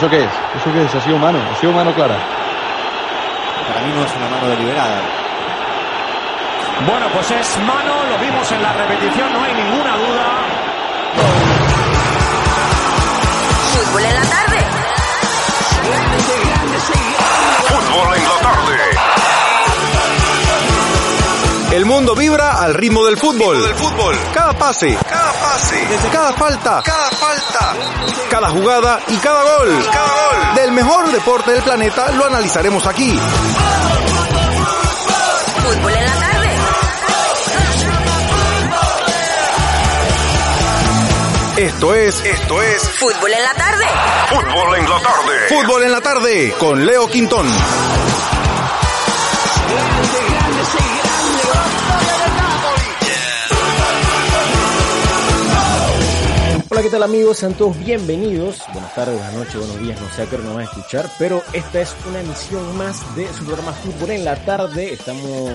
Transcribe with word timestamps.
¿Eso 0.00 0.08
qué 0.08 0.24
es? 0.24 0.30
¿Eso 0.56 0.72
qué 0.72 0.82
es? 0.82 0.94
¿Ha 0.94 1.00
sido 1.02 1.18
mano? 1.18 1.38
¿Ha 1.52 1.56
sido 1.60 1.72
mano 1.74 1.92
clara? 1.92 2.16
Para 3.68 3.82
mí 3.82 3.92
no 3.92 4.02
es 4.02 4.16
una 4.16 4.28
mano 4.30 4.48
deliberada. 4.48 4.98
Bueno, 6.86 7.06
pues 7.12 7.30
es 7.32 7.58
mano, 7.66 8.06
lo 8.08 8.16
vimos 8.16 8.50
en 8.50 8.62
la 8.62 8.72
repetición, 8.72 9.30
no 9.30 9.44
hay 9.44 9.52
ninguna 9.52 9.96
duda. 9.98 10.24
Fútbol 13.74 14.04
en 14.06 14.14
la 14.14 14.22
tarde. 14.22 14.64
Fútbol 17.68 18.16
en 18.16 18.24
la 18.24 18.40
tarde. 18.40 19.09
El 21.72 21.84
mundo 21.86 22.14
vibra 22.16 22.60
al 22.62 22.74
ritmo 22.74 23.04
del 23.04 23.16
fútbol. 23.16 23.62
Del 23.62 23.74
fútbol. 23.76 24.18
Cada 24.34 24.52
pase, 24.54 24.98
Cada 25.08 25.32
pase. 25.32 25.86
desde 25.86 26.08
cada 26.08 26.32
falta, 26.32 26.82
Cada 26.84 27.10
falta. 27.10 27.74
cada 28.28 28.48
jugada 28.50 29.00
y 29.06 29.16
cada 29.18 29.42
gol. 29.42 29.84
Cada 29.92 30.08
gol. 30.08 30.54
Del 30.56 30.72
mejor 30.72 31.12
deporte 31.12 31.52
del 31.52 31.62
planeta 31.62 32.10
lo 32.10 32.26
analizaremos 32.26 32.84
aquí. 32.86 33.16
Fútbol 35.62 35.92
en 35.92 36.04
la 36.04 36.14
tarde. 36.14 36.48
Esto 41.56 41.94
es 41.94 42.24
Esto 42.24 42.62
es 42.62 42.82
Fútbol 42.98 43.32
en 43.32 43.42
la 43.44 43.54
tarde. 43.54 43.84
Fútbol 44.30 44.76
en 44.76 44.88
la 44.88 45.00
tarde. 45.00 45.48
Fútbol 45.48 45.82
en 45.84 45.92
la 45.92 46.00
tarde 46.00 46.54
con 46.58 46.84
Leo 46.86 47.06
Quintón. 47.08 47.46
Hola, 56.80 56.86
¿qué 56.86 56.92
tal 56.92 57.02
amigos? 57.02 57.36
Sean 57.36 57.52
todos 57.52 57.78
bienvenidos. 57.78 58.62
Buenas 58.72 58.94
tardes, 58.94 59.14
buenas 59.14 59.34
noches, 59.34 59.56
buenos 59.56 59.80
días, 59.80 60.00
no 60.00 60.08
sé 60.08 60.22
a 60.22 60.24
qué 60.24 60.36
hora 60.36 60.44
nos 60.44 60.54
van 60.54 60.62
a 60.62 60.64
escuchar, 60.64 61.10
pero 61.18 61.42
esta 61.52 61.82
es 61.82 61.94
una 62.08 62.20
emisión 62.20 62.78
más 62.78 63.16
de 63.16 63.30
su 63.34 63.44
programa 63.44 63.74
Fútbol 63.74 64.12
en 64.12 64.24
la 64.24 64.34
tarde. 64.46 64.94
Estamos, 64.94 65.52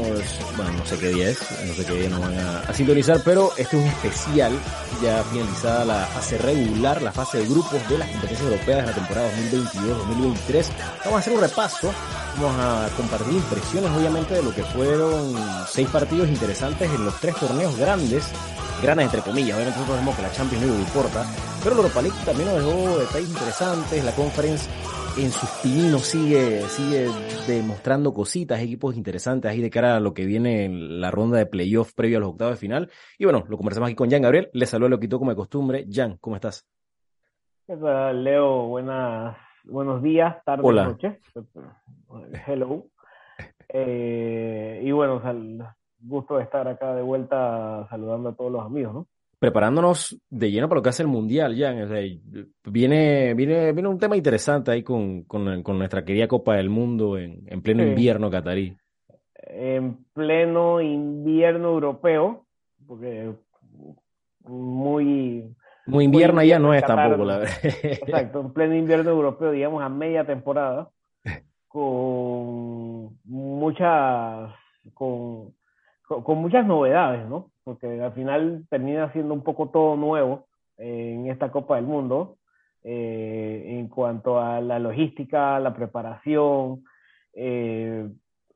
bueno, 0.55 0.71
no 0.77 0.85
sé 0.85 0.99
qué 0.99 1.07
día 1.07 1.29
es, 1.29 1.39
no 1.65 1.73
sé 1.73 1.83
qué 1.83 1.93
día 1.93 2.09
nos 2.09 2.19
van 2.19 2.37
a, 2.37 2.59
a 2.59 2.73
sintonizar, 2.75 3.21
pero 3.25 3.49
este 3.57 3.75
es 3.75 3.83
un 3.83 3.89
especial, 3.89 4.53
ya 5.01 5.23
finalizada 5.23 5.83
la 5.83 6.05
fase 6.05 6.37
regular, 6.37 7.01
la 7.01 7.11
fase 7.11 7.39
de 7.39 7.47
grupos 7.47 7.89
de 7.89 7.97
las 7.97 8.07
competencias 8.07 8.47
europeas 8.47 8.81
de 8.81 8.85
la 8.85 8.93
temporada 8.93 9.29
2022-2023. 9.51 10.65
Vamos 11.05 11.15
a 11.15 11.17
hacer 11.17 11.33
un 11.33 11.41
repaso, 11.41 11.91
vamos 12.39 12.55
a 12.59 12.87
compartir 12.95 13.33
impresiones 13.33 13.89
obviamente 13.89 14.35
de 14.35 14.43
lo 14.43 14.53
que 14.53 14.63
fueron 14.63 15.33
seis 15.67 15.89
partidos 15.89 16.27
interesantes 16.27 16.87
en 16.87 17.03
los 17.03 17.19
tres 17.19 17.35
torneos 17.37 17.75
grandes 17.77 18.25
grandes 18.81 19.05
entre 19.05 19.21
comillas, 19.21 19.55
obviamente 19.55 19.79
nosotros 19.79 19.99
vemos 19.99 20.15
que 20.15 20.21
la 20.21 20.31
Champions 20.31 20.63
League 20.65 20.77
no 20.77 20.83
importa, 20.85 21.25
pero 21.63 21.75
la 21.75 21.81
Europa 21.81 22.01
League 22.01 22.17
también 22.25 22.47
nos 22.49 22.57
dejó 22.57 22.99
detalles 22.99 23.29
interesantes, 23.29 24.03
la 24.03 24.11
Conference 24.11 24.69
en 25.17 25.31
sus 25.31 25.49
pininos 25.63 26.01
sigue, 26.01 26.61
sigue 26.63 27.07
demostrando 27.47 28.13
cositas, 28.13 28.59
equipos 28.59 28.95
interesantes 28.97 29.49
ahí 29.49 29.61
de 29.61 29.69
cara 29.69 29.95
a 29.95 29.99
lo 30.01 30.13
que 30.13 30.25
viene 30.25 30.65
en 30.65 30.99
la 30.99 31.09
ronda 31.09 31.37
de 31.37 31.45
playoff 31.45 31.93
previo 31.93 32.17
a 32.17 32.19
los 32.19 32.29
octavos 32.31 32.55
de 32.55 32.57
final. 32.59 32.91
Y 33.17 33.23
bueno, 33.23 33.45
lo 33.47 33.55
conversamos 33.55 33.87
aquí 33.87 33.95
con 33.95 34.11
Jan 34.11 34.21
Gabriel, 34.23 34.49
le 34.51 34.65
saludo 34.65 34.89
lo 34.89 34.99
quitó 34.99 35.17
como 35.17 35.31
de 35.31 35.37
costumbre. 35.37 35.85
Jan, 35.89 36.17
¿cómo 36.19 36.35
estás? 36.35 36.67
¿Qué 37.65 37.77
tal, 37.77 38.25
Leo? 38.25 38.67
Buenas, 38.67 39.37
buenos 39.63 40.03
días, 40.03 40.35
tardes, 40.43 40.65
Hola. 40.65 40.83
noches. 40.83 41.17
Hello. 42.45 42.85
Eh, 43.69 44.81
y 44.83 44.91
bueno, 44.91 45.21
sal- 45.21 45.75
gusto 46.07 46.37
de 46.37 46.43
estar 46.43 46.67
acá 46.67 46.93
de 46.95 47.01
vuelta 47.01 47.87
saludando 47.89 48.29
a 48.29 48.35
todos 48.35 48.51
los 48.51 48.65
amigos, 48.65 48.93
¿no? 48.93 49.07
Preparándonos 49.39 50.17
de 50.29 50.49
lleno 50.51 50.67
para 50.69 50.79
lo 50.79 50.83
que 50.83 50.89
hace 50.89 51.03
el 51.03 51.09
Mundial. 51.09 51.53
O 51.53 51.87
sea, 51.87 52.01
viene, 52.65 53.33
viene, 53.33 53.73
viene 53.73 53.89
un 53.89 53.99
tema 53.99 54.15
interesante 54.15 54.71
ahí 54.71 54.81
con, 54.81 55.23
con, 55.23 55.61
con 55.61 55.77
nuestra 55.77 56.05
querida 56.05 56.27
Copa 56.27 56.55
del 56.55 56.69
Mundo 56.69 57.17
en, 57.17 57.43
en 57.47 57.61
pleno 57.61 57.83
Sí. 57.83 57.89
invierno 57.89 58.31
catarí. 58.31 58.75
En 59.47 59.97
pleno 60.13 60.81
invierno 60.81 61.67
europeo, 61.69 62.45
porque 62.87 63.31
muy, 64.47 65.55
Muy 65.85 66.05
invierno 66.05 66.39
allá 66.41 66.57
no 66.59 66.73
es 66.73 66.81
Qatar, 66.81 67.09
tampoco, 67.09 67.25
la 67.25 67.37
verdad. 67.39 67.55
exacto, 67.63 68.39
en 68.41 68.53
pleno 68.53 68.75
invierno 68.75 69.11
europeo, 69.11 69.51
digamos 69.51 69.83
a 69.83 69.89
media 69.89 70.25
temporada, 70.25 70.89
con 71.67 73.19
muchas, 73.25 74.51
con, 74.93 75.53
con, 76.07 76.23
con 76.23 76.37
muchas 76.39 76.65
novedades, 76.65 77.27
¿no? 77.27 77.51
Porque 77.63 78.01
al 78.01 78.13
final 78.13 78.65
termina 78.69 79.11
siendo 79.13 79.33
un 79.33 79.41
poco 79.43 79.69
todo 79.69 79.95
nuevo 79.95 80.45
en 80.77 81.27
esta 81.27 81.51
Copa 81.51 81.75
del 81.75 81.85
Mundo, 81.85 82.37
eh, 82.83 83.63
en 83.79 83.87
cuanto 83.87 84.39
a 84.39 84.61
la 84.61 84.77
logística, 84.79 85.59
la 85.59 85.73
preparación. 85.73 86.83
eh, 87.33 88.09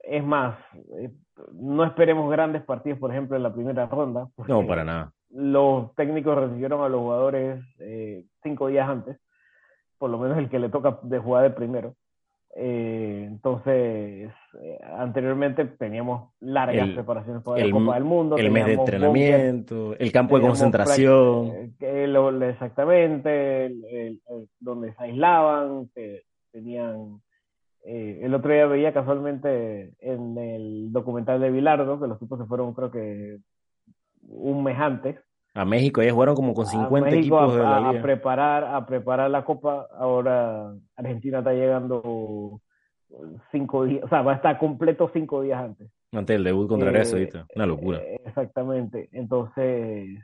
es 0.03 0.23
más, 0.23 0.57
eh, 0.97 1.11
no 1.53 1.83
esperemos 1.83 2.29
grandes 2.31 2.63
partidos, 2.63 2.99
por 2.99 3.11
ejemplo, 3.11 3.35
en 3.37 3.43
la 3.43 3.53
primera 3.53 3.85
ronda. 3.85 4.27
No, 4.47 4.65
para 4.65 4.83
nada. 4.83 5.11
los 5.29 5.93
técnicos 5.95 6.35
recibieron 6.37 6.81
a 6.83 6.89
los 6.89 7.01
jugadores 7.01 7.63
eh, 7.79 8.25
cinco 8.41 8.67
días 8.67 8.89
antes, 8.89 9.17
por 9.97 10.09
lo 10.09 10.17
menos 10.17 10.37
el 10.37 10.49
que 10.49 10.59
le 10.59 10.69
toca 10.69 10.99
de 11.03 11.19
jugar 11.19 11.43
de 11.43 11.49
primero. 11.51 11.95
Eh, 12.55 13.25
entonces, 13.27 13.73
eh, 13.73 14.31
anteriormente 15.01 15.65
teníamos 15.65 16.31
largas 16.39 16.87
El- 16.89 16.93
preparaciones 16.95 17.43
para 17.43 17.65
la 17.65 17.71
Copa 17.71 17.93
del 17.95 18.03
Mundo. 18.03 18.37
El 18.37 18.51
mes 18.51 18.65
de 18.65 18.73
entrenamiento, 18.73 19.95
el 19.97 20.11
campo 20.11 20.37
de 20.37 20.45
concentración. 20.47 21.47
eh, 21.79 22.49
exactamente, 22.49 23.65
el- 23.67 23.83
el- 24.29 24.49
donde 24.59 24.93
se 24.93 25.03
aislaban, 25.03 25.89
que 25.95 26.23
tenían... 26.51 27.21
eh, 27.85 28.19
el 28.23 28.33
otro 28.33 28.51
día 28.51 28.65
veía 28.67 28.93
casualmente 28.93 29.93
en 29.99 30.37
el 30.37 30.91
documental 30.91 31.39
de 31.39 31.49
Bilardo 31.49 31.99
que 31.99 32.07
los 32.07 32.19
tipos 32.19 32.37
se 32.39 32.45
fueron 32.45 32.73
creo 32.73 32.91
que 32.91 33.37
un 34.27 34.63
mes 34.63 34.77
antes 34.77 35.15
A 35.53 35.63
México 35.65 36.03
ya 36.03 36.11
jugaron 36.11 36.35
como 36.35 36.53
con 36.53 36.65
a 36.65 36.69
50 36.69 37.09
México 37.09 37.37
equipos 37.39 37.55
de 37.55 37.61
a, 37.61 37.69
la 37.69 37.77
a 37.77 37.91
liga. 37.91 38.01
preparar 38.03 38.63
a 38.65 38.85
preparar 38.85 39.31
la 39.31 39.43
copa 39.45 39.87
ahora 39.97 40.73
Argentina 40.97 41.37
está 41.39 41.53
llegando 41.53 42.59
cinco 43.51 43.85
días 43.85 44.03
o 44.03 44.07
sea 44.09 44.21
va 44.21 44.33
a 44.33 44.35
estar 44.35 44.57
completo 44.57 45.09
cinco 45.13 45.41
días 45.41 45.59
antes 45.61 45.89
Antes 46.11 46.35
del 46.35 46.43
debut 46.43 46.67
contra 46.67 46.89
Eh, 46.89 47.05
Saudita. 47.05 47.45
Una 47.55 47.67
locura. 47.67 47.99
Eh, 47.99 48.19
exactamente 48.25 49.09
entonces 49.11 50.19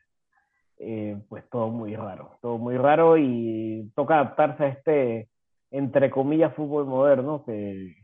eh, 0.79 1.17
pues 1.29 1.47
todo 1.49 1.69
muy 1.69 1.95
raro 1.95 2.37
todo 2.41 2.57
muy 2.57 2.77
raro 2.77 3.17
y 3.17 3.91
toca 3.95 4.15
adaptarse 4.15 4.63
a 4.63 4.67
este 4.67 5.29
entre 5.71 6.09
comillas 6.09 6.53
fútbol 6.55 6.85
moderno 6.85 7.43
que 7.45 7.95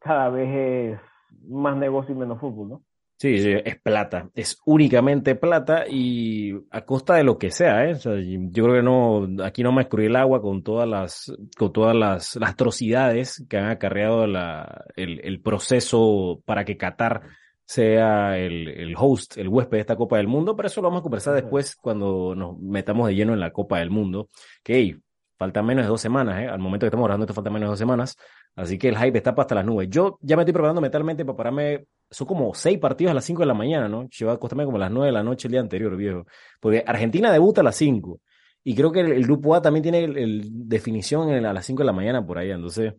cada 0.00 0.28
vez 0.28 0.48
es 0.94 1.00
más 1.48 1.76
negocio 1.76 2.14
y 2.14 2.18
menos 2.18 2.40
fútbol 2.40 2.68
no 2.68 2.82
Sí, 3.16 3.36
es 3.64 3.80
plata, 3.80 4.28
es 4.34 4.58
únicamente 4.66 5.36
plata 5.36 5.84
y 5.88 6.52
a 6.70 6.84
costa 6.84 7.14
de 7.14 7.22
lo 7.22 7.38
que 7.38 7.50
sea, 7.50 7.88
¿eh? 7.88 7.92
O 7.92 7.98
sea, 7.98 8.12
yo 8.18 8.64
creo 8.64 8.74
que 8.74 8.82
no, 8.82 9.44
aquí 9.44 9.62
no 9.62 9.72
me 9.72 9.82
escurrí 9.82 10.06
el 10.06 10.16
agua 10.16 10.42
con 10.42 10.62
todas 10.62 10.88
las, 10.88 11.32
con 11.56 11.72
todas 11.72 11.94
las, 11.94 12.34
las 12.36 12.50
atrocidades 12.50 13.46
que 13.48 13.56
han 13.56 13.70
acarreado 13.70 14.26
la, 14.26 14.84
el, 14.96 15.20
el 15.24 15.40
proceso 15.40 16.42
para 16.44 16.64
que 16.64 16.76
Qatar 16.76 17.22
sea 17.64 18.36
el, 18.36 18.68
el 18.68 18.94
host, 18.98 19.38
el 19.38 19.48
huésped 19.48 19.78
de 19.78 19.80
esta 19.80 19.96
Copa 19.96 20.18
del 20.18 20.28
Mundo, 20.28 20.54
pero 20.56 20.66
eso 20.66 20.82
lo 20.82 20.88
vamos 20.88 21.00
a 21.00 21.04
conversar 21.04 21.34
después 21.34 21.76
cuando 21.76 22.34
nos 22.34 22.58
metamos 22.58 23.06
de 23.06 23.14
lleno 23.14 23.32
en 23.32 23.40
la 23.40 23.52
Copa 23.52 23.78
del 23.78 23.90
Mundo, 23.90 24.28
que 24.62 24.74
hey, 24.74 24.96
faltan 25.36 25.66
menos 25.66 25.84
de 25.84 25.88
dos 25.88 26.00
semanas, 26.00 26.40
¿eh? 26.40 26.48
Al 26.48 26.58
momento 26.58 26.84
que 26.84 26.88
estamos 26.88 27.04
grabando 27.06 27.24
esto 27.24 27.34
faltan 27.34 27.52
menos 27.52 27.66
de 27.68 27.70
dos 27.72 27.78
semanas, 27.78 28.16
así 28.56 28.78
que 28.78 28.88
el 28.88 28.96
hype 28.98 29.18
está 29.18 29.34
hasta 29.36 29.54
las 29.54 29.64
nubes. 29.64 29.88
Yo 29.90 30.18
ya 30.22 30.36
me 30.36 30.42
estoy 30.42 30.52
preparando 30.52 30.80
mentalmente 30.80 31.24
para 31.24 31.36
pararme 31.36 31.84
son 32.10 32.26
como 32.26 32.54
seis 32.54 32.78
partidos 32.78 33.10
a 33.10 33.14
las 33.14 33.24
5 33.24 33.40
de 33.40 33.46
la 33.46 33.54
mañana, 33.54 33.88
¿no? 33.88 34.06
Yo 34.10 34.30
a 34.30 34.34
acostarme 34.34 34.64
como 34.64 34.76
a 34.76 34.80
las 34.80 34.90
9 34.90 35.06
de 35.06 35.12
la 35.12 35.22
noche 35.24 35.48
el 35.48 35.52
día 35.52 35.60
anterior, 35.60 35.96
viejo. 35.96 36.24
Porque 36.60 36.84
Argentina 36.86 37.32
debuta 37.32 37.60
a 37.62 37.64
las 37.64 37.74
5. 37.76 38.20
Y 38.62 38.74
creo 38.76 38.92
que 38.92 39.00
el, 39.00 39.12
el 39.12 39.24
grupo 39.24 39.54
A 39.54 39.60
también 39.62 39.82
tiene 39.82 40.04
el, 40.04 40.16
el 40.16 40.42
definición 40.68 41.30
en- 41.30 41.44
a 41.46 41.52
las 41.52 41.66
5 41.66 41.80
de 41.82 41.86
la 41.86 41.92
mañana 41.92 42.24
por 42.24 42.38
ahí. 42.38 42.50
Entonces, 42.50 42.94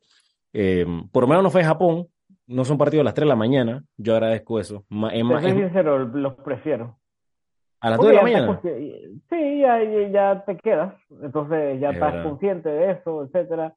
eh, 0.54 0.86
por 1.12 1.24
lo 1.24 1.28
menos 1.28 1.44
no 1.44 1.50
fue 1.50 1.64
Japón, 1.64 2.08
no 2.48 2.66
son 2.66 2.78
partidos 2.78 3.02
a 3.02 3.06
las 3.06 3.14
3 3.14 3.26
de 3.26 3.30
la 3.30 3.36
mañana, 3.36 3.84
yo 3.96 4.14
agradezco 4.14 4.60
eso. 4.60 4.84
Ma- 4.90 5.14
es 5.14 5.24
sincero, 5.56 6.00
los 6.00 6.34
prefiero. 6.36 7.00
A 7.82 7.90
las 7.90 7.98
2 7.98 8.06
Porque 8.06 8.10
de 8.10 8.16
la 8.16 8.24
mañana. 8.24 8.62
Sí, 9.30 9.60
ya, 9.60 9.84
ya, 10.10 10.44
te 10.46 10.58
quedas. 10.58 10.94
Entonces 11.22 11.80
ya 11.80 11.90
Es 11.90 11.96
estás 11.96 12.14
verdad. 12.14 12.30
consciente 12.30 12.70
de 12.70 12.92
eso, 12.92 13.24
etcétera. 13.26 13.74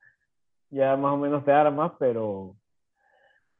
Ya 0.70 0.96
más 0.96 1.14
o 1.14 1.16
menos 1.16 1.44
te 1.44 1.52
armas, 1.52 1.92
pero 1.98 2.54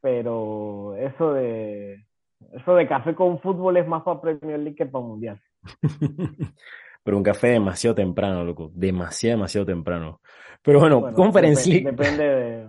pero 0.01 0.95
eso 0.95 1.33
de 1.33 2.05
eso 2.53 2.73
de 2.75 2.87
café 2.87 3.13
con 3.15 3.39
fútbol 3.41 3.77
es 3.77 3.87
más 3.87 4.03
para 4.03 4.21
Premier 4.21 4.59
League 4.59 4.75
que 4.75 4.85
para 4.85 5.03
Mundial. 5.05 5.41
Pero 7.01 7.15
un 7.17 7.23
café 7.23 7.47
demasiado 7.47 7.95
temprano, 7.95 8.43
loco. 8.43 8.71
Demasiado, 8.73 9.37
demasiado 9.37 9.65
temprano. 9.65 10.19
Pero 10.61 10.79
bueno, 10.79 10.99
Bueno, 10.99 11.15
Conference 11.15 11.63
depe- 11.69 11.73
League. 11.73 11.91
Depende 11.91 12.23
de. 12.23 12.67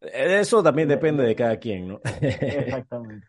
Eso 0.40 0.62
también 0.62 0.88
de- 0.88 0.94
depende 0.94 1.22
de- 1.22 1.28
de 1.30 1.34
cada 1.36 1.56
quien, 1.58 1.88
¿no? 1.88 2.00
Exactamente. 2.20 3.26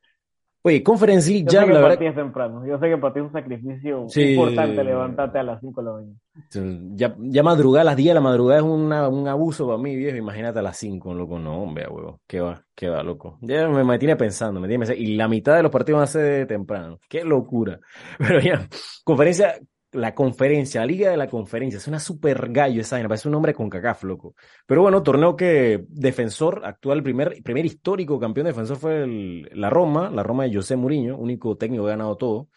Oye, 0.67 0.83
Conference 0.83 1.29
League 1.31 1.45
ya, 1.49 1.65
la 1.65 1.79
verdad. 1.79 2.13
temprano. 2.13 2.65
Yo 2.67 2.77
sé 2.77 2.89
que 2.89 2.97
para 2.97 3.13
ti 3.13 3.19
es 3.19 3.25
un 3.25 3.31
sacrificio 3.31 4.05
Sí. 4.09 4.33
importante 4.33 4.83
levantarte 4.83 5.39
a 5.39 5.43
las 5.43 5.61
5 5.61 5.81
de 5.81 5.87
la 5.87 5.93
mañana. 5.93 6.93
Ya, 6.95 7.15
ya 7.19 7.43
madrugar 7.43 7.81
a 7.81 7.85
las 7.85 7.95
10 7.95 8.09
de 8.09 8.13
la 8.15 8.21
madrugada 8.21 8.59
es 8.59 8.65
una- 8.65 9.07
un 9.07 9.27
abuso 9.27 9.65
para 9.65 9.77
mí, 9.79 9.95
viejo. 9.95 10.17
Imagínate 10.17 10.59
a 10.59 10.61
las 10.61 10.77
5, 10.77 11.13
loco. 11.13 11.39
No, 11.39 11.63
hombre, 11.63 11.87
huevo. 11.87 12.19
Qué 12.27 12.41
va, 12.41 12.61
qué 12.75 12.89
va, 12.89 13.01
loco. 13.03 13.37
Ya 13.41 13.67
me, 13.69 13.83
me 13.83 13.97
tiene 13.97 14.15
pensando, 14.15 14.59
me 14.59 14.67
tiene 14.67 14.81
pensando. 14.81 15.01
Y 15.01 15.15
la 15.15 15.27
mitad 15.27 15.55
de 15.55 15.63
los 15.63 15.71
partidos 15.71 15.97
van 15.99 16.03
a 16.03 16.07
ser 16.07 16.47
temprano. 16.47 16.99
Qué 17.07 17.23
locura. 17.23 17.79
Pero 18.17 18.39
ya, 18.41 18.67
conferencia, 19.03 19.55
la 19.97 20.15
conferencia, 20.15 20.81
la 20.81 20.87
liga 20.87 21.11
de 21.11 21.17
la 21.17 21.27
conferencia. 21.27 21.77
Es 21.77 21.87
una 21.87 21.99
super 21.99 22.51
gallo 22.51 22.81
esa 22.81 22.95
vaina. 22.95 23.09
Parece 23.09 23.27
un 23.27 23.33
nombre 23.33 23.53
con 23.53 23.69
cacaf, 23.69 24.03
loco. 24.03 24.35
Pero 24.65 24.81
bueno, 24.81 25.03
torneo 25.03 25.35
que 25.35 25.85
defensor, 25.89 26.61
actual, 26.63 27.03
primer, 27.03 27.41
primer 27.43 27.65
histórico 27.65 28.19
campeón 28.19 28.47
defensor 28.47 28.77
fue 28.77 29.03
el- 29.03 29.49
la 29.53 29.69
Roma, 29.69 30.09
la 30.09 30.23
Roma 30.23 30.45
de 30.45 30.55
José 30.55 30.75
Mourinho, 30.75 31.17
único 31.17 31.57
técnico 31.57 31.83
que 31.83 31.89
ha 31.91 31.95
ganado 31.95 32.15
todo. 32.17 32.47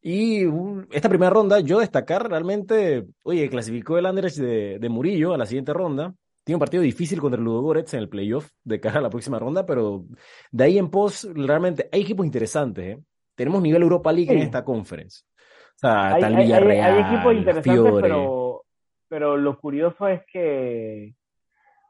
Y 0.00 0.44
esta 0.90 1.08
primera 1.08 1.30
ronda, 1.30 1.60
yo 1.60 1.78
destacar 1.78 2.28
realmente, 2.28 3.06
oye, 3.22 3.48
clasificó 3.48 3.96
el 3.96 4.06
Anderlecht 4.06 4.36
de, 4.36 4.78
de 4.78 4.88
Murillo 4.88 5.32
a 5.32 5.38
la 5.38 5.46
siguiente 5.46 5.72
ronda. 5.72 6.14
Tiene 6.44 6.56
un 6.56 6.60
partido 6.60 6.82
difícil 6.82 7.20
contra 7.22 7.38
el 7.38 7.44
Ludogorets 7.44 7.94
en 7.94 8.00
el 8.00 8.08
playoff 8.10 8.50
de 8.64 8.78
cara 8.78 8.98
a 8.98 9.02
la 9.02 9.08
próxima 9.08 9.38
ronda, 9.38 9.64
pero 9.64 10.04
de 10.50 10.64
ahí 10.64 10.76
en 10.76 10.90
pos, 10.90 11.26
realmente 11.32 11.88
hay 11.90 12.02
equipos 12.02 12.26
interesantes, 12.26 12.98
¿eh? 12.98 13.02
Tenemos 13.34 13.62
nivel 13.62 13.82
Europa 13.82 14.12
League 14.12 14.30
en 14.30 14.38
esta 14.42 14.62
conference. 14.62 15.22
Sea, 15.88 16.06
Hay, 16.08 16.14
está 16.14 16.26
el 16.28 16.34
hay- 16.36 16.42
Villarreal, 16.44 16.98
equipos 17.00 17.34
interesantes, 17.34 17.82
Fiore. 17.84 18.00
pero, 18.02 18.62
pero 19.08 19.36
lo 19.36 19.58
curioso 19.60 20.08
es 20.08 20.22
que 20.32 21.08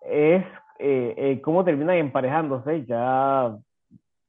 es 0.02 0.44
eh, 0.78 1.14
eh, 1.16 1.40
cómo 1.42 1.64
terminan 1.64 1.96
emparejándose, 1.96 2.84
ya 2.86 3.56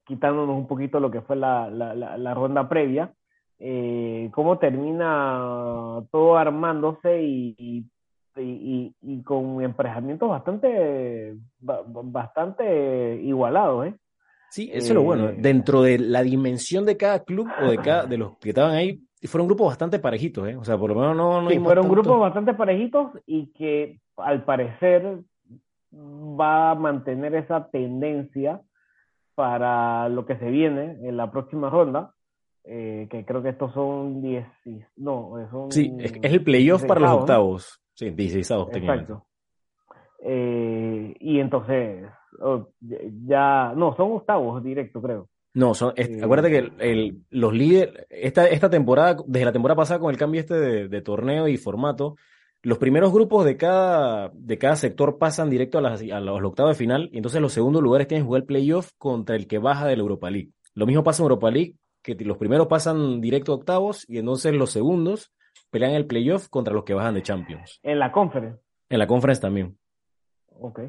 quitándonos 0.05 0.55
un 0.55 0.67
poquito 0.67 0.99
lo 0.99 1.09
que 1.09 1.21
fue 1.21 1.35
la, 1.35 1.69
la, 1.69 1.95
la, 1.95 2.17
la 2.17 2.33
ronda 2.35 2.69
previa, 2.69 3.11
eh, 3.57 4.29
cómo 4.33 4.59
termina 4.59 6.01
todo 6.11 6.37
armándose 6.37 7.23
y, 7.23 7.55
y, 7.57 8.41
y- 8.41 8.95
y 9.01 9.23
con 9.23 9.63
emparejamientos 9.63 10.29
bastante, 10.29 11.35
ba- 11.59 11.81
bastante 11.85 13.15
igualados, 13.23 13.87
¿eh? 13.87 13.95
Sí, 14.51 14.69
eso 14.71 14.89
es 14.89 14.93
lo 14.93 15.01
bueno. 15.01 15.31
Dentro 15.35 15.81
de 15.81 15.97
la 15.99 16.21
dimensión 16.21 16.85
de 16.85 16.95
cada 16.97 17.23
club 17.23 17.49
o 17.61 17.71
de 17.71 17.77
cada 17.77 18.05
de 18.05 18.17
los 18.17 18.37
que 18.37 18.49
estaban 18.49 18.73
ahí, 18.75 19.01
fueron 19.27 19.47
grupos 19.47 19.67
bastante 19.67 19.99
parejitos, 19.99 20.47
¿eh? 20.47 20.55
O 20.55 20.63
sea, 20.63 20.77
por 20.77 20.89
lo 20.89 20.95
menos 20.95 21.15
no, 21.15 21.41
no 21.41 21.49
Sí, 21.49 21.59
fueron 21.59 21.85
tanto- 21.85 22.01
grupos 22.01 22.19
bastante 22.19 22.53
parejitos 22.53 23.11
y 23.25 23.47
que 23.53 23.99
al 24.17 24.43
parecer 24.43 25.19
va 25.93 26.71
a 26.71 26.75
mantener 26.75 27.35
esa 27.35 27.69
tendencia 27.69 28.61
para 29.35 30.07
lo 30.09 30.25
que 30.25 30.37
se 30.37 30.49
viene 30.49 30.97
en 31.07 31.17
la 31.17 31.29
próxima 31.31 31.69
ronda, 31.69 32.13
eh, 32.63 33.07
que 33.11 33.25
creo 33.25 33.43
que 33.43 33.49
estos 33.49 33.73
son 33.73 34.21
10, 34.21 34.45
no, 34.97 35.33
son 35.51 35.71
Sí, 35.71 35.93
es, 35.99 36.13
es 36.21 36.33
el 36.33 36.43
playoff 36.43 36.83
para 36.85 36.99
los 37.01 37.09
16avos, 37.09 37.15
¿no? 37.15 37.19
octavos. 37.21 37.81
Sí, 37.93 38.09
16 38.09 38.65
técnicamente. 38.71 39.11
Exacto. 39.13 39.27
Eh, 40.27 41.15
y 41.19 41.39
entonces, 41.39 42.09
oh, 42.41 42.69
ya, 42.81 43.73
no, 43.75 43.95
son 43.95 44.13
octavos 44.13 44.63
directo, 44.63 45.01
creo. 45.01 45.29
No, 45.55 45.73
son, 45.73 45.93
es- 45.95 46.09
Eh, 46.09 46.19
acuérdate 46.23 46.51
que 46.51 46.57
el, 46.59 46.73
el- 46.79 47.17
los 47.31 47.53
líderes, 47.53 48.05
esta, 48.09 48.47
esta 48.47 48.69
temporada, 48.69 49.17
desde 49.25 49.45
la 49.45 49.51
temporada 49.51 49.77
pasada 49.77 49.99
con 49.99 50.11
el 50.11 50.17
cambio 50.17 50.41
este 50.41 50.53
de, 50.53 50.87
de 50.87 51.01
torneo 51.01 51.47
y 51.47 51.57
formato, 51.57 52.15
los 52.61 52.77
primeros 52.77 53.11
grupos 53.13 53.45
de 53.45 53.57
cada, 53.57 54.29
de 54.33 54.57
cada 54.57 54.75
sector 54.75 55.17
pasan 55.17 55.49
directo 55.49 55.77
a, 55.77 55.81
las, 55.81 56.01
a 56.01 56.19
los 56.19 56.43
octavos 56.43 56.71
de 56.71 56.77
final, 56.77 57.09
y 57.11 57.17
entonces 57.17 57.41
los 57.41 57.53
segundos 57.53 57.81
lugares 57.81 58.07
tienen 58.07 58.23
que 58.23 58.27
jugar 58.27 58.41
el 58.41 58.47
playoff 58.47 58.91
contra 58.97 59.35
el 59.35 59.47
que 59.47 59.57
baja 59.59 59.85
de 59.87 59.95
la 59.95 60.01
Europa 60.01 60.29
League. 60.29 60.49
Lo 60.73 60.85
mismo 60.85 61.03
pasa 61.03 61.21
en 61.21 61.25
Europa 61.25 61.51
League, 61.51 61.75
que 62.03 62.15
los 62.15 62.37
primeros 62.37 62.67
pasan 62.67 63.21
directo 63.21 63.51
a 63.51 63.55
octavos, 63.55 64.03
y 64.09 64.17
entonces 64.17 64.53
los 64.53 64.71
segundos 64.71 65.31
pelean 65.71 65.93
el 65.93 66.05
playoff 66.05 66.47
contra 66.49 66.73
los 66.73 66.83
que 66.83 66.93
bajan 66.93 67.13
de 67.15 67.21
Champions. 67.23 67.79
En 67.83 67.97
la 67.99 68.11
conference, 68.11 68.59
En 68.89 68.99
la 68.99 69.07
conference 69.07 69.41
también. 69.41 69.77
ok. 70.59 70.79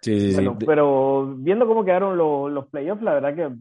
Sí, 0.00 0.18
sí, 0.20 0.28
sí. 0.30 0.34
Bueno, 0.34 0.56
De- 0.58 0.66
pero 0.66 1.34
viendo 1.38 1.66
cómo 1.66 1.84
quedaron 1.84 2.16
lo- 2.18 2.48
los 2.48 2.66
playoffs, 2.66 3.02
la 3.02 3.14
verdad 3.14 3.34
que 3.36 3.54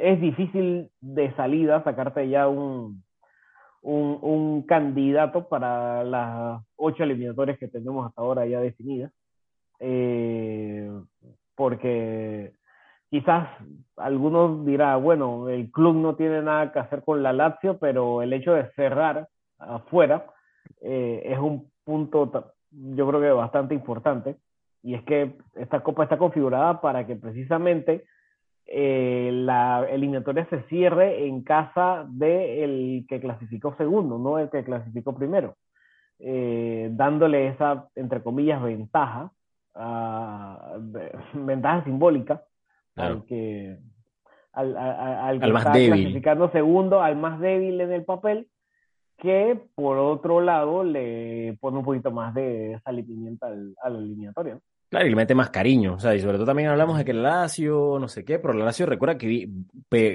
es 0.00 0.20
difícil 0.20 0.90
de 1.00 1.34
salida 1.34 1.82
sacarte 1.84 2.28
ya 2.28 2.48
un, 2.48 3.02
un, 3.82 4.62
candidato 4.62 5.48
para 5.48 6.04
las 6.04 6.62
ocho 6.76 7.04
eliminatorias 7.04 7.58
que 7.58 7.68
tenemos 7.68 8.06
hasta 8.06 8.22
ahora 8.22 8.46
ya 8.46 8.60
definidas. 8.60 9.12
Eh, 9.80 10.90
porque 11.54 12.52
quizás 13.10 13.48
algunos 13.96 14.64
dirán, 14.64 15.02
bueno, 15.02 15.48
el 15.48 15.70
club 15.70 15.96
no 15.96 16.16
tiene 16.16 16.42
nada 16.42 16.72
que 16.72 16.78
hacer 16.78 17.02
con 17.04 17.22
la 17.22 17.32
Lazio, 17.32 17.78
pero 17.78 18.22
el 18.22 18.32
hecho 18.32 18.54
de 18.54 18.70
cerrar 18.72 19.28
afuera 19.58 20.26
eh, 20.80 21.22
es 21.26 21.38
un 21.38 21.70
punto, 21.84 22.54
yo 22.70 23.06
creo 23.08 23.20
que 23.20 23.30
bastante 23.30 23.74
importante. 23.74 24.36
Y 24.82 24.94
es 24.94 25.02
que 25.04 25.36
esta 25.54 25.82
copa 25.82 26.02
está 26.02 26.18
configurada 26.18 26.80
para 26.80 27.06
que 27.06 27.16
precisamente 27.16 28.04
eh, 28.76 29.30
la 29.32 29.86
eliminatoria 29.88 30.46
se 30.50 30.62
cierre 30.64 31.26
en 31.28 31.42
casa 31.42 32.04
del 32.08 33.06
que 33.08 33.20
clasificó 33.20 33.76
segundo, 33.76 34.18
no 34.18 34.38
el 34.40 34.50
que 34.50 34.64
clasificó 34.64 35.14
primero, 35.14 35.54
eh, 36.18 36.88
dándole 36.92 37.46
esa, 37.48 37.86
entre 37.94 38.20
comillas, 38.22 38.60
ventaja, 38.62 39.30
de- 40.80 41.12
ventaja 41.34 41.84
simbólica 41.84 42.42
Claro. 42.94 43.14
al 43.14 43.24
que, 43.26 43.78
al, 44.52 44.76
a- 44.76 44.80
a- 44.92 45.28
al 45.28 45.38
que 45.38 45.44
Al 45.46 45.52
más 45.52 45.62
está 45.66 45.72
débil. 45.78 46.00
clasificando 46.02 46.50
segundo, 46.50 47.00
al 47.02 47.16
más 47.16 47.38
débil 47.40 47.80
en 47.80 47.92
el 47.92 48.04
papel, 48.04 48.48
que 49.18 49.58
por 49.74 49.98
otro 49.98 50.40
lado 50.40 50.84
le 50.84 51.56
pone 51.60 51.78
un 51.78 51.84
poquito 51.84 52.10
más 52.10 52.34
de 52.34 52.80
sal 52.84 52.98
y 52.98 53.02
pimienta 53.02 53.46
al, 53.46 53.74
a 53.82 53.90
la 53.90 53.98
eliminatoria. 53.98 54.58
Claro, 54.88 55.06
y 55.06 55.10
le 55.10 55.16
mete 55.16 55.34
más 55.34 55.50
cariño, 55.50 55.94
o 55.94 55.98
sea, 55.98 56.14
y 56.14 56.20
sobre 56.20 56.36
todo 56.36 56.46
también 56.46 56.68
hablamos 56.68 56.98
de 56.98 57.04
que 57.04 57.10
el 57.10 57.22
Lazio, 57.22 57.98
no 57.98 58.06
sé 58.06 58.24
qué, 58.24 58.38
pero 58.38 58.52
el 58.52 58.60
Lazio 58.60 58.86
recuerda 58.86 59.18
que 59.18 59.48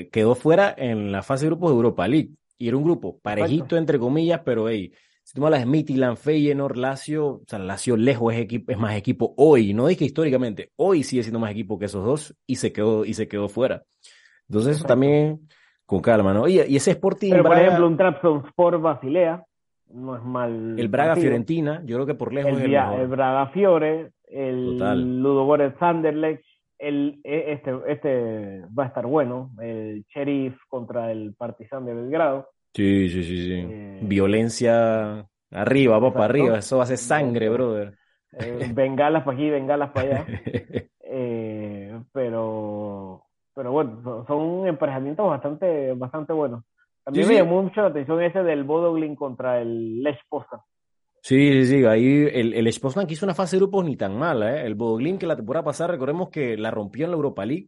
quedó 0.10 0.36
fuera 0.36 0.74
en 0.78 1.12
la 1.12 1.22
fase 1.22 1.46
de 1.46 1.50
grupos 1.50 1.72
de 1.72 1.76
Europa 1.76 2.08
League, 2.08 2.30
y 2.58 2.68
era 2.70 2.78
un 2.78 2.84
grupo 2.84 3.20
parejito, 3.20 3.64
Exacto. 3.64 3.78
entre 3.78 4.00
comillas, 4.00 4.42
pero 4.46 4.70
hey, 4.70 4.94
si 5.24 5.34
tú 5.34 5.42
me 5.42 5.48
hablas 5.48 5.62
de 5.62 5.66
Midtjylland, 5.66 6.18
Feyenoord, 6.18 6.78
Lazio, 6.78 7.28
o 7.28 7.44
sea, 7.46 7.60
Lazio 7.60 7.98
lejos 7.98 8.34
es, 8.34 8.40
equipo, 8.40 8.72
es 8.72 8.78
más 8.78 8.96
equipo 8.96 9.34
hoy, 9.36 9.74
no 9.74 9.88
dije 9.88 10.06
históricamente, 10.06 10.72
hoy 10.78 11.04
sigue 11.04 11.24
siendo 11.24 11.40
más 11.40 11.52
equipo 11.52 11.78
que 11.78 11.86
esos 11.86 12.06
dos, 12.06 12.36
y 12.48 12.56
se 12.56 12.72
quedó, 12.72 13.04
y 13.04 13.14
se 13.14 13.28
quedó 13.28 13.50
fuera. 13.50 13.84
Entonces 14.48 14.78
eso 14.78 14.86
también, 14.86 15.48
con 15.90 16.02
calma, 16.02 16.34
¿no? 16.36 16.48
Y, 16.48 16.62
y 16.62 16.76
ese 16.76 16.92
Sporting 16.92 17.32
Pero 17.32 17.42
por 17.44 17.52
Braga- 17.54 17.66
ejemplo, 17.66 17.88
un 17.88 17.98
Trabzonspor 17.98 18.80
Basilea 18.80 19.44
no 19.92 20.16
es 20.18 20.24
mal. 20.24 20.80
el 20.80 20.88
Braga 20.88 21.10
partido. 21.14 21.24
Fiorentina, 21.24 21.82
yo 21.84 21.96
creo 21.96 22.06
que 22.06 22.14
por 22.14 22.32
lejos 22.32 22.52
el, 22.52 22.58
es 22.60 22.64
el 22.66 22.72
mejor. 22.72 23.00
el 23.00 23.08
Braga 23.08 23.48
Fiore, 23.48 24.12
el 24.28 24.66
Total. 24.78 25.20
Ludogorets 25.20 25.82
Anderlecht, 25.82 26.44
el, 26.78 27.20
e- 27.24 27.54
este, 27.54 27.74
este 27.88 28.62
va 28.78 28.84
a 28.84 28.88
estar 28.88 29.08
bueno, 29.08 29.50
el 29.60 30.06
Sheriff 30.14 30.56
contra 30.68 31.12
el 31.12 31.34
Partizan 31.36 31.86
de 31.88 31.96
Belgrado. 31.96 32.50
Sí, 32.76 33.10
sí, 33.10 33.24
sí, 33.24 33.44
sí. 33.48 33.66
Eh, 33.68 34.00
Violencia 34.04 35.26
arriba, 35.50 35.98
va 35.98 36.14
para 36.14 36.26
arriba, 36.26 36.60
eso 36.60 36.78
va 36.78 36.84
a 36.84 36.86
ser 36.86 36.98
sangre, 36.98 37.50
brother. 37.50 37.96
Eh, 38.34 38.70
bengalas 38.76 39.24
para 39.24 39.36
aquí, 39.36 39.50
bengalas 39.50 39.90
para 39.90 40.08
allá. 40.20 40.26
Pero, 43.60 43.74
bueno, 43.74 44.24
son, 44.26 44.66
emparejamientos 44.68 45.28
bastante, 45.28 45.92
bastante 45.92 46.32
buenos. 46.32 46.64
También 47.04 47.26
Sí, 47.26 47.34
me 47.34 47.38
sí. 47.38 47.44
llamó 47.44 47.62
mucho 47.62 47.82
la 47.82 47.88
atención 47.88 48.24
ese 48.24 48.42
del 48.42 48.64
Bodoglin 48.64 49.18
contra 49.18 49.60
el 49.60 50.02
Lech 50.02 50.18
Poznan. 50.30 50.62
Sí, 51.22 51.52
sí, 51.52 51.66
sí, 51.66 51.84
ahí 51.84 52.26
el, 52.32 52.54
el 52.54 52.64
Lech 52.64 52.80
Poznan 52.80 53.06
que 53.06 53.16
hizo 53.16 53.26
una 53.26 53.36
fase 53.36 53.58
de 53.58 53.60
grupos 53.60 53.84
ni 53.84 53.98
tan 53.98 54.18
mala, 54.18 54.56
¿eh? 54.56 54.66
El 54.66 54.76
Bodoglin 54.76 55.18
que 55.18 55.28
la 55.28 55.36
temporada 55.36 55.66
pasada 55.66 55.90
recordemos 55.92 56.30
que 56.30 56.56
la 56.56 56.72
rompió 56.72 57.04
en 57.04 57.12
la 57.12 57.18
Europa 57.18 57.46
League, 57.46 57.68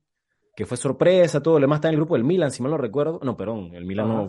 que 0.55 0.65
fue 0.65 0.77
sorpresa, 0.77 1.43
todo 1.43 1.55
lo 1.55 1.65
demás 1.65 1.79
está 1.79 1.89
en 1.89 1.95
el 1.95 2.00
grupo 2.00 2.15
del 2.15 2.24
Milan, 2.24 2.51
si 2.51 2.63
mal 2.63 2.71
no 2.71 2.77
recuerdo. 2.77 3.19
No, 3.21 3.36
perdón, 3.36 3.71
el 3.74 3.83
Milan 3.83 4.07
no. 4.07 4.27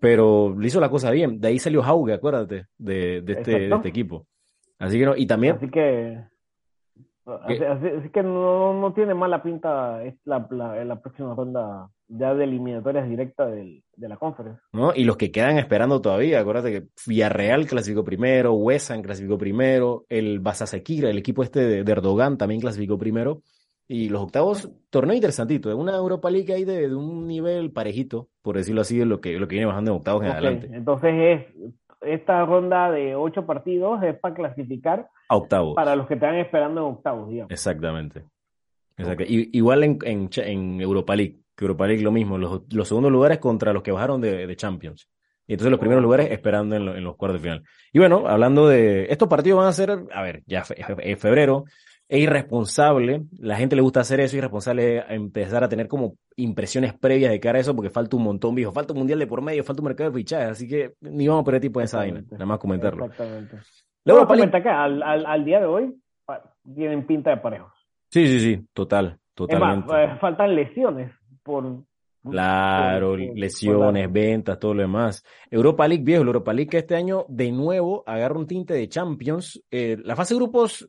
Pero 0.00 0.58
le 0.58 0.66
hizo 0.66 0.80
la 0.80 0.88
cosa 0.88 1.10
bien. 1.10 1.38
De 1.42 1.48
ahí 1.48 1.58
salió 1.58 1.82
Hauge, 1.84 2.14
acuérdate, 2.14 2.68
de, 2.78 3.20
de 3.20 3.32
este, 3.34 3.50
de 3.68 3.74
este 3.74 3.88
equipo. 3.88 4.26
Así 4.78 4.98
que 4.98 5.04
no, 5.04 5.14
y 5.14 5.26
también 5.26 5.56
Así 5.56 5.68
que 5.68 6.24
Así, 7.26 7.62
así, 7.64 7.86
así 7.88 8.08
que 8.10 8.22
no, 8.22 8.72
no 8.72 8.92
tiene 8.92 9.14
mala 9.14 9.42
pinta 9.42 10.04
es 10.04 10.14
la, 10.24 10.46
la, 10.50 10.84
la 10.84 11.00
próxima 11.00 11.34
ronda 11.34 11.88
ya 12.08 12.34
de 12.34 12.44
eliminatorias 12.44 13.08
directas 13.08 13.50
del, 13.50 13.82
de 13.96 14.08
la 14.08 14.16
conferencia. 14.16 14.62
¿no? 14.72 14.92
Y 14.94 15.04
los 15.04 15.16
que 15.16 15.32
quedan 15.32 15.58
esperando 15.58 16.00
todavía, 16.00 16.40
acuérdate 16.40 16.72
que 16.72 16.86
Villarreal 17.06 17.66
clasificó 17.66 18.04
primero, 18.04 18.54
Ham 18.54 19.02
clasificó 19.02 19.38
primero, 19.38 20.04
el 20.08 20.38
Basasekira, 20.40 21.10
el 21.10 21.18
equipo 21.18 21.42
este 21.42 21.60
de, 21.60 21.84
de 21.84 21.92
Erdogan 21.92 22.38
también 22.38 22.60
clasificó 22.60 22.98
primero. 22.98 23.42
Y 23.88 24.08
los 24.08 24.22
octavos, 24.22 24.68
torneo 24.90 25.14
interesantito, 25.14 25.70
es 25.70 25.76
una 25.76 25.94
Europa 25.94 26.28
League 26.28 26.52
ahí 26.52 26.64
de, 26.64 26.88
de, 26.88 26.94
un 26.94 27.26
nivel 27.26 27.70
parejito, 27.70 28.28
por 28.42 28.56
decirlo 28.56 28.80
así, 28.80 29.00
es 29.00 29.06
lo 29.06 29.20
que, 29.20 29.38
lo 29.38 29.46
que 29.46 29.54
viene 29.54 29.66
bajando 29.66 29.92
en 29.92 29.96
octavos 29.98 30.24
en 30.24 30.30
adelante. 30.30 30.68
Entonces 30.72 31.14
es 31.14 31.72
esta 32.00 32.44
ronda 32.44 32.90
de 32.90 33.14
ocho 33.14 33.46
partidos 33.46 34.02
es 34.02 34.18
para 34.18 34.34
clasificar 34.34 35.08
A 35.28 35.36
octavos. 35.36 35.74
para 35.74 35.96
los 35.96 36.06
que 36.06 36.14
están 36.14 36.34
esperando 36.36 36.80
en 36.82 36.86
octavos, 36.94 37.28
digamos. 37.28 37.50
Exactamente. 37.50 38.24
Exacto. 38.96 39.24
I- 39.24 39.50
igual 39.52 39.84
en, 39.84 39.98
en, 40.04 40.80
Europa 40.80 41.14
League, 41.16 41.40
que 41.56 41.64
Europa 41.64 41.86
League 41.86 42.02
lo 42.02 42.12
mismo, 42.12 42.38
los, 42.38 42.62
los 42.72 42.88
segundos 42.88 43.12
lugares 43.12 43.38
contra 43.38 43.72
los 43.72 43.82
que 43.82 43.92
bajaron 43.92 44.20
de, 44.20 44.46
de 44.46 44.56
Champions. 44.56 45.08
Y 45.46 45.52
entonces 45.52 45.70
los 45.70 45.78
primeros 45.80 46.02
lugares 46.02 46.30
esperando 46.30 46.74
en, 46.76 46.86
lo- 46.86 46.94
en 46.96 47.04
los 47.04 47.16
cuartos 47.16 47.40
de 47.40 47.48
final. 47.48 47.62
Y 47.92 47.98
bueno, 47.98 48.26
hablando 48.26 48.68
de 48.68 49.06
estos 49.10 49.28
partidos 49.28 49.58
van 49.58 49.68
a 49.68 49.72
ser, 49.72 49.90
a 50.12 50.22
ver, 50.22 50.42
ya 50.46 50.64
fe- 50.64 50.76
en 50.78 51.18
febrero, 51.18 51.64
es 52.08 52.20
irresponsable, 52.20 53.24
la 53.38 53.56
gente 53.56 53.74
le 53.76 53.82
gusta 53.82 54.00
hacer 54.00 54.20
eso, 54.20 54.36
irresponsable 54.36 55.04
empezar 55.08 55.64
a 55.64 55.68
tener 55.68 55.88
como 55.88 56.16
impresiones 56.36 56.94
previas 56.94 57.30
de 57.32 57.40
cara 57.40 57.58
a 57.58 57.60
eso 57.62 57.74
porque 57.74 57.90
falta 57.90 58.16
un 58.16 58.22
montón, 58.22 58.54
viejo, 58.54 58.72
falta 58.72 58.92
un 58.92 59.00
mundial 59.00 59.18
de 59.18 59.26
por 59.26 59.42
medio, 59.42 59.64
falta 59.64 59.82
un 59.82 59.86
mercado 59.88 60.10
de 60.10 60.16
fichajes, 60.18 60.48
así 60.50 60.68
que 60.68 60.94
ni 61.00 61.26
vamos 61.26 61.42
a 61.42 61.44
perder 61.44 61.60
tiempo 61.62 61.80
en 61.80 61.84
esa 61.84 61.98
vaina, 61.98 62.22
nada 62.30 62.46
más 62.46 62.58
comentarlo. 62.58 63.04
Exactamente. 63.06 63.56
La 63.56 63.62
Luego 64.04 64.20
Europa 64.20 64.36
League- 64.36 64.50
comenta 64.52 64.58
acá, 64.58 64.84
al, 64.84 65.02
al, 65.02 65.26
al 65.26 65.44
día 65.44 65.58
de 65.60 65.66
hoy 65.66 65.94
pa- 66.24 66.54
tienen 66.74 67.06
pinta 67.06 67.30
de 67.30 67.36
parejos. 67.38 67.72
Sí, 68.08 68.26
sí, 68.26 68.38
sí, 68.40 68.66
total, 68.72 69.06
Es 69.06 69.12
más, 69.12 69.34
totalmente. 69.34 70.04
eh, 70.04 70.16
faltan 70.20 70.54
lesiones 70.54 71.12
por... 71.42 71.82
Claro, 72.28 73.10
por- 73.10 73.20
lesiones, 73.38 74.04
por 74.06 74.12
ventas, 74.12 74.58
todo 74.58 74.74
lo 74.74 74.82
demás. 74.82 75.24
Europa 75.50 75.86
League, 75.86 76.02
viejo, 76.04 76.24
la 76.24 76.28
Europa 76.30 76.52
League 76.52 76.68
que 76.70 76.78
este 76.78 76.96
año 76.96 77.24
de 77.28 77.52
nuevo 77.52 78.02
agarra 78.06 78.36
un 78.38 78.46
tinte 78.48 78.74
de 78.74 78.88
Champions. 78.88 79.62
Eh, 79.70 79.96
la 80.02 80.16
fase 80.16 80.34
de 80.34 80.38
grupos 80.40 80.88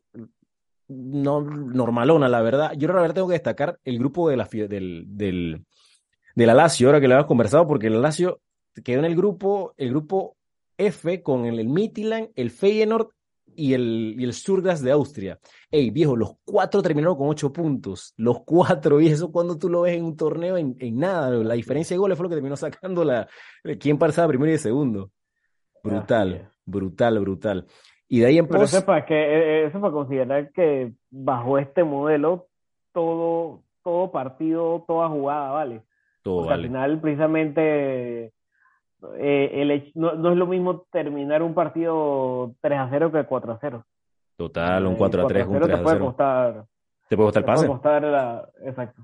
no 0.88 1.40
normalona, 1.40 2.28
la 2.28 2.42
verdad. 2.42 2.72
Yo 2.76 2.88
la 2.88 3.00
verdad 3.00 3.14
tengo 3.14 3.28
que 3.28 3.34
destacar 3.34 3.78
el 3.84 3.98
grupo 3.98 4.28
de 4.28 4.36
la, 4.36 4.48
del, 4.50 5.04
del, 5.06 5.64
de 6.34 6.46
la 6.46 6.54
Lazio, 6.54 6.88
ahora 6.88 7.00
que 7.00 7.08
lo 7.08 7.14
habíamos 7.14 7.28
conversado, 7.28 7.66
porque 7.66 7.88
el 7.88 8.00
Lazio 8.00 8.40
quedó 8.84 9.00
en 9.00 9.04
el 9.04 9.16
grupo, 9.16 9.74
el 9.76 9.90
grupo 9.90 10.36
F 10.76 11.22
con 11.22 11.44
el, 11.44 11.58
el 11.58 11.68
Midtjylland, 11.68 12.30
el 12.34 12.50
Feyenoord 12.50 13.08
y 13.54 13.74
el, 13.74 14.14
y 14.16 14.24
el 14.24 14.32
Sturgas 14.32 14.82
de 14.82 14.92
Austria. 14.92 15.38
Ey, 15.70 15.90
viejo, 15.90 16.16
los 16.16 16.34
cuatro 16.44 16.80
terminaron 16.80 17.16
con 17.16 17.28
ocho 17.28 17.52
puntos. 17.52 18.14
Los 18.16 18.44
cuatro, 18.44 19.00
y 19.00 19.08
eso 19.08 19.32
cuando 19.32 19.58
tú 19.58 19.68
lo 19.68 19.82
ves 19.82 19.96
en 19.96 20.04
un 20.04 20.16
torneo 20.16 20.56
en, 20.56 20.76
en 20.78 20.96
nada. 20.96 21.30
La 21.30 21.54
diferencia 21.54 21.94
de 21.94 21.98
goles 21.98 22.16
fue 22.16 22.24
lo 22.24 22.30
que 22.30 22.36
terminó 22.36 22.56
sacando 22.56 23.04
la, 23.04 23.28
quién 23.80 23.98
pasaba 23.98 24.28
primero 24.28 24.50
y 24.50 24.52
de 24.52 24.58
segundo. 24.58 25.10
Así 25.82 25.90
Brutal, 25.90 26.52
brutal, 26.64 27.18
brutal. 27.20 27.66
Y 28.08 28.20
de 28.20 28.26
ahí 28.26 28.38
en 28.38 28.46
Pero 28.46 28.60
pos, 28.60 28.70
eso 28.70 28.78
es 28.78 28.84
para 28.84 29.04
que 29.04 29.14
eh, 29.14 29.66
eso 29.66 29.76
es 29.78 29.80
para 29.82 29.92
considerar 29.92 30.50
que 30.52 30.92
bajo 31.10 31.58
este 31.58 31.84
modelo 31.84 32.46
todo 32.92 33.62
todo 33.82 34.10
partido, 34.10 34.84
toda 34.86 35.08
jugada 35.08 35.50
vale. 35.50 35.82
todo 36.22 36.36
Porque 36.38 36.52
al 36.54 36.58
vale. 36.60 36.68
final 36.68 37.00
precisamente 37.00 38.32
eh, 39.18 39.50
el 39.52 39.92
no, 39.94 40.14
no 40.14 40.32
es 40.32 40.36
lo 40.36 40.46
mismo 40.46 40.86
terminar 40.90 41.42
un 41.42 41.54
partido 41.54 42.54
3 42.60 42.78
a 42.78 42.88
0 42.90 43.12
que 43.12 43.24
4 43.24 43.52
a 43.52 43.58
0. 43.60 43.84
Total, 44.36 44.86
un 44.86 44.94
Eh, 44.94 44.96
4 44.98 45.22
a 45.22 45.26
3, 45.26 45.46
un 45.46 45.54
3 45.56 45.66
te 45.68 45.74
a 45.74 45.82
puede 45.82 45.96
0. 45.96 46.04
costar 46.06 46.64
¿Te 47.08 47.16
puede 47.16 47.26
costar 47.26 47.32
te 47.32 47.38
el 47.40 47.44
pase? 47.46 47.66
puede 47.66 47.72
costar 47.80 48.02
la 48.04 48.48
exacto. 48.64 49.02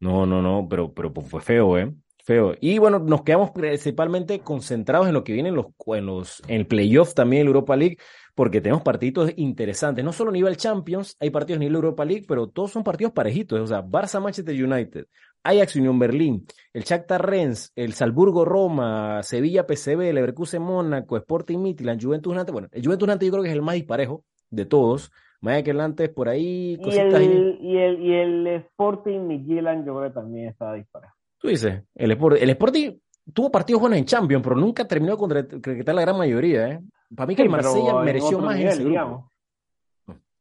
No, 0.00 0.26
no, 0.26 0.40
no, 0.42 0.66
pero, 0.68 0.92
pero 0.92 1.12
pues 1.12 1.28
fue 1.28 1.40
feo, 1.40 1.76
¿eh? 1.78 1.92
Feo. 2.28 2.54
Y 2.60 2.76
bueno, 2.76 2.98
nos 2.98 3.22
quedamos 3.22 3.52
principalmente 3.52 4.40
concentrados 4.40 5.08
en 5.08 5.14
lo 5.14 5.24
que 5.24 5.32
viene 5.32 5.48
en 5.48 5.54
los, 5.54 5.68
en 5.86 6.04
los, 6.04 6.42
en 6.46 6.56
el 6.56 6.66
playoff 6.66 7.14
también, 7.14 7.40
en 7.40 7.46
la 7.46 7.52
Europa 7.52 7.74
League, 7.74 7.96
porque 8.34 8.60
tenemos 8.60 8.82
partidos 8.82 9.32
interesantes. 9.36 10.04
No 10.04 10.12
solo 10.12 10.28
a 10.28 10.34
nivel 10.34 10.58
Champions, 10.58 11.16
hay 11.20 11.30
partidos 11.30 11.60
nivel 11.60 11.76
Europa 11.76 12.04
League, 12.04 12.26
pero 12.28 12.46
todos 12.46 12.70
son 12.70 12.84
partidos 12.84 13.14
parejitos. 13.14 13.58
O 13.58 13.66
sea, 13.66 13.82
Barça, 13.82 14.20
Manchester 14.20 14.62
United, 14.62 15.06
Ajax, 15.42 15.76
Unión 15.76 15.98
Berlín, 15.98 16.44
el 16.74 16.82
Shakhtar 16.82 17.26
Rennes, 17.26 17.72
el 17.74 17.94
Salzburgo, 17.94 18.44
Roma, 18.44 19.22
Sevilla, 19.22 19.64
PSV, 19.66 20.12
Leverkusen, 20.12 20.60
Mónaco, 20.60 21.16
Sporting 21.16 21.56
Midtjylland, 21.60 22.02
Juventus 22.02 22.34
Nantes. 22.34 22.52
Bueno, 22.52 22.68
el 22.72 22.84
Juventus 22.84 23.08
Nantes 23.08 23.26
yo 23.26 23.32
creo 23.32 23.42
que 23.42 23.48
es 23.48 23.54
el 23.54 23.62
más 23.62 23.76
disparejo 23.76 24.22
de 24.50 24.66
todos. 24.66 25.10
Más 25.40 25.62
que 25.62 25.70
el 25.70 25.78
Nantes 25.78 26.10
por 26.10 26.28
ahí, 26.28 26.76
Y 26.78 26.90
el, 26.90 27.58
y 27.62 27.78
el 27.78 28.02
y 28.02 28.12
el 28.12 28.46
Sporting 28.48 29.20
Midtjylland 29.20 29.86
yo 29.86 29.96
creo 29.96 30.10
que 30.10 30.14
también 30.14 30.48
está 30.48 30.74
disparado. 30.74 31.17
Tú 31.38 31.48
dices, 31.48 31.82
el, 31.94 32.10
Sport- 32.12 32.38
el 32.40 32.50
Sporting 32.50 32.98
tuvo 33.32 33.50
partidos 33.50 33.80
buenos 33.80 33.98
en 33.98 34.04
Champions, 34.04 34.42
pero 34.42 34.56
nunca 34.56 34.86
terminó 34.86 35.16
concretar 35.16 35.94
la 35.94 36.00
gran 36.02 36.18
mayoría, 36.18 36.68
¿eh? 36.68 36.80
Para 37.14 37.26
mí 37.26 37.36
que 37.36 37.42
el 37.42 37.48
Marsella 37.48 38.00
mereció 38.02 38.38
más 38.40 38.56
en 38.58 38.66
ese 38.68 38.76
grupo. 38.82 38.88
digamos. 38.90 39.24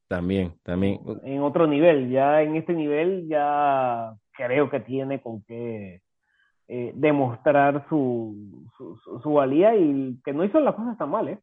También, 0.07 0.53
también. 0.63 0.99
en 1.23 1.41
otro 1.41 1.67
nivel. 1.67 2.09
Ya 2.09 2.41
en 2.41 2.55
este 2.55 2.73
nivel 2.73 3.27
ya 3.27 4.13
creo 4.31 4.69
que 4.69 4.79
tiene 4.79 5.21
con 5.21 5.43
qué 5.43 6.01
eh, 6.69 6.91
demostrar 6.95 7.85
su, 7.89 8.65
su, 8.77 8.97
su 9.21 9.33
valía 9.33 9.75
y 9.75 10.17
que 10.23 10.33
no 10.33 10.43
hizo 10.45 10.59
las 10.61 10.75
cosas 10.75 10.97
tan 10.97 11.09
mal, 11.09 11.27
¿eh? 11.27 11.39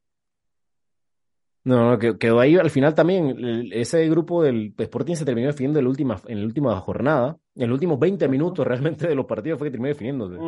No, 1.64 1.90
no, 1.90 1.99
que- 1.99 2.18
quedó 2.18 2.40
ahí 2.40 2.56
al 2.56 2.71
final 2.71 2.94
también. 2.94 3.28
el- 3.30 3.73
ese 3.73 4.06
grupo 4.09 4.42
del 4.42 4.75
Sporting 4.76 5.14
se 5.14 5.25
terminó 5.25 5.47
definiendo 5.49 5.78
en 5.78 5.85
la 5.87 5.90
última, 5.90 6.16
en 6.26 6.40
la 6.40 6.47
última 6.47 6.76
jornada. 6.76 7.37
En 7.56 7.68
los 7.68 7.76
últimos 7.76 7.99
20 7.99 8.28
minutos 8.28 8.66
realmente 8.66 9.09
de 9.09 9.14
los 9.14 9.25
partidos 9.26 9.59
fue 9.59 9.68
que 9.68 9.73
terminó 9.73 9.88
definiéndose. 9.88 10.38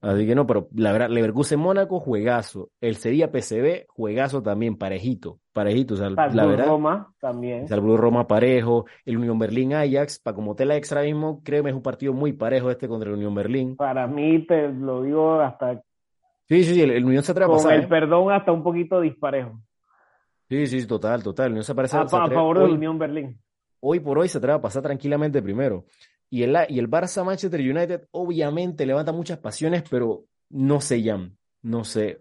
Así 0.00 0.26
que 0.26 0.34
no, 0.34 0.44
pero 0.46 0.68
la 0.74 0.90
verdad, 0.90 1.08
Leverkusen 1.08 1.60
Mónaco, 1.60 2.00
juegazo. 2.00 2.70
El 2.80 2.96
Sevilla 2.96 3.30
PSV, 3.30 3.86
juegazo 3.88 4.42
también, 4.42 4.76
parejito, 4.76 5.38
parejito. 5.52 5.94
O 5.94 5.96
sea, 5.96 6.10
la 6.10 6.46
verdad. 6.46 6.66
Roma 6.66 7.14
también. 7.20 7.68
Salzburgo 7.68 7.96
Roma 7.96 8.26
parejo, 8.26 8.86
el 9.04 9.16
Unión 9.18 9.38
Berlín 9.38 9.72
Ajax, 9.72 10.18
para 10.18 10.34
como 10.34 10.56
tela 10.56 10.76
extra 10.76 11.02
mismo, 11.02 11.42
créeme, 11.44 11.70
es 11.70 11.76
un 11.76 11.82
partido 11.82 12.12
muy 12.12 12.32
parejo 12.32 12.70
este 12.70 12.88
contra 12.88 13.08
el 13.08 13.16
Unión 13.16 13.34
Berlín. 13.34 13.76
Para 13.76 14.06
mí, 14.08 14.44
te 14.46 14.68
lo 14.68 15.02
digo 15.02 15.40
hasta 15.40 15.80
Sí, 16.48 16.62
sí, 16.62 16.74
sí, 16.74 16.82
el, 16.82 16.90
el 16.92 17.04
Unión 17.04 17.22
se 17.22 17.32
atreve 17.32 17.52
a 17.52 17.56
con 17.56 17.72
el 17.72 17.82
¿eh? 17.82 17.86
perdón, 17.88 18.32
hasta 18.32 18.52
un 18.52 18.62
poquito 18.62 19.00
disparejo. 19.00 19.60
Sí, 20.48 20.66
sí, 20.66 20.86
total, 20.86 21.22
total. 21.22 21.50
Unión 21.50 21.64
se 21.64 21.74
parece, 21.74 21.96
A, 21.96 22.06
se 22.08 22.16
a 22.16 22.26
favor 22.28 22.58
hoy, 22.58 22.72
Unión 22.72 22.98
Berlín. 22.98 23.40
hoy 23.80 24.00
por 24.00 24.18
hoy 24.18 24.28
se 24.28 24.38
atreve 24.38 24.54
a 24.58 24.60
pasar 24.60 24.82
tranquilamente 24.82 25.42
primero. 25.42 25.86
Y 26.30 26.42
el, 26.42 26.56
y 26.68 26.78
el 26.78 26.88
Barça 26.90 27.24
Manchester 27.24 27.60
United 27.60 28.08
obviamente 28.12 28.84
levanta 28.86 29.12
muchas 29.12 29.38
pasiones, 29.38 29.84
pero 29.88 30.24
no 30.50 30.80
sé, 30.80 31.02
Jan, 31.02 31.36
no 31.62 31.84
sé. 31.84 32.20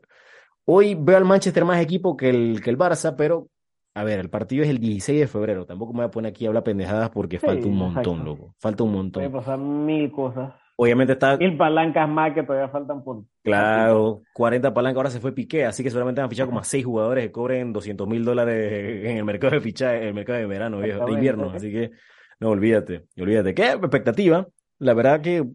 Hoy 0.66 0.96
veo 0.96 1.18
al 1.18 1.26
Manchester 1.26 1.66
más 1.66 1.80
equipo 1.82 2.18
que 2.18 2.30
el, 2.30 2.62
que 2.64 2.70
el 2.72 2.78
Barça, 2.78 3.16
pero 3.16 3.50
a 3.94 4.04
ver, 4.04 4.20
el 4.20 4.30
partido 4.30 4.64
es 4.64 4.70
el 4.70 4.80
16 4.80 5.20
de 5.22 5.28
febrero. 5.28 5.66
Tampoco 5.66 5.94
me 5.94 6.00
voy 6.00 6.06
a 6.08 6.12
poner 6.12 6.32
aquí 6.32 6.46
a 6.46 6.50
hablar 6.50 6.64
pendejadas 6.64 7.12
porque 7.12 7.40
Sí, 7.40 7.46
falta 7.46 7.68
un 7.68 7.78
montón, 7.78 8.02
exacto. 8.02 8.24
loco. 8.24 8.56
Falta 8.60 8.84
un 8.84 8.90
Puede 8.92 8.98
montón. 9.04 9.32
pasar 9.32 9.58
mil 9.60 10.12
cosas. 10.12 10.54
Obviamente 10.78 11.14
está 11.14 11.38
Mil 11.38 11.56
palancas 11.56 12.10
más 12.10 12.34
que 12.34 12.44
todavía 12.44 12.68
faltan 12.70 13.04
por. 13.04 13.24
Claro, 13.44 14.24
40 14.34 14.74
palancas, 14.74 14.98
ahora 14.98 15.10
se 15.10 15.20
fue 15.22 15.32
Piqué, 15.34 15.66
así 15.66 15.84
que 15.84 15.90
seguramente 15.90 16.20
van 16.20 16.28
a 16.28 16.30
fichar 16.30 16.48
como 16.48 16.60
a 16.60 16.64
6 16.66 16.84
jugadores 16.84 17.26
que 17.26 17.32
cobren 17.32 17.72
200 17.72 18.08
mil 18.08 18.26
dólares 18.26 19.06
en 19.06 19.18
el 19.18 19.24
mercado 19.24 19.54
de 19.54 19.62
fichaje, 19.62 20.02
en 20.02 20.08
el 20.10 20.14
mercado 20.14 20.40
de 20.40 20.46
verano, 20.46 20.80
viejo, 20.80 21.06
de 21.06 21.12
invierno, 21.14 21.52
así 21.52 21.72
que 21.72 21.92
no, 22.40 22.50
olvídate, 22.50 23.06
olvídate. 23.18 23.54
¿Qué 23.54 23.70
expectativa? 23.72 24.48
La 24.80 24.94
verdad 24.94 25.22
que, 25.22 25.46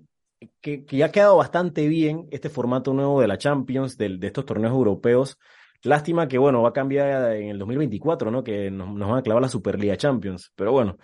que, 0.63 0.87
que 0.87 0.97
ya 0.97 1.07
ha 1.07 1.13
quedado 1.13 1.37
bastante 1.37 1.87
bien 1.87 2.27
este 2.31 2.49
formato 2.49 2.95
nuevo 2.95 3.21
de 3.21 3.29
la 3.29 3.37
Champions, 3.37 3.99
del- 3.99 4.19
de, 4.19 4.29
estos 4.29 4.47
torneos 4.47 4.73
europeos. 4.73 5.39
Lástima 5.83 6.29
que, 6.29 6.39
bueno, 6.39 6.63
va 6.63 6.71
a 6.71 6.73
cambiar 6.75 7.33
en 7.37 7.49
el 7.51 7.59
2024, 7.59 8.31
¿no? 8.31 8.43
Que 8.43 8.71
nos, 8.71 8.89
nos 8.95 9.09
van 9.09 9.19
a 9.19 9.23
clavar 9.23 9.43
la 9.43 9.49
Superliga 9.49 9.97
Champions, 9.97 10.53
pero 10.55 10.73
bueno, 10.73 10.97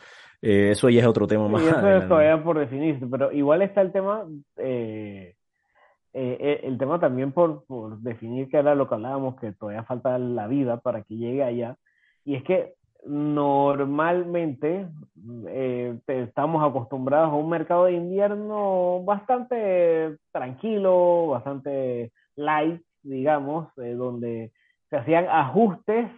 eh, 0.48 0.70
eso 0.70 0.88
ya 0.88 1.00
es 1.00 1.06
otro 1.06 1.26
tema 1.26 1.48
más 1.48 1.62
Y 1.62 1.66
eso 1.66 1.88
es 1.90 2.08
todavía 2.08 2.42
por 2.44 2.58
definirse, 2.58 3.06
pero 3.06 3.32
igual 3.32 3.62
está 3.62 3.80
el 3.82 3.92
tema, 3.92 4.24
eh, 4.58 5.34
eh, 6.12 6.36
eh, 6.40 6.60
el 6.64 6.78
tema 6.78 6.98
también 7.00 7.32
por, 7.32 7.64
por 7.66 7.98
definir 7.98 8.48
que 8.48 8.56
era 8.58 8.74
lo 8.74 8.88
que 8.88 8.94
hablábamos, 8.94 9.36
que 9.40 9.52
todavía 9.52 9.82
falta 9.84 10.18
la 10.18 10.46
vida 10.46 10.78
para 10.78 11.02
que 11.02 11.16
llegue 11.16 11.42
allá, 11.42 11.76
y 12.24 12.34
es 12.36 12.42
que 12.44 12.74
normalmente 13.06 14.88
te- 16.06 16.22
estamos 16.22 16.62
acostumbrados 16.68 17.30
a 17.30 17.36
un 17.36 17.48
mercado 17.48 17.84
de 17.84 17.92
invierno 17.92 19.02
bastante 19.04 20.16
tranquilo, 20.32 21.28
bastante 21.28 22.12
light, 22.36 22.82
digamos, 23.02 23.68
donde 23.76 24.52
se 24.90 24.96
hacían 24.96 25.26
ajustes 25.28 26.08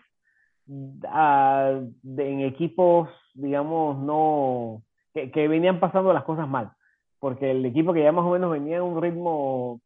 a- 1.09 1.81
de- 2.03 2.31
en 2.33 2.41
equipos, 2.41 3.09
digamos, 3.39 3.99
no 3.99 4.83
que, 5.15 5.31
que 5.31 5.49
venían 5.49 5.81
pasando 5.81 6.13
las 6.13 6.25
cosas 6.25 6.49
mal, 6.49 6.73
porque 7.21 7.51
el 7.51 7.65
equipo 7.65 7.93
que 7.93 8.03
ya 8.03 8.13
más 8.13 8.25
o 8.25 8.31
menos 8.31 8.51
venía 8.51 8.77
en 8.77 8.83
un 8.83 9.01
ritmo 9.01 9.81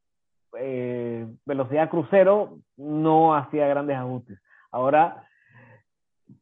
eh, 0.58 1.26
velocidad 1.46 1.88
crucero 1.88 2.58
no 2.76 3.34
hacía 3.34 3.66
grandes 3.68 3.96
ajustes. 3.96 4.38
Ahora 4.70 5.26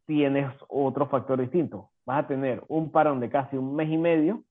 tienes 0.07 0.53
otro 0.69 1.07
factor 1.07 1.41
distinto. 1.41 1.91
Vas 2.07 2.25
a 2.25 2.29
tener 2.29 2.63
un 2.69 2.91
parón 2.91 3.21
de 3.21 3.31
casi 3.31 3.57
un 3.57 3.75
mes 3.75 3.89
y 3.91 3.99
medio 3.99 4.43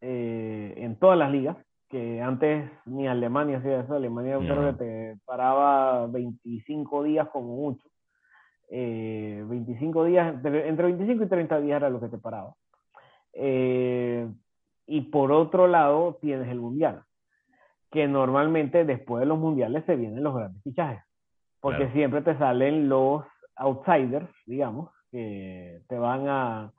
eh, 0.00 0.74
en 0.76 0.96
todas 0.96 1.18
las 1.18 1.30
ligas, 1.30 1.56
que 1.88 2.20
antes 2.20 2.70
ni 2.84 3.06
Alemania 3.06 3.58
hacía 3.58 3.80
eso. 3.80 3.94
Alemania 3.94 4.38
No. 4.38 4.40
creo 4.40 4.72
que 4.72 4.84
te 4.84 5.16
paraba 5.24 6.06
25 6.06 7.04
días 7.04 7.28
como 7.28 7.56
mucho. 7.56 7.88
Eh, 8.70 9.44
25 9.46 10.04
días, 10.04 10.34
entre, 10.34 10.68
entre 10.68 10.86
25 10.86 11.24
y 11.24 11.28
30 11.28 11.60
días 11.60 11.76
era 11.76 11.90
lo 11.90 12.00
que 12.00 12.08
te 12.08 12.18
paraba. 12.18 12.54
Eh, 13.32 14.28
y 14.86 15.00
por 15.02 15.32
otro 15.32 15.66
lado 15.66 16.18
tienes 16.20 16.48
el 16.48 16.60
mundial, 16.60 17.02
que 17.90 18.06
normalmente 18.08 18.84
después 18.84 19.20
de 19.20 19.26
los 19.26 19.38
mundiales 19.38 19.84
se 19.86 19.96
vienen 19.96 20.22
los 20.22 20.34
grandes 20.34 20.62
fichajes, 20.62 21.02
porque 21.60 21.78
Claro. 21.84 21.92
siempre 21.92 22.22
te 22.22 22.36
salen 22.38 22.88
los 22.88 23.24
outsiders, 23.56 24.28
digamos, 24.46 24.90
que 25.10 25.80
te 25.88 25.98
van 25.98 26.28
a, 26.28 26.72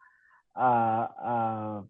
a, 0.53 1.13
a- 1.17 1.83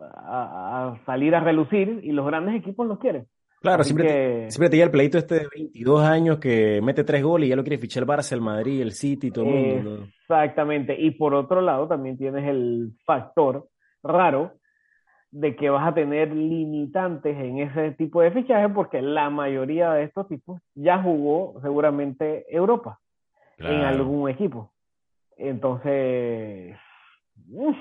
a- 0.00 0.88
a 0.92 1.04
salir 1.04 1.34
a 1.34 1.40
relucir 1.40 2.00
y 2.02 2.12
los 2.12 2.26
grandes 2.26 2.54
equipos 2.54 2.86
los 2.86 2.98
quieren. 2.98 3.26
Claro, 3.60 3.84
siempre, 3.84 4.08
te, 4.08 4.50
siempre 4.50 4.70
te 4.70 4.76
llega 4.76 4.86
el 4.86 4.90
peleito 4.90 5.18
este 5.18 5.34
de 5.40 5.48
22 5.54 6.02
años 6.02 6.38
que 6.38 6.80
mete 6.82 7.04
tres 7.04 7.22
goles 7.22 7.46
y 7.46 7.50
ya 7.50 7.56
lo 7.56 7.62
quiere 7.62 7.76
fichar 7.76 8.04
el 8.04 8.08
Barça, 8.08 8.32
el 8.32 8.40
Madrid, 8.40 8.80
el 8.80 8.92
City, 8.92 9.30
todo 9.30 9.44
el 9.44 9.50
mundo. 9.50 9.98
¿no? 9.98 10.04
Exactamente. 10.04 10.98
Y 10.98 11.10
por 11.10 11.34
otro 11.34 11.60
lado, 11.60 11.86
también 11.86 12.16
tienes 12.16 12.48
el 12.48 12.92
factor 13.04 13.68
raro 14.02 14.54
de 15.30 15.54
que 15.56 15.68
vas 15.68 15.86
a 15.86 15.94
tener 15.94 16.34
limitantes 16.34 17.36
en 17.36 17.58
ese 17.58 17.90
tipo 17.92 18.22
de 18.22 18.30
fichajes 18.30 18.72
porque 18.74 19.02
la 19.02 19.28
mayoría 19.28 19.92
de 19.92 20.04
estos 20.04 20.26
tipos 20.26 20.60
ya 20.74 21.02
jugó 21.02 21.60
seguramente 21.60 22.46
Europa 22.48 22.98
en 23.58 23.82
algún 23.82 24.30
equipo. 24.30 24.72
Entonces, 25.36 26.76
uf, 27.52 27.76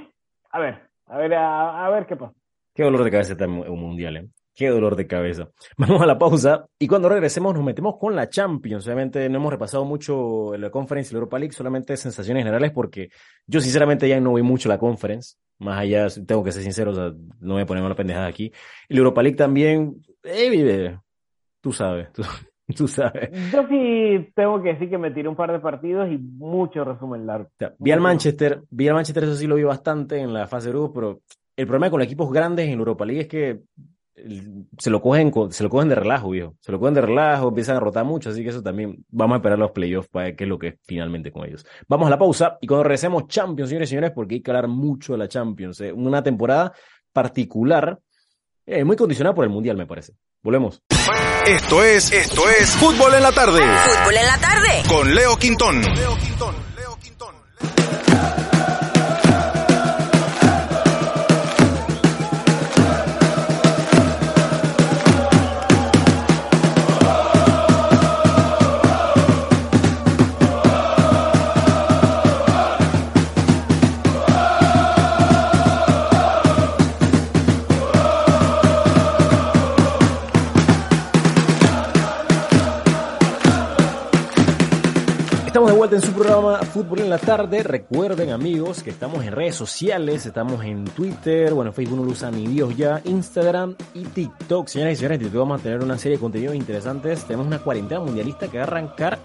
a 0.52 0.60
ver, 0.60 0.90
a 1.06 1.18
ver, 1.18 1.34
a, 1.36 1.86
a 1.86 1.90
ver 1.90 2.06
qué 2.06 2.18
pasa. 2.18 2.34
Qué 2.76 2.84
dolor 2.84 3.04
de 3.04 3.12
cabeza 3.12 3.32
está 3.32 3.48
un 3.48 3.80
mundial, 3.80 4.18
¿eh? 4.18 4.30
Qué 4.60 4.68
dolor 4.68 4.98
de 4.98 5.08
cabeza. 5.08 5.48
Vamos 5.78 6.02
a 6.02 6.06
la 6.06 6.20
pausa 6.20 6.66
y 6.78 6.86
cuando 6.86 7.08
regresemos 7.08 7.54
nos 7.56 7.64
metemos 7.64 7.96
con 7.98 8.14
la 8.14 8.28
Champions. 8.28 8.86
Obviamente 8.88 9.30
no 9.30 9.38
hemos 9.38 9.54
repasado 9.54 9.86
mucho 9.86 10.52
la 10.58 10.70
Conference 10.70 11.10
y 11.10 11.14
la 11.14 11.20
Europa 11.20 11.40
League, 11.40 11.54
solamente 11.54 11.96
sensaciones 11.96 12.42
generales 12.42 12.72
porque 12.72 13.08
yo 13.48 13.62
sinceramente 13.62 14.10
ya 14.10 14.20
no 14.20 14.32
voy 14.32 14.42
mucho 14.42 14.68
la 14.68 14.78
Conference. 14.78 15.38
Más 15.60 15.80
allá, 15.80 16.08
tengo 16.28 16.44
que 16.44 16.52
ser 16.52 16.64
sincero, 16.64 16.92
o 16.92 16.94
sea, 16.94 17.14
no 17.40 17.54
voy 17.54 17.62
a 17.62 17.66
ponerme 17.66 17.86
una 17.86 17.96
pendejada 17.96 18.28
aquí. 18.28 18.52
Y 18.90 18.96
la 18.96 18.98
Europa 18.98 19.24
League 19.24 19.38
también, 19.38 19.96
eh, 20.24 20.50
vive, 20.50 21.00
tú 21.62 21.72
sabes, 21.72 22.12
tú, 22.12 22.24
tú 22.76 22.86
sabes. 22.86 23.30
Yo 23.54 23.66
sí 23.70 24.30
tengo 24.36 24.62
que 24.62 24.74
decir 24.74 24.90
que 24.90 24.98
me 24.98 25.12
tiré 25.12 25.30
un 25.30 25.38
par 25.38 25.54
de 25.54 25.60
partidos 25.60 26.12
y 26.12 26.18
mucho 26.18 26.84
resumen 26.84 27.26
largo. 27.26 27.48
O 27.48 27.58
sea, 27.58 27.74
vi 27.80 27.92
al. 27.92 28.02
Manchester, 28.02 28.62
vi 28.70 28.90
al 28.90 28.96
Manchester, 28.96 29.24
eso 29.24 29.36
sí 29.36 29.48
lo 29.48 29.56
vi 29.56 29.64
bastante 29.64 30.20
en 30.20 30.34
la 30.34 30.48
fase 30.48 30.68
de 30.68 30.74
grupos, 30.74 30.92
pero 30.94 31.22
el 31.56 31.66
problema 31.66 31.90
con 31.90 32.00
los 32.00 32.08
equipos 32.08 32.30
grandes 32.30 32.66
en 32.66 32.74
la 32.74 32.80
Europa 32.80 33.06
League 33.06 33.22
es 33.22 33.28
que 33.30 33.62
se 34.78 34.90
lo 34.90 35.02
cogen, 35.02 35.32
co- 35.32 35.52
se 35.52 35.64
lo 35.64 35.70
cogen 35.70 35.90
de 35.90 35.96
relajo, 35.96 36.30
viejo. 36.30 36.56
Se 36.60 36.72
lo 36.72 36.80
cogen 36.80 36.94
de 36.94 37.02
relajo, 37.02 37.50
empiezan 37.50 37.78
a 37.78 37.80
rotar 37.80 38.06
mucho, 38.06 38.30
así 38.30 38.44
que 38.44 38.50
eso 38.50 38.62
también, 38.62 39.04
vamos 39.10 39.36
a 39.36 39.38
esperar 39.38 39.60
los 39.60 39.72
playoffs 39.72 40.08
para 40.10 40.26
ver 40.26 40.36
qué 40.36 40.44
es 40.46 40.50
lo 40.50 40.58
que 40.60 40.68
es 40.70 40.76
finalmente 40.86 41.32
con 41.32 41.46
ellos. 41.46 41.66
Vamos 41.88 42.08
a 42.08 42.10
la 42.10 42.18
pausa 42.20 42.58
y 42.62 42.68
cuando 42.68 42.84
regresemos 42.84 43.28
Champions, 43.28 43.70
señores 43.70 43.90
y 43.90 43.92
señores, 43.92 44.12
porque 44.14 44.36
hay 44.36 44.42
que 44.42 44.52
hablar 44.52 44.68
mucho 44.68 45.14
de 45.14 45.20
la 45.20 45.28
Champions, 45.28 45.82
¿eh? 45.82 45.92
una 45.94 46.22
temporada 46.24 46.74
particular, 47.14 48.00
eh, 48.66 48.84
muy 48.84 48.96
condicionada 48.96 49.34
por 49.36 49.44
el 49.46 49.50
Mundial, 49.50 49.76
me 49.78 49.86
parece. 49.88 50.14
Volvemos. 50.42 50.82
Esto 51.48 51.84
es, 51.84 52.12
esto 52.14 52.42
es 52.50 52.70
Fútbol 52.78 53.14
en 53.16 53.24
la 53.24 53.32
tarde 53.32 53.60
Fútbol 53.60 54.16
en 54.16 54.26
la 54.28 54.38
tarde. 54.40 54.70
con 54.88 55.14
Leo 55.16 55.36
Quintón. 55.38 55.82
Estamos 55.82 56.56
de 56.56 56.59
vuelta 85.80 85.96
en 85.96 86.02
su 86.02 86.12
programa 86.12 86.58
Fútbol 86.58 87.00
en 87.00 87.10
la 87.10 87.18
Tarde. 87.18 87.64
Recuerden, 87.64 88.32
amigos, 88.32 88.84
que 88.84 88.90
estamos 88.90 89.24
en 89.24 89.32
redes 89.32 89.56
sociales, 89.56 90.26
estamos 90.26 90.62
en 90.66 90.84
Twitter, 90.84 91.54
bueno, 91.54 91.72
Facebook 91.72 92.00
no 92.00 92.04
lo 92.04 92.12
usa 92.12 92.30
ni 92.30 92.48
Dios 92.48 92.76
ya, 92.76 93.02
Instagram 93.06 93.78
y 93.94 94.04
TikTok. 94.04 94.68
Señoras 94.68 94.96
y 94.96 94.96
señores, 94.98 95.20
TikTok 95.20 95.40
vamos 95.40 95.62
a 95.62 95.64
tener 95.64 95.82
una 95.82 95.98
serie 95.98 96.18
de 96.18 96.22
contenidos 96.22 96.56
interesantes. 96.58 97.24
Tenemos 97.24 97.48
una 97.48 97.60
cuarentena 97.60 98.02
mundialista 98.02 98.50
que 98.50 98.58
va 98.58 98.66
a 98.66 98.68
arrancar 98.68 99.20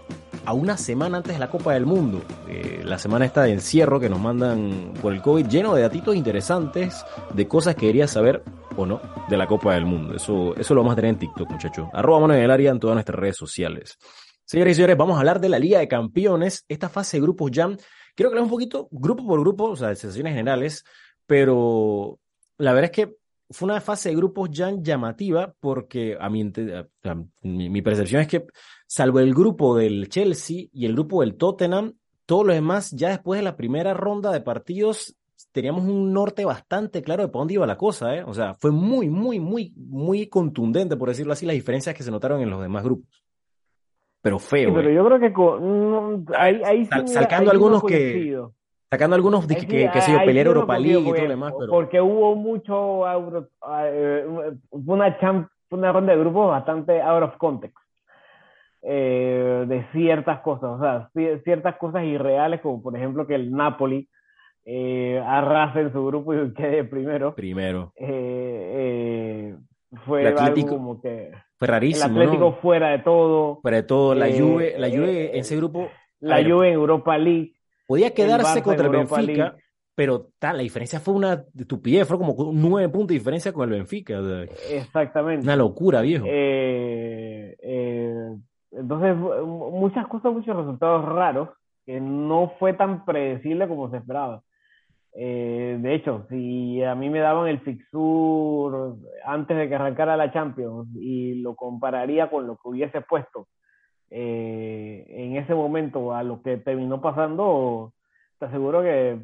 a 0.45 0.53
una 0.53 0.77
semana 0.77 1.17
antes 1.17 1.33
de 1.33 1.40
la 1.40 1.51
Copa 1.51 1.73
del 1.73 1.87
Mundo. 1.87 2.23
Eh, 2.49 2.83
la 2.85 3.01
semana 3.01 3.25
esta 3.25 3.43
de 3.43 3.55
encierro 3.55 3.99
que 3.99 4.09
nos 4.09 4.21
mandan 4.21 4.93
por 5.03 5.12
el 5.12 5.23
COVID, 5.23 5.49
lleno 5.49 5.75
de 5.75 5.83
datitos 5.83 6.14
interesantes, 6.14 7.05
de 7.33 7.49
cosas 7.49 7.75
que 7.75 7.88
querías 7.88 8.12
saber 8.12 8.45
o 8.77 8.87
no 8.87 9.01
de 9.29 9.37
la 9.37 9.49
Copa 9.49 9.75
del 9.75 9.87
Mundo. 9.87 10.14
Eso, 10.14 10.55
eso 10.57 10.73
lo 10.73 10.83
vamos 10.83 10.93
a 10.93 10.97
tener 10.97 11.11
en 11.11 11.19
TikTok, 11.19 11.51
muchachos. 11.51 11.88
Arroba 11.93 12.21
Mono 12.21 12.35
en 12.35 12.43
el 12.43 12.51
área 12.53 12.71
en 12.71 12.79
todas 12.79 12.95
nuestras 12.95 13.19
redes 13.19 13.37
sociales. 13.37 13.99
Señores 14.47 14.73
y 14.73 14.75
señores, 14.75 14.97
vamos 14.97 15.17
a 15.17 15.21
hablar 15.21 15.41
de 15.41 15.49
la 15.49 15.59
Liga 15.59 15.79
de 15.79 15.89
Campeones, 15.89 16.65
esta 16.69 16.89
fase 16.89 17.17
de 17.17 17.23
grupos 17.23 17.51
ya. 17.51 17.69
Quiero 18.15 18.31
que 18.31 18.39
un 18.39 18.51
poquito, 18.51 18.89
grupo 18.91 19.27
por 19.27 19.41
grupo, 19.41 19.71
o 19.71 19.77
sea, 19.77 19.89
de 19.89 19.97
sensaciones 19.97 20.33
generales, 20.33 20.85
pero 21.27 22.19
la 22.59 22.73
verdad 22.75 22.91
es 22.91 22.97
que 22.97 23.17
fue 23.51 23.67
una 23.67 23.81
fase 23.81 24.11
de 24.11 24.17
grupos 24.17 24.51
ya 24.51 24.71
llamativa 24.71 25.55
porque 25.61 26.17
a 26.21 26.29
mi, 26.29 26.53
mi, 27.43 27.71
mi 27.71 27.83
percepción 27.83 28.21
es 28.21 28.29
que, 28.29 28.47
salvo 28.87 29.19
el 29.21 29.35
grupo 29.35 29.77
del 29.77 30.09
Chelsea 30.09 30.67
y 30.73 30.85
el 30.85 30.93
grupo 30.93 31.23
del 31.23 31.37
Tottenham, 31.37 31.95
todos 32.27 32.47
los 32.47 32.55
demás, 32.55 32.91
ya 32.91 33.09
después 33.09 33.41
de 33.41 33.45
la 33.45 33.57
primera 33.57 33.95
ronda 33.95 34.31
de 34.31 34.41
partidos, 34.41 35.17
teníamos 35.53 35.85
un 35.85 36.13
norte 36.13 36.45
bastante 36.45 37.03
claro 37.03 37.23
de 37.23 37.29
para 37.29 37.41
dónde 37.41 37.55
iba 37.55 37.67
la 37.67 37.79
cosa, 37.79 38.15
¿eh? 38.15 38.25
O 38.25 38.35
sea, 38.35 38.55
fue 38.55 38.71
muy, 38.73 39.09
muy, 39.09 39.41
muy, 39.41 39.73
muy 39.77 40.27
contundente, 40.29 40.97
por 40.97 41.09
decirlo 41.09 41.33
así, 41.33 41.47
las 41.47 41.55
diferencias 41.55 41.95
que 41.95 42.03
se 42.03 42.11
notaron 42.11 42.43
en 42.43 42.51
los 42.51 42.61
demás 42.61 42.85
grupos. 42.85 43.25
Pero 44.25 44.39
feo, 44.39 44.71
Sí, 44.71 44.75
pero 44.75 44.89
¿eh? 44.89 44.95
yo 44.95 45.05
creo 45.05 45.21
que 45.21 45.33
con, 45.35 46.25
ahí, 46.37 46.63
ahí 46.65 46.87
Sal- 46.87 47.07
sacando 47.07 47.35
ahí 47.37 47.41
sí 47.41 47.45
no 47.45 47.51
algunos 47.53 47.85
que-. 47.85 48.39
Sacando 48.91 49.17
algunos 49.17 49.47
que, 49.47 49.55
que, 49.57 49.91
que 49.93 50.01
se 50.01 50.19
pelear 50.21 50.47
Europa 50.47 50.79
League 50.79 51.01
y 51.01 51.13
todo 51.13 51.23
lo 51.25 51.29
demás, 51.29 51.53
pero 51.59 51.71
Porque 51.71 52.01
hubo 52.01 52.35
mucho 52.35 53.07
out 53.07 53.49
fue 53.61 54.81
una, 54.87 55.19
champ- 55.21 55.49
una 55.71 55.93
ronda 55.93 56.13
de 56.15 56.21
grupos 56.21 56.49
bastante 56.49 57.03
out 57.03 57.23
of 57.25 57.37
context. 57.37 57.77
eh, 58.83 59.65
de 59.67 59.85
ciertas 59.93 60.41
cosas, 60.41 60.71
o 60.71 60.79
sea, 60.81 61.09
ci- 61.15 61.43
ciertas 61.45 61.77
cosas 61.77 62.05
irreales, 62.05 62.61
como 62.61 62.83
por 62.83 62.97
ejemplo 62.97 63.27
que 63.27 63.35
el 63.35 63.51
Napoli 63.51 64.09
eh, 64.67 65.23
arrase 65.27 65.81
en 65.81 65.93
su 65.93 66.05
grupo 66.07 66.33
y 66.35 66.53
quede 66.55 66.85
primero. 66.85 67.35
primero. 67.35 67.93
Eh, 67.97 69.53
eh, 69.53 69.57
fue 70.07 70.23
El 70.23 70.29
Atlético- 70.29 70.69
algo 70.75 70.79
como 70.79 71.01
que 71.03 71.31
Fue 71.59 71.67
el 71.67 71.73
rarísimo, 71.73 72.21
Atlético 72.21 72.45
¿no? 72.51 72.57
fuera 72.57 72.88
de 72.90 72.99
todo, 73.01 73.61
Pero 73.62 73.77
de 73.77 73.83
todo, 73.85 74.14
la 74.14 74.29
eh, 74.29 74.40
Juve, 74.40 74.75
la 74.79 74.88
Juve 74.88 75.25
eh, 75.27 75.31
en 75.35 75.40
ese 75.40 75.57
grupo 75.57 75.88
la 76.21 76.37
ver, 76.37 76.51
Juve 76.53 76.69
en 76.69 76.75
Europa 76.75 77.17
League. 77.19 77.55
podía 77.87 78.09
el 78.09 78.12
quedarse 78.14 78.62
contra 78.62 78.87
el 78.87 78.93
Benfica, 78.93 79.21
League. 79.23 79.53
pero 79.95 80.29
tal, 80.38 80.57
la 80.57 80.62
diferencia 80.62 80.99
fue 81.01 81.14
una 81.14 81.45
estupidez, 81.57 82.09
fue 82.09 82.19
como 82.19 82.35
nueve 82.53 82.88
puntos 82.88 83.09
de 83.09 83.14
diferencia 83.14 83.53
con 83.53 83.69
el 83.69 83.77
Benfica. 83.79 84.19
o 84.21 84.25
sea, 84.25 84.43
Exactamente. 84.71 85.45
una 85.45 85.55
locura, 85.57 86.01
viejo. 86.01 86.25
Eh, 86.29 87.57
eh, 87.62 88.14
entonces, 88.73 89.17
mu- 89.17 89.71
muchas 89.71 90.07
cosas, 90.09 90.33
muchos 90.33 90.57
resultados 90.57 91.05
raros, 91.05 91.51
que 91.87 92.01
no 92.01 92.53
fue 92.59 92.73
tan 92.73 93.05
predecible 93.05 93.69
como 93.69 93.90
se 93.90 93.99
esperaba. 93.99 94.43
Eh, 95.16 95.79
de 95.81 95.94
hecho, 95.94 96.27
si 96.29 96.83
a 96.83 96.96
mí 96.96 97.09
me 97.09 97.20
daban 97.20 97.46
el 97.46 97.61
fixture 97.61 98.94
antes 99.24 99.57
de 99.57 99.68
que 99.68 99.74
arrancara 99.77 100.16
la 100.16 100.33
Champions 100.33 100.88
y 100.96 101.37
lo 101.37 101.55
compararía 101.55 102.29
con 102.29 102.48
lo 102.48 102.57
que 102.57 102.68
hubiese 102.68 103.00
puesto 103.00 103.46
eh, 104.11 105.05
en 105.09 105.37
ese 105.37 105.55
momento 105.55 106.14
a 106.14 106.24
lo 106.24 106.42
que 106.42 106.57
terminó 106.57 107.00
pasando, 107.00 107.92
te 108.38 108.46
aseguro 108.46 108.83
que 108.83 109.20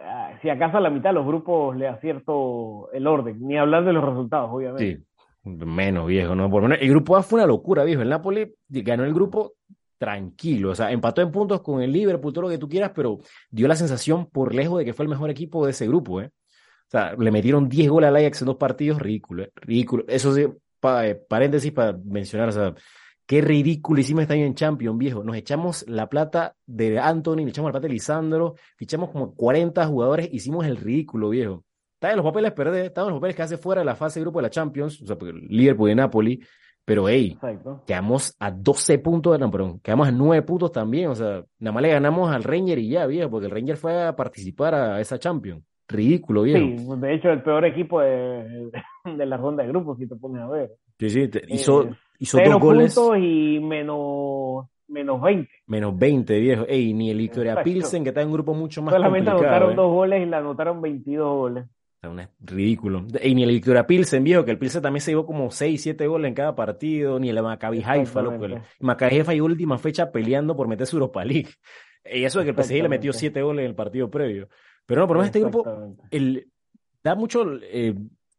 ah, 0.00 0.32
si 0.42 0.50
acaso 0.50 0.78
a 0.78 0.80
la 0.80 0.90
mitad 0.90 1.10
de 1.10 1.14
los 1.14 1.26
grupos 1.26 1.76
le 1.76 1.86
acierto 1.86 2.90
el 2.92 3.06
orden, 3.06 3.38
ni 3.40 3.56
hablar 3.56 3.84
de 3.84 3.92
los 3.92 4.04
resultados, 4.04 4.50
obviamente. 4.52 4.96
Sí, 4.96 5.04
menos 5.44 6.08
viejo, 6.08 6.34
¿no? 6.34 6.50
Por 6.50 6.62
menos 6.62 6.78
el 6.80 6.90
grupo 6.90 7.16
A 7.16 7.22
fue 7.22 7.38
una 7.38 7.46
locura, 7.46 7.84
viejo. 7.84 8.02
El 8.02 8.08
Napoli 8.08 8.52
ganó 8.68 9.04
el 9.04 9.14
grupo 9.14 9.52
tranquilo, 9.98 10.70
o 10.70 10.74
sea, 10.74 10.92
empató 10.92 11.20
en 11.20 11.30
puntos 11.30 11.60
con 11.60 11.82
el 11.82 11.92
Liverpool, 11.92 12.32
todo 12.32 12.42
lo 12.42 12.48
que 12.48 12.58
tú 12.58 12.68
quieras, 12.68 12.92
pero 12.94 13.18
dio 13.50 13.68
la 13.68 13.76
sensación 13.76 14.26
por 14.26 14.54
lejos 14.54 14.78
de 14.78 14.84
que 14.84 14.94
fue 14.94 15.04
el 15.04 15.10
mejor 15.10 15.30
equipo 15.30 15.64
de 15.64 15.72
ese 15.72 15.86
grupo, 15.86 16.20
¿eh? 16.20 16.30
O 16.86 16.90
sea, 16.90 17.14
le 17.18 17.30
metieron 17.30 17.68
10 17.68 17.90
goles 17.90 18.08
al 18.08 18.16
Ajax 18.16 18.42
en 18.42 18.46
dos 18.46 18.56
partidos, 18.56 19.02
ridículo, 19.02 19.42
¿eh? 19.42 19.52
Ridículo. 19.56 20.04
Eso 20.08 20.34
sí, 20.34 20.46
eh, 20.82 21.20
paréntesis 21.28 21.72
para 21.72 21.92
mencionar, 21.92 22.48
o 22.48 22.52
sea, 22.52 22.74
Qué 23.28 23.42
ridículo 23.42 24.00
hicimos 24.00 24.22
este 24.22 24.32
año 24.32 24.46
en 24.46 24.54
Champions, 24.54 24.96
viejo. 24.96 25.22
Nos 25.22 25.36
echamos 25.36 25.84
la 25.86 26.08
plata 26.08 26.56
de 26.64 26.98
Anthony, 26.98 27.36
le 27.44 27.50
echamos 27.50 27.68
la 27.68 27.72
plata 27.72 27.86
de 27.86 27.92
Lisandro, 27.92 28.54
fichamos 28.74 29.10
como 29.10 29.34
40 29.34 29.86
jugadores, 29.86 30.30
hicimos 30.32 30.64
el 30.64 30.78
ridículo, 30.78 31.28
viejo. 31.28 31.62
Está 31.92 32.08
en 32.12 32.16
los 32.16 32.24
papeles 32.24 32.52
perder, 32.52 32.86
estaban 32.86 33.08
en 33.08 33.12
los 33.12 33.20
papeles 33.20 33.36
que 33.36 33.42
hace 33.42 33.58
fuera 33.58 33.82
de 33.82 33.84
la 33.84 33.96
fase 33.96 34.18
de 34.18 34.24
grupo 34.24 34.38
de 34.38 34.44
la 34.44 34.50
Champions, 34.50 35.02
o 35.02 35.06
sea, 35.06 35.18
Liverpool 35.20 35.90
y 35.90 35.94
Napoli, 35.94 36.40
pero 36.88 37.08
hey, 37.08 37.38
quedamos 37.86 38.34
a 38.40 38.50
12 38.50 38.98
puntos, 38.98 39.32
de, 39.34 39.38
no, 39.38 39.50
perdón, 39.50 39.78
quedamos 39.80 40.08
a 40.08 40.10
9 40.10 40.42
puntos 40.42 40.72
también, 40.72 41.10
o 41.10 41.14
sea, 41.14 41.44
nada 41.60 41.72
más 41.74 41.82
le 41.82 41.90
ganamos 41.90 42.32
al 42.32 42.42
Ranger 42.42 42.78
y 42.78 42.88
ya, 42.88 43.06
viejo, 43.06 43.30
porque 43.30 43.46
el 43.46 43.52
Ranger 43.52 43.76
fue 43.76 44.02
a 44.02 44.16
participar 44.16 44.74
a 44.74 45.00
esa 45.00 45.18
Champions. 45.18 45.62
Ridículo, 45.86 46.42
viejo. 46.42 46.66
Sí, 46.94 47.00
de 47.00 47.14
hecho, 47.14 47.30
el 47.30 47.42
peor 47.42 47.64
equipo 47.64 48.00
de, 48.00 48.70
de 49.04 49.26
la 49.26 49.36
ronda 49.36 49.62
de 49.62 49.68
grupos, 49.70 49.98
si 49.98 50.06
te 50.08 50.16
pones 50.16 50.42
a 50.42 50.48
ver. 50.48 50.70
Sí, 50.98 51.08
sí, 51.10 51.28
te- 51.28 51.42
hizo, 51.48 51.84
Eh, 51.84 51.90
hizo 52.18 52.36
Cero 52.38 52.50
dos 52.52 52.60
goles. 52.60 52.94
puntos 52.94 53.16
y 53.18 53.58
menos, 53.60 54.66
menos 54.88 55.20
20. 55.22 55.50
Menos 55.66 55.98
20, 55.98 56.38
viejo. 56.40 56.64
Ey, 56.68 56.92
ni 56.92 57.10
el 57.10 57.18
Victoria. 57.18 57.62
Pilsen, 57.62 58.02
que 58.02 58.10
está 58.10 58.20
en 58.20 58.26
un 58.28 58.34
grupo 58.34 58.52
mucho 58.54 58.82
más 58.82 58.92
Solamente 58.94 59.30
complicado. 59.30 59.56
anotaron 59.56 59.72
eh. 59.72 59.76
dos 59.76 59.92
goles 59.94 60.22
y 60.22 60.26
le 60.30 60.36
anotaron 60.36 60.82
22 60.82 61.26
goles. 61.36 61.64
Una- 62.10 62.30
ridículo. 62.40 63.06
Ey, 63.20 63.34
ni 63.34 63.42
el 63.44 63.50
Victoria 63.50 63.86
Pilsen, 63.86 64.24
viejo, 64.24 64.44
que 64.44 64.50
el 64.50 64.58
Pilsen 64.58 64.82
también 64.82 65.00
se 65.00 65.10
llevó 65.12 65.26
como 65.26 65.50
6, 65.50 65.82
7 65.82 66.06
goles 66.06 66.28
en 66.28 66.34
cada 66.34 66.54
partido, 66.54 67.18
ni 67.18 67.28
el 67.30 67.42
Maccabi 67.42 67.82
Haifa, 67.84 68.22
loco. 68.22 68.44
El. 68.44 68.58
Maccabi 68.80 69.16
Haifa 69.16 69.32
llegó 69.32 69.46
última 69.46 69.78
fecha 69.78 70.10
peleando 70.10 70.56
por 70.56 70.68
meter 70.68 70.86
su 70.86 70.96
Europa 70.96 71.24
League. 71.24 71.50
Y 72.04 72.24
eso 72.24 72.38
de 72.38 72.44
que 72.46 72.50
el 72.50 72.56
PSG 72.56 72.82
le 72.82 72.88
metió 72.88 73.10
Exactamente. 73.10 73.18
7 73.18 73.42
goles 73.42 73.62
en 73.64 73.68
el 73.70 73.74
partido 73.74 74.10
previo. 74.10 74.48
Pero 74.86 75.00
no, 75.02 75.06
por 75.06 75.16
lo 75.16 75.22
menos 75.22 75.28
este 75.36 75.40
grupo, 75.40 75.96
el, 76.10 76.48
da 77.04 77.14
mucho, 77.14 77.44
eh, 77.62 77.94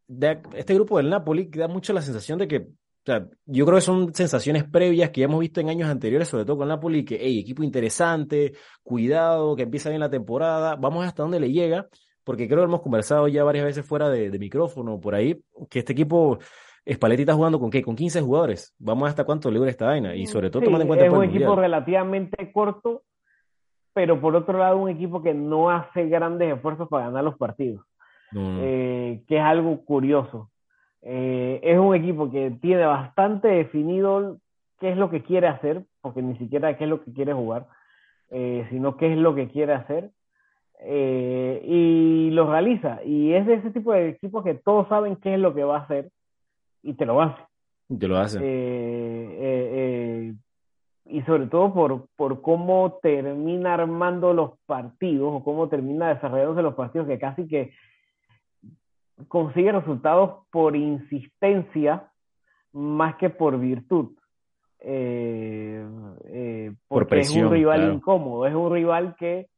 da- 0.08 0.42
este 0.56 0.74
grupo 0.74 0.98
del 0.98 1.10
Napoli 1.10 1.46
da 1.54 1.68
mucho 1.68 1.94
la 1.94 2.02
sensación 2.02 2.40
de 2.40 2.48
que, 2.48 2.58
o 2.58 3.06
sea, 3.06 3.28
yo 3.46 3.66
creo 3.66 3.78
que 3.78 3.82
son 3.82 4.14
sensaciones 4.14 4.64
previas 4.64 5.12
que 5.12 5.22
ya 5.22 5.26
hemos 5.26 5.40
visto 5.40 5.62
en 5.62 5.70
años 5.70 5.88
anteriores, 5.90 6.28
sobre 6.28 6.46
todo 6.46 6.58
con 6.58 6.68
Napoli, 6.68 7.06
que, 7.06 7.18
hey, 7.22 7.40
equipo 7.40 7.64
interesante, 7.64 8.54
cuidado, 8.82 9.56
que 9.56 9.64
empieza 9.64 9.90
bien 9.90 10.00
la 10.02 10.10
temporada, 10.10 10.76
vamos 10.76 11.06
hasta 11.06 11.22
dónde 11.22 11.40
le 11.40 11.52
llega, 11.52 11.88
porque 12.30 12.48
creo 12.48 12.60
que 12.60 12.66
hemos 12.66 12.82
conversado 12.84 13.28
ya 13.28 13.44
varias 13.44 13.66
veces 13.66 13.84
fuera 13.84 14.08
de, 14.08 14.30
de 14.30 14.38
micrófono, 14.38 15.00
por 15.02 15.16
ahí, 15.16 15.42
que 15.68 15.80
este 15.80 15.94
equipo, 15.94 16.38
Spalletti 16.88 17.24
está 17.24 17.34
jugando 17.34 17.60
con 17.60 17.72
qué, 17.72 17.82
con 17.82 17.96
15 17.96 18.22
jugadores, 18.22 18.76
vamos 18.78 19.10
hasta 19.10 19.24
cuánto 19.24 19.50
le 19.50 19.58
dura 19.58 19.72
esta 19.72 19.88
vaina, 19.88 20.14
y 20.16 20.28
sobre 20.28 20.52
todo 20.52 20.60
Sí, 20.60 20.66
tomando 20.66 20.84
en 20.84 20.88
cuenta 20.90 21.06
es 21.06 21.12
después 21.12 21.28
un 21.28 21.36
equipo 21.36 21.50
Mundial. 21.50 21.64
relativamente 21.64 22.52
corto, 22.52 23.02
pero 23.94 24.22
por 24.22 24.36
otro 24.36 24.60
lado 24.60 24.78
un 24.78 24.90
equipo 24.90 25.24
que 25.24 25.34
no 25.34 25.72
hace 25.72 26.08
grandes 26.08 26.54
esfuerzos 26.54 26.88
para 26.88 27.06
ganar 27.06 27.24
los 27.24 27.36
partidos, 27.36 27.84
No, 28.32 28.42
no. 28.54 28.60
eh, 28.62 29.24
que 29.28 29.38
es 29.38 29.42
algo 29.44 29.84
curioso. 29.84 30.52
Eh, 31.02 31.60
es 31.64 31.80
un 31.80 31.96
equipo 31.96 32.30
que 32.30 32.52
tiene 32.62 32.86
bastante 32.86 33.48
definido 33.48 34.38
qué 34.80 34.92
es 34.92 34.98
lo 34.98 35.10
que 35.10 35.24
quiere 35.24 35.48
hacer, 35.48 35.84
porque 36.02 36.22
ni 36.22 36.38
siquiera 36.38 36.78
qué 36.78 36.84
es 36.84 36.90
lo 36.92 37.04
que 37.04 37.12
quiere 37.12 37.34
jugar, 37.34 37.66
eh, 38.30 38.68
sino 38.70 38.98
qué 38.98 39.14
es 39.14 39.18
lo 39.18 39.34
que 39.34 39.48
quiere 39.48 39.74
hacer, 39.74 40.12
eh, 40.80 41.62
y 41.66 42.30
lo 42.32 42.50
realiza. 42.50 43.04
Y 43.04 43.34
es 43.34 43.46
de 43.46 43.56
ese 43.56 43.72
tipo 43.72 43.94
de 43.94 44.10
equipos 44.10 44.44
que 44.44 44.56
todos 44.56 44.88
saben 44.88 45.16
qué 45.18 45.36
es 45.36 45.40
lo 45.40 45.54
que 45.54 45.64
va 45.64 45.78
a 45.78 45.82
hacer 45.82 46.10
y 46.84 46.94
te 46.94 47.06
lo 47.06 47.22
hace. 47.22 47.42
Te 48.00 48.08
lo 48.08 48.18
hace. 48.18 48.40
Eh, 48.42 49.38
eh, 49.42 50.34
y 51.06 51.22
sobre 51.24 51.48
todo 51.48 51.74
por, 51.74 52.06
por 52.16 52.42
cómo 52.42 53.00
termina 53.02 53.74
armando 53.74 54.34
los 54.34 54.52
partidos 54.66 55.34
o 55.34 55.44
cómo 55.44 55.68
termina 55.68 56.14
desarrollándose 56.14 56.62
los 56.62 56.76
partidos 56.76 57.08
que 57.08 57.20
casi 57.20 57.48
que 57.48 57.74
consigue 59.28 59.72
resultados 59.72 60.46
por 60.52 60.76
insistencia 60.76 62.12
más 62.74 63.16
que 63.16 63.30
por 63.30 63.60
virtud. 63.60 64.12
Eh, 64.82 65.86
eh, 66.26 66.72
Por 66.88 67.04
porque 67.04 67.20
es 67.22 67.28
presión, 67.28 67.48
un 67.48 67.54
rival 67.54 67.80
claro. 67.80 67.94
incómodo, 67.94 68.48
es 68.48 68.56
un 68.56 68.72
rival 68.72 69.16
que 69.18 69.50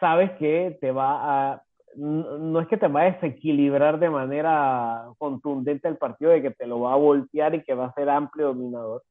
sabes 0.00 0.30
que 0.32 0.78
te 0.80 0.92
va 0.92 1.52
a, 1.52 1.62
no 1.96 2.60
es 2.60 2.68
que 2.68 2.76
te 2.76 2.88
va 2.88 3.02
a 3.02 3.12
desequilibrar 3.12 3.98
de 3.98 4.10
manera 4.10 5.06
contundente 5.18 5.88
el 5.88 5.96
partido, 5.96 6.30
de 6.30 6.42
que 6.42 6.50
te 6.50 6.66
lo 6.66 6.80
va 6.80 6.92
a 6.92 6.96
voltear 6.96 7.54
y 7.54 7.62
que 7.62 7.74
va 7.74 7.86
a 7.86 7.92
ser 7.94 8.08
amplio 8.08 8.48
dominador, 8.48 9.02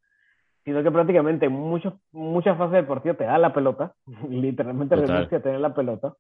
sino 0.63 0.83
que 0.83 0.91
prácticamente 0.91 1.45
en 1.45 1.53
muchos, 1.53 1.93
muchas 2.11 2.57
fases 2.57 2.73
del 2.73 2.87
partido 2.87 3.15
te 3.15 3.25
da 3.25 3.37
la 3.37 3.53
pelota, 3.53 3.93
literalmente 4.29 4.95
Total. 4.95 5.09
renuncia 5.09 5.37
a 5.37 5.41
tener 5.41 5.59
la 5.59 5.73
pelota, 5.73 6.13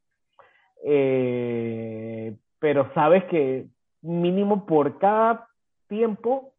Eh, 0.83 2.35
pero 2.59 2.91
sabes 2.93 3.23
que 3.25 3.67
mínimo 4.01 4.65
por 4.65 4.97
cada 4.99 5.47
tiempo 5.87 6.53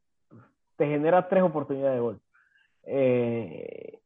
te 0.77 0.87
genera 0.87 1.29
tres 1.29 1.43
oportunidades 1.43 1.95
de 1.95 2.01
gol. 2.01 2.21
Eh, 2.91 3.99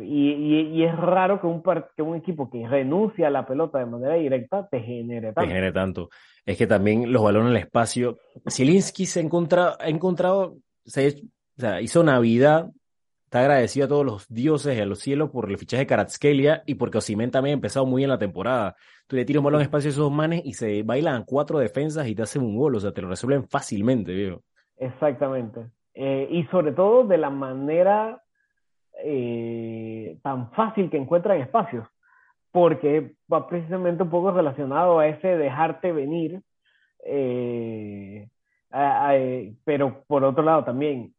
y, 0.00 0.30
y- 0.32 0.60
y 0.74 0.84
es 0.84 0.96
raro 0.96 1.40
que 1.40 1.46
un, 1.48 1.62
que 1.96 2.02
un 2.02 2.14
equipo 2.16 2.48
que 2.48 2.66
renuncia 2.68 3.26
a 3.26 3.30
la 3.30 3.44
pelota 3.46 3.78
de 3.78 3.86
manera 3.86 4.14
directa 4.14 4.68
te 4.68 4.80
genere 4.80 5.28
te 5.28 5.34
tanto. 5.34 5.48
genere 5.48 5.72
tanto. 5.72 6.08
Es 6.46 6.56
que 6.56 6.66
también 6.66 7.12
los 7.12 7.22
balones 7.22 7.50
en 7.50 7.56
el 7.56 7.62
espacio. 7.62 8.18
Zielinski 8.48 9.06
se 9.06 9.20
ha 9.20 9.22
encontrado, 9.22 9.76
ha 9.80 9.88
encontrado, 9.88 10.56
se 10.84 11.08
o 11.08 11.60
sea, 11.60 11.80
hizo 11.80 12.04
Navidad, 12.04 12.70
está 13.24 13.40
agradecido 13.40 13.86
a 13.86 13.88
todos 13.88 14.06
los 14.06 14.28
dioses 14.28 14.78
y 14.78 14.80
a 14.80 14.86
los 14.86 15.00
cielos 15.00 15.30
por 15.30 15.50
el 15.50 15.58
fichaje 15.58 15.82
de 15.82 15.86
Karatskelia 15.88 16.62
y 16.64 16.76
porque 16.76 16.98
Osimhen 16.98 17.30
también 17.32 17.54
ha 17.54 17.58
empezado 17.58 17.84
muy 17.86 18.00
bien 18.00 18.10
la 18.10 18.18
temporada. 18.18 18.76
Tú 19.08 19.16
le 19.16 19.24
tiras 19.24 19.40
un 19.40 19.46
balón 19.46 19.60
en 19.60 19.64
espacio 19.64 19.88
a 19.90 19.92
esos 19.92 20.12
manes 20.12 20.42
y 20.44 20.52
se 20.52 20.82
bailan 20.84 21.24
cuatro 21.24 21.58
defensas 21.58 22.06
y 22.06 22.14
te 22.14 22.22
hacen 22.22 22.42
un 22.42 22.56
gol, 22.56 22.76
o 22.76 22.80
sea, 22.80 22.92
te 22.92 23.02
lo 23.02 23.08
resuelven 23.08 23.48
fácilmente, 23.48 24.12
viejo. 24.14 24.42
Exactamente. 24.76 25.66
Eh, 25.94 26.28
y 26.30 26.44
sobre 26.44 26.72
todo 26.72 27.04
de 27.04 27.18
la 27.18 27.28
manera 27.30 28.22
eh, 29.04 30.18
tan 30.22 30.50
fácil 30.52 30.90
que 30.90 30.96
encuentran 30.96 31.40
espacios, 31.40 31.86
porque 32.50 33.14
va 33.32 33.46
precisamente 33.48 34.02
un 34.02 34.10
poco 34.10 34.30
relacionado 34.32 34.98
a 34.98 35.06
ese 35.06 35.36
dejarte 35.36 35.92
venir, 35.92 36.40
eh, 37.04 38.28
a- 38.70 39.08
a- 39.08 39.16
eh, 39.16 39.54
pero 39.64 40.02
por 40.06 40.24
otro 40.24 40.42
lado 40.42 40.64
también, 40.64 41.12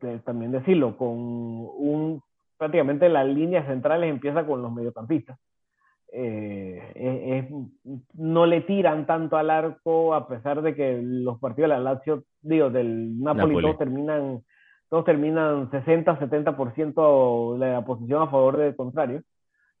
de- 0.00 0.18
también 0.20 0.52
decirlo, 0.52 0.96
con 0.96 1.08
un, 1.08 2.22
prácticamente 2.58 3.08
las 3.08 3.26
líneas 3.26 3.66
centrales 3.66 4.10
empieza 4.10 4.44
con 4.46 4.60
los 4.62 4.72
mediocampistas. 4.72 5.38
Eh, 6.12 6.92
es- 6.96 7.44
es- 7.44 8.00
no 8.14 8.44
le 8.44 8.62
tiran 8.62 9.06
tanto 9.06 9.36
al 9.36 9.48
arco 9.48 10.12
a 10.12 10.26
pesar 10.26 10.60
de 10.60 10.74
que 10.74 11.00
los 11.02 11.38
partidos 11.38 11.70
de 11.70 11.76
la 11.76 11.80
Lazio, 11.80 12.24
digo, 12.42 12.68
del 12.68 13.20
Napoli, 13.20 13.46
Napoli. 13.54 13.62
todos 13.66 13.78
terminan 13.78 14.42
todos 14.90 15.04
terminan 15.04 15.70
60-70% 15.70 17.58
de 17.58 17.70
la 17.72 17.84
posición 17.84 18.22
a 18.22 18.26
favor 18.30 18.56
del 18.56 18.76
contrario. 18.76 19.22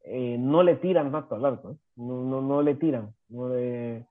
Eh, 0.04 0.36
no 0.38 0.62
le 0.62 0.76
tiran 0.76 1.12
tanto 1.12 1.34
al 1.34 1.44
arco, 1.44 1.72
¿eh? 1.72 1.76
no, 1.96 2.24
no, 2.24 2.40
no 2.40 2.62
le 2.62 2.74
tiran. 2.76 3.12
No 3.28 3.48
le- 3.50 4.06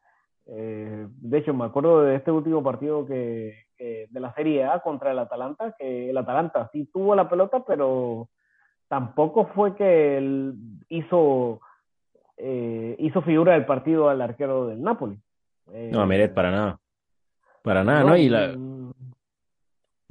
eh, 0.46 1.08
de 1.10 1.38
hecho, 1.38 1.54
me 1.54 1.66
acuerdo 1.66 2.02
de 2.04 2.16
este 2.16 2.32
último 2.32 2.62
partido 2.62 3.06
que, 3.06 3.56
que- 3.78 4.08
de 4.10 4.20
la 4.20 4.34
Serie 4.34 4.66
A 4.66 4.80
contra 4.82 5.12
el 5.12 5.20
Atalanta, 5.20 5.74
que 5.80 6.10
el 6.10 6.18
Atalanta 6.18 6.70
sí 6.74 6.90
tuvo 6.94 7.16
la 7.16 7.28
pelota, 7.30 7.64
pero 7.66 8.30
tampoco 8.88 9.48
fue 9.56 9.76
que 9.76 10.18
él 10.18 10.54
hizo 10.90 11.62
eh, 12.38 12.96
hizo 13.00 13.22
figura 13.24 13.54
del 13.54 13.66
partido 13.66 14.10
al 14.10 14.22
arquero 14.22 14.68
del 14.68 14.82
Napoli. 14.82 15.20
No, 15.92 16.02
a 16.02 16.06
Meret 16.06 16.34
para 16.34 16.52
nada. 16.52 16.80
Para 17.64 17.84
nada, 17.84 18.04
¿no? 18.04 18.16
Y 18.16 18.30
la, 18.30 18.48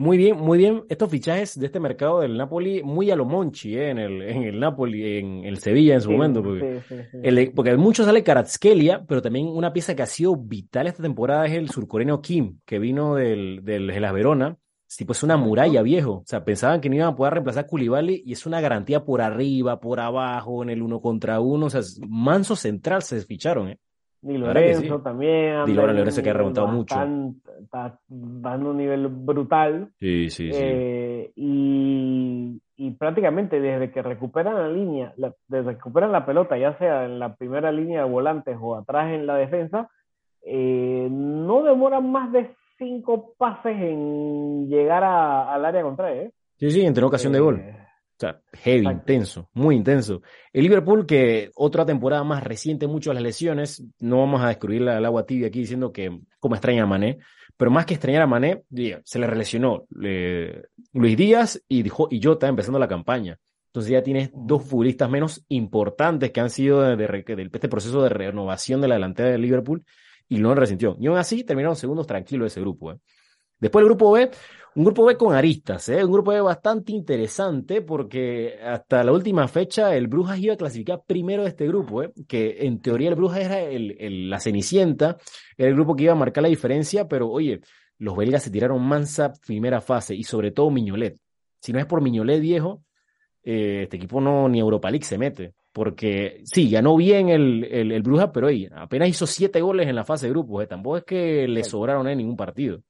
Muy 0.00 0.16
bien, 0.16 0.36
muy 0.38 0.58
bien. 0.58 0.84
Estos 0.88 1.10
fichajes 1.10 1.58
de 1.58 1.66
este 1.66 1.80
mercado 1.80 2.20
del 2.20 2.36
Napoli, 2.36 2.84
muy 2.84 3.10
a 3.10 3.16
lo 3.16 3.24
Monchi, 3.24 3.76
¿eh? 3.76 3.90
En 3.90 3.98
el, 3.98 4.22
en 4.22 4.44
el 4.44 4.60
Napoli, 4.60 5.18
en 5.18 5.44
el 5.44 5.58
Sevilla 5.58 5.94
en 5.94 6.00
su 6.00 6.08
sí, 6.08 6.14
momento. 6.14 6.40
Porque, 6.40 6.80
sí, 6.88 6.94
sí, 7.10 7.18
el- 7.20 7.52
porque 7.52 7.76
mucho 7.76 8.04
sale 8.04 8.22
Karatskelia, 8.22 9.04
pero 9.08 9.20
también 9.22 9.48
una 9.48 9.72
pieza 9.72 9.96
que 9.96 10.02
ha 10.02 10.06
sido 10.06 10.36
vital 10.36 10.86
esta 10.86 11.02
temporada 11.02 11.46
es 11.46 11.52
el 11.54 11.68
surcoreano 11.70 12.20
Kim, 12.22 12.60
que 12.64 12.78
vino 12.78 13.16
del, 13.16 13.60
del 13.64 13.90
Hellas 13.90 14.12
Verona. 14.12 14.56
Sí, 14.86 15.04
pues 15.04 15.22
una 15.24 15.36
muralla, 15.36 15.82
viejo. 15.82 16.12
O 16.18 16.24
sea, 16.26 16.44
pensaban 16.44 16.80
que 16.80 16.88
no 16.88 16.94
iban 16.94 17.08
a 17.08 17.16
poder 17.16 17.34
reemplazar 17.34 17.64
a 17.64 17.66
Koulibaly 17.66 18.22
y 18.24 18.32
es 18.32 18.46
una 18.46 18.60
garantía 18.60 19.04
por 19.04 19.20
arriba, 19.20 19.80
por 19.80 19.98
abajo, 20.00 20.62
en 20.62 20.70
el 20.70 20.80
uno 20.80 21.00
contra 21.00 21.40
uno. 21.40 21.66
O 21.66 21.70
sea, 21.70 21.80
es 21.80 22.00
manso 22.08 22.54
central 22.56 23.02
se 23.02 23.20
ficharon, 23.22 23.68
¿eh? 23.70 23.78
Di 24.20 24.36
Lorenzo 24.36 24.80
sí. 24.98 25.02
también. 25.04 25.64
Di 25.64 25.74
Lorenzo- 25.74 26.22
que 26.22 26.30
ha 26.30 26.32
nivel 26.32 26.38
remontado 26.38 26.66
mucho. 26.68 26.94
Está 27.62 27.98
dando 28.08 28.70
un 28.70 28.76
nivel 28.76 29.06
brutal. 29.08 29.90
Sí, 30.00 30.28
sí, 30.30 30.50
eh, 30.52 31.30
y, 31.36 32.60
y 32.76 32.90
prácticamente 32.92 33.60
desde 33.60 33.90
que 33.90 34.02
recuperan 34.02 34.54
la 34.54 34.68
línea, 34.68 35.12
la- 35.16 35.34
desde 35.46 35.70
que 35.70 35.76
recuperan 35.76 36.12
la 36.12 36.26
pelota, 36.26 36.56
ya 36.58 36.76
sea 36.78 37.04
en 37.04 37.18
la 37.18 37.34
primera 37.36 37.70
línea 37.72 38.04
de 38.04 38.10
volantes 38.10 38.56
o 38.60 38.74
atrás 38.76 39.12
en 39.12 39.26
la 39.26 39.36
defensa, 39.36 39.88
eh, 40.44 41.08
no 41.10 41.62
demoran 41.62 42.10
más 42.10 42.32
de 42.32 42.50
cinco 42.78 43.34
pases 43.38 43.76
en 43.76 44.68
llegar 44.68 45.04
a- 45.04 45.52
al 45.52 45.64
área 45.64 45.82
contraria. 45.82 46.22
¿eh? 46.22 46.32
Sí, 46.56 46.70
sí, 46.70 46.80
en 46.84 46.94
ocasión 47.06 47.32
de 47.32 47.40
gol. 47.40 47.62
Eh, 48.20 48.26
O 48.26 48.32
sea, 48.32 48.40
heavy, 48.52 48.86
intenso, 48.86 49.48
muy 49.54 49.76
intenso. 49.76 50.22
El 50.52 50.64
Liverpool, 50.64 51.06
que 51.06 51.50
otra 51.54 51.86
temporada 51.86 52.24
más 52.24 52.42
reciente, 52.42 52.86
mucho 52.86 53.12
las 53.12 53.22
lesiones, 53.22 53.84
no 54.00 54.18
vamos 54.18 54.42
a 54.42 54.48
descubrir 54.48 54.82
la- 54.82 54.98
el 54.98 55.04
agua 55.04 55.24
tibia 55.24 55.48
aquí 55.48 55.60
diciendo 55.60 55.92
que 55.92 56.20
como 56.40 56.54
extraña 56.56 56.82
a 56.82 56.86
Mané, 56.86 57.18
pero 57.56 57.70
más 57.70 57.86
que 57.86 57.94
extrañar 57.94 58.22
a 58.22 58.26
Mané, 58.26 58.62
se 59.04 59.18
le 59.18 59.26
relacionó 59.26 59.84
Luis 59.90 61.16
Díaz 61.16 61.62
y, 61.68 61.82
dijo, 61.82 62.08
y 62.10 62.22
Jota 62.22 62.48
empezando 62.48 62.78
la 62.78 62.88
campaña. 62.88 63.38
Entonces 63.66 63.92
ya 63.92 64.02
tienes 64.02 64.30
dos 64.34 64.64
futbolistas 64.64 65.10
menos 65.10 65.44
importantes 65.48 66.30
que 66.30 66.40
han 66.40 66.50
sido 66.50 66.80
de, 66.82 66.96
de, 66.96 67.50
este 67.52 67.68
proceso 67.68 68.02
de 68.02 68.08
renovación 68.08 68.80
de 68.80 68.88
la 68.88 68.94
delantera 68.94 69.30
de 69.30 69.38
Liverpool 69.38 69.84
y 70.28 70.38
no 70.38 70.54
resintió. 70.54 70.96
Y 70.98 71.06
aún 71.06 71.18
así 71.18 71.44
terminaron 71.44 71.76
segundos 71.76 72.06
tranquilos 72.06 72.46
ese 72.48 72.60
grupo. 72.60 72.92
¿eh? 72.92 72.96
Después 73.60 73.82
el 73.82 73.88
grupo 73.88 74.12
B, 74.12 74.30
un 74.78 74.84
grupo 74.84 75.06
B 75.06 75.16
con 75.16 75.34
aristas, 75.34 75.88
¿eh? 75.88 76.04
un 76.04 76.12
grupo 76.12 76.30
B 76.30 76.40
bastante 76.40 76.92
interesante 76.92 77.82
porque 77.82 78.60
hasta 78.64 79.02
la 79.02 79.10
última 79.10 79.48
fecha 79.48 79.96
el 79.96 80.06
Brujas 80.06 80.38
iba 80.38 80.54
a 80.54 80.56
clasificar 80.56 81.02
primero 81.04 81.42
de 81.42 81.48
este 81.48 81.66
grupo, 81.66 82.04
¿eh? 82.04 82.12
que 82.28 82.58
en 82.60 82.80
teoría 82.80 83.08
el 83.08 83.16
Brujas 83.16 83.40
era 83.40 83.60
el, 83.60 84.30
la 84.30 84.38
Cenicienta, 84.38 85.16
era 85.56 85.68
el 85.68 85.74
grupo 85.74 85.96
que 85.96 86.04
iba 86.04 86.12
a 86.12 86.16
marcar 86.16 86.44
la 86.44 86.48
diferencia, 86.48 87.08
pero 87.08 87.28
oye, 87.28 87.60
los 87.98 88.16
belgas 88.16 88.44
se 88.44 88.52
tiraron 88.52 88.80
mansa 88.80 89.32
primera 89.44 89.80
fase 89.80 90.14
y 90.14 90.22
sobre 90.22 90.52
todo 90.52 90.70
Miñolet. 90.70 91.18
Si 91.60 91.72
no 91.72 91.80
es 91.80 91.86
por 91.86 92.00
Miñolet 92.00 92.40
viejo, 92.40 92.84
eh, 93.42 93.80
este 93.82 93.96
equipo 93.96 94.20
no 94.20 94.48
ni 94.48 94.60
Europa 94.60 94.92
League 94.92 95.04
se 95.04 95.18
mete. 95.18 95.54
Porque 95.72 96.40
sí, 96.44 96.70
ganó 96.70 96.94
bien 96.94 97.30
el, 97.30 97.64
el, 97.64 97.90
el 97.90 98.02
Brujas, 98.02 98.30
pero 98.32 98.46
oye, 98.46 98.70
apenas 98.72 99.08
hizo 99.08 99.26
siete 99.26 99.60
goles 99.60 99.88
en 99.88 99.96
la 99.96 100.04
fase 100.04 100.26
de 100.26 100.30
grupos. 100.30 100.62
¿eh? 100.62 100.68
Tampoco 100.68 100.98
es 100.98 101.04
que 101.04 101.48
le 101.48 101.64
sobraron 101.64 102.06
en 102.06 102.18
ningún 102.18 102.36
partido. 102.36 102.80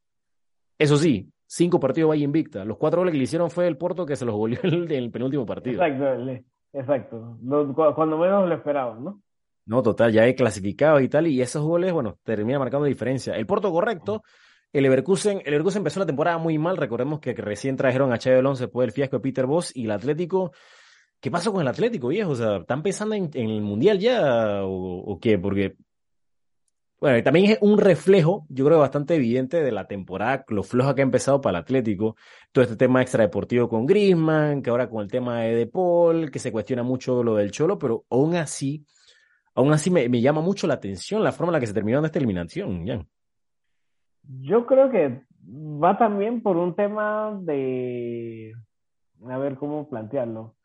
Eso 0.78 0.98
sí, 0.98 1.32
cinco 1.48 1.80
partidos 1.80 2.10
vaya 2.10 2.22
invicta. 2.22 2.64
Los 2.64 2.76
cuatro 2.76 3.00
goles 3.00 3.12
que 3.12 3.18
le 3.18 3.24
hicieron 3.24 3.50
fue 3.50 3.66
el 3.66 3.76
Porto 3.76 4.06
que 4.06 4.14
se 4.14 4.24
los 4.24 4.36
volvió 4.36 4.60
en 4.62 4.90
el, 4.92 5.10
penúltimo 5.10 5.44
partido. 5.44 5.82
Exacto, 5.82 6.44
exacto. 6.72 7.38
Cuando 7.96 8.18
menos 8.18 8.48
lo 8.48 8.54
esperaban, 8.54 9.02
¿no? 9.02 9.22
No, 9.66 9.82
total, 9.82 10.12
ya 10.12 10.26
he 10.26 10.34
clasificado 10.34 10.98
y 11.00 11.08
tal, 11.08 11.26
y 11.26 11.42
esos 11.42 11.62
goles, 11.62 11.92
bueno, 11.92 12.18
termina 12.22 12.58
marcando 12.58 12.86
diferencia. 12.86 13.34
El 13.34 13.46
Porto 13.46 13.70
correcto, 13.70 14.22
el 14.72 14.82
Leverkusen, 14.82 15.42
el 15.44 15.50
Leverkusen 15.50 15.80
empezó 15.80 16.00
la 16.00 16.06
temporada 16.06 16.38
muy 16.38 16.56
mal, 16.56 16.78
recordemos 16.78 17.20
que, 17.20 17.34
recién 17.34 17.76
trajeron 17.76 18.12
a 18.12 18.18
Xavi 18.18 18.36
Alonso 18.36 18.64
después 18.64 18.86
del 18.86 18.92
fiasco 18.92 19.16
de 19.16 19.20
Peter 19.20 19.44
Boss 19.44 19.76
y 19.76 19.84
el 19.84 19.90
Atlético, 19.90 20.52
¿qué 21.20 21.30
pasó 21.30 21.52
con 21.52 21.60
el 21.60 21.68
Atlético, 21.68 22.08
viejo? 22.08 22.30
O 22.30 22.34
sea, 22.34 22.56
¿están 22.58 22.82
pensando 22.82 23.14
en, 23.14 23.30
el 23.34 23.60
Mundial 23.60 23.98
ya 23.98 24.64
o, 24.64 25.00
o, 25.00 25.20
qué? 25.20 25.38
Porque 25.38 25.76
bueno, 27.00 27.22
también 27.22 27.52
es 27.52 27.58
un 27.60 27.78
reflejo, 27.78 28.44
yo 28.48 28.64
creo, 28.64 28.80
bastante 28.80 29.14
evidente 29.14 29.62
de 29.62 29.70
la 29.70 29.86
temporada, 29.86 30.44
lo 30.48 30.64
floja 30.64 30.96
que 30.96 31.02
ha 31.02 31.04
empezado 31.04 31.40
para 31.40 31.58
el 31.58 31.62
Atlético. 31.62 32.16
Todo 32.50 32.64
este 32.64 32.76
tema 32.76 33.02
extradeportivo 33.02 33.68
con 33.68 33.86
Griezmann, 33.86 34.62
que 34.62 34.70
ahora 34.70 34.90
con 34.90 35.02
el 35.02 35.10
tema 35.10 35.42
de 35.42 35.54
De 35.54 35.66
Paul, 35.66 36.30
que 36.30 36.40
se 36.40 36.50
cuestiona 36.50 36.82
mucho 36.82 37.22
lo 37.22 37.36
del 37.36 37.52
Cholo, 37.52 37.78
pero 37.78 38.04
aún 38.10 38.34
así, 38.34 38.84
aún 39.54 39.72
así 39.72 39.90
me, 39.90 40.08
llama 40.20 40.40
mucho 40.40 40.66
la 40.66 40.74
atención 40.74 41.22
la 41.22 41.30
forma 41.30 41.50
en 41.50 41.54
la 41.54 41.60
que 41.60 41.68
se 41.68 41.74
terminó 41.74 42.04
esta 42.04 42.18
eliminación. 42.18 42.84
Yo 44.24 44.66
creo 44.66 44.90
que 44.90 45.22
va 45.48 45.96
también 45.96 46.42
por 46.42 46.56
un 46.56 46.74
tema 46.74 47.38
de, 47.42 48.54
a 49.24 49.38
ver 49.38 49.56
cómo 49.56 49.88
plantearlo, 49.88 50.56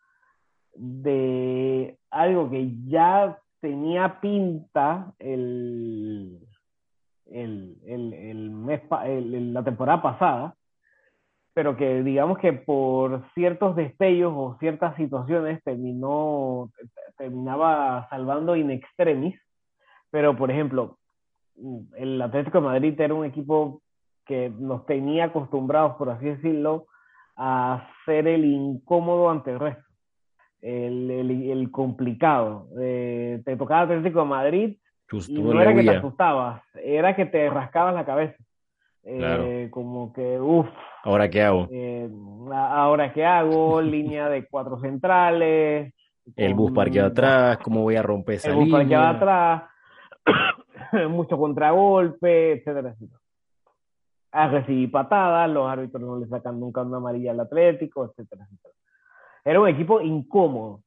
de 0.74 2.00
algo 2.10 2.50
que 2.50 2.72
ya 2.88 3.40
tenía 3.64 4.20
pinta 4.20 5.14
el, 5.20 6.38
el, 7.32 7.78
el, 7.86 8.52
mes, 8.52 8.82
la 8.92 9.64
temporada 9.64 10.02
pasada, 10.02 10.56
pero 11.54 11.78
que 11.78 12.04
digamos 12.04 12.40
que 12.40 12.52
por 12.52 13.24
ciertos 13.34 13.78
destellos 13.78 14.34
o 14.36 14.58
ciertas 14.60 14.98
situaciones 14.98 15.64
terminó, 15.64 16.72
terminaba 17.18 18.06
salvando 18.10 18.58
in 18.58 18.70
extremis. 18.70 19.40
Pero, 20.12 20.36
por 20.36 20.52
ejemplo, 20.52 20.98
el 21.96 22.22
Atlético 22.22 22.58
de 22.58 22.66
Madrid 22.66 23.00
era 23.00 23.14
un 23.14 23.24
equipo 23.24 23.82
que 24.26 24.50
nos 24.50 24.86
tenía 24.86 25.26
acostumbrados, 25.26 25.96
por 25.96 26.10
así 26.10 26.26
decirlo, 26.26 26.88
a 27.38 27.88
ser 28.06 28.28
el 28.28 28.44
incómodo 28.44 29.30
ante 29.30 29.52
el 29.52 29.60
resto 29.60 29.93
el, 30.64 31.50
el, 31.52 31.72
complicado. 31.72 32.68
Eh, 32.80 33.42
te 33.44 33.58
tocaba 33.58 33.82
Atlético 33.82 34.20
de 34.22 34.26
Madrid 34.26 34.78
y 35.28 35.42
no 35.42 35.62
era 35.62 35.76
que 35.76 35.84
te 35.84 35.98
asustabas, 35.98 36.64
era 36.82 37.16
que 37.16 37.26
te 37.26 37.50
rascabas 37.50 37.94
la 37.94 38.06
cabeza. 38.06 38.38
Eh, 39.04 39.68
como 39.70 40.14
que, 40.14 40.40
uff. 40.40 40.68
¿Ahora 41.04 41.30
qué 41.30 41.42
hago? 41.42 41.68
Eh, 41.70 42.10
¿Ahora 42.54 43.12
qué 43.12 43.26
hago? 43.26 43.82
Línea 43.82 44.30
de 44.30 44.48
cuatro 44.48 44.80
centrales. 44.80 45.94
El 46.38 46.54
bus 46.54 46.72
parqueado 46.72 47.10
atrás, 47.10 47.58
¿cómo 47.58 47.82
voy 47.82 47.98
a 47.98 48.02
romper 48.02 48.36
esa 48.36 48.52
línea? 48.52 48.64
El 48.64 48.70
bus 48.70 48.80
parqueado 48.80 49.08
atrás, 49.18 49.64
mucho 51.10 51.38
contragolpe, 51.38 52.54
etcétera, 52.54 52.92
etcétera. 52.92 53.20
A 54.32 54.48
recibir 54.48 54.90
patadas, 54.90 55.50
los 55.50 55.70
árbitros 55.70 56.02
no 56.02 56.18
le 56.18 56.28
sacan 56.28 56.58
nunca 56.58 56.82
una 56.82 56.98
amarilla 56.98 57.32
al 57.32 57.42
Atlético, 57.42 58.06
etcétera, 58.06 58.46
etcétera. 58.46 58.83
Era 59.46 59.60
un 59.60 59.68
equipo 59.68 60.02
incómodo. 60.02 60.82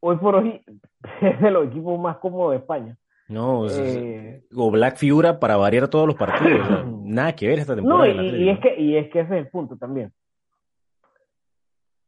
Hoy 0.00 0.16
por 0.16 0.36
hoy 0.36 0.62
es 1.20 1.40
de 1.40 1.50
los 1.50 1.66
equipos 1.68 1.98
más 1.98 2.16
cómodos 2.18 2.52
de 2.52 2.58
España. 2.58 2.96
No, 3.28 3.68
eh, 3.68 4.44
o 4.54 4.70
Black 4.70 4.96
figura 4.98 5.40
para 5.40 5.56
variar 5.56 5.88
todos 5.88 6.06
los 6.06 6.16
partidos. 6.16 6.86
nada 7.02 7.34
que 7.34 7.48
ver 7.48 7.58
esta 7.58 7.74
temporada. 7.74 8.14
No, 8.14 8.22
y, 8.22 8.48
es 8.48 8.60
que, 8.60 8.80
y 8.80 8.96
es 8.96 9.10
que 9.10 9.20
ese 9.20 9.34
es 9.34 9.44
el 9.44 9.48
punto 9.48 9.76
también. 9.76 10.12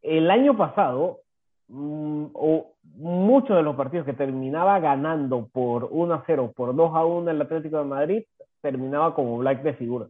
El 0.01 0.31
año 0.31 0.57
pasado, 0.57 1.21
mm, 1.67 2.27
o 2.35 2.75
muchos 2.95 3.57
de 3.57 3.63
los 3.63 3.75
partidos 3.75 4.07
que 4.07 4.13
terminaba 4.13 4.79
ganando 4.79 5.49
por 5.53 5.89
1 5.91 6.15
a 6.15 6.23
0, 6.25 6.53
por 6.55 6.75
2 6.75 6.95
a 6.95 7.05
1 7.05 7.31
el 7.31 7.43
Atlético 7.43 7.79
de 7.79 7.85
Madrid, 7.85 8.23
terminaba 8.61 9.15
como 9.15 9.39
Black 9.39 9.63
de 9.63 9.75
figura. 9.75 10.07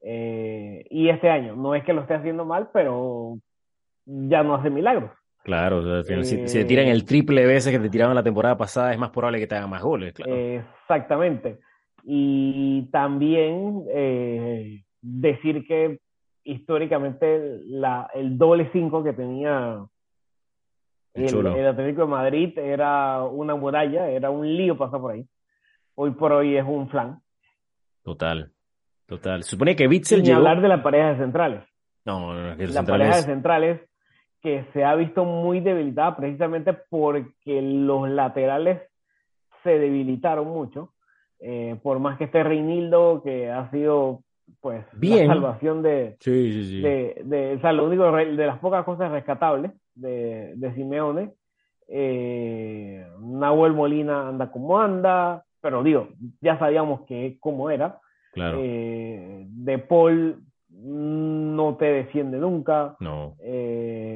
Eh, 0.00 0.84
y 0.90 1.10
este 1.10 1.28
año, 1.28 1.56
no 1.56 1.74
es 1.74 1.84
que 1.84 1.92
lo 1.92 2.00
esté 2.00 2.14
haciendo 2.14 2.44
mal, 2.44 2.70
pero 2.72 3.36
ya 4.04 4.42
no 4.42 4.54
hace 4.54 4.70
milagros. 4.70 5.10
Claro, 5.44 6.04
si, 6.04 6.44
te 6.44 6.64
tiran 6.64 6.86
el 6.86 7.04
triple 7.04 7.44
veces 7.44 7.72
que 7.72 7.80
te 7.80 7.90
tiraron 7.90 8.14
la 8.14 8.22
temporada 8.22 8.56
pasada, 8.56 8.92
es 8.92 8.98
más 8.98 9.10
probable 9.10 9.40
que 9.40 9.48
te 9.48 9.56
hagan 9.56 9.70
más 9.70 9.82
goles. 9.82 10.14
Claro. 10.14 10.34
exactamente. 10.36 11.58
Y 12.04 12.88
también 12.92 13.84
eh, 13.92 14.84
decir 15.00 15.66
que 15.66 15.98
históricamente 16.44 17.60
la, 17.66 18.08
el 18.14 18.38
doble 18.38 18.70
5 18.72 19.02
que 19.02 19.12
tenía 19.12 19.84
el, 21.14 21.46
el, 21.46 21.66
Atlético 21.66 22.02
de 22.02 22.08
Madrid 22.08 22.58
era 22.58 23.24
una 23.24 23.54
muralla, 23.54 24.08
era 24.08 24.30
un 24.30 24.46
lío 24.46 24.78
pasar 24.78 25.00
por 25.00 25.12
ahí. 25.12 25.26
Hoy 25.94 26.12
por 26.12 26.32
hoy 26.32 26.56
es 26.56 26.64
un 26.64 26.88
flan. 26.88 27.20
Total, 28.02 28.50
total. 29.06 29.42
supone 29.42 29.76
que 29.76 29.88
Bitzel 29.88 30.24
Sin 30.24 30.34
hablar 30.34 30.60
de 30.60 30.68
la 30.68 30.82
pareja 30.82 31.10
de 31.12 31.18
centrales. 31.18 31.64
No, 32.04 32.32
no, 32.34 32.54
no 32.54 32.66
la 32.66 32.82
pareja 32.82 33.16
de 33.16 33.22
centrales 33.22 33.80
que 34.42 34.64
se 34.72 34.84
ha 34.84 34.94
visto 34.94 35.24
muy 35.24 35.60
debilitada 35.60 36.16
precisamente 36.16 36.72
porque 36.72 37.62
los 37.62 38.08
laterales 38.08 38.82
se 39.62 39.78
debilitaron 39.78 40.48
mucho. 40.48 40.92
Eh, 41.40 41.76
por 41.82 41.98
más 41.98 42.18
que 42.18 42.24
esté 42.24 42.42
Reinildo, 42.42 43.22
que 43.24 43.50
ha 43.50 43.70
sido 43.70 44.22
pues 44.60 44.84
Bien. 44.92 45.28
la 45.28 45.34
salvación 45.34 45.82
de, 45.82 46.16
sí, 46.20 46.52
sí, 46.52 46.64
sí. 46.64 46.80
de, 46.80 47.22
de, 47.24 47.54
o 47.54 47.60
sea, 47.60 47.72
lo 47.72 47.86
único 47.86 48.10
de 48.12 48.46
las 48.46 48.58
pocas 48.58 48.84
cosas 48.84 49.10
rescatables 49.10 49.72
de, 49.94 50.54
de 50.56 50.74
Simeone. 50.74 51.32
Eh, 51.88 53.06
Nahuel 53.20 53.72
Molina 53.72 54.28
anda 54.28 54.50
como 54.50 54.78
anda, 54.80 55.44
pero 55.60 55.82
digo, 55.82 56.08
ya 56.40 56.58
sabíamos 56.58 57.02
que 57.02 57.36
cómo 57.40 57.70
era. 57.70 58.00
Claro. 58.32 58.58
Eh, 58.60 59.46
de 59.48 59.78
Paul 59.78 60.42
no 60.70 61.76
te 61.76 61.84
defiende 61.86 62.38
nunca. 62.38 62.96
No. 63.00 63.36
Eh, 63.40 64.11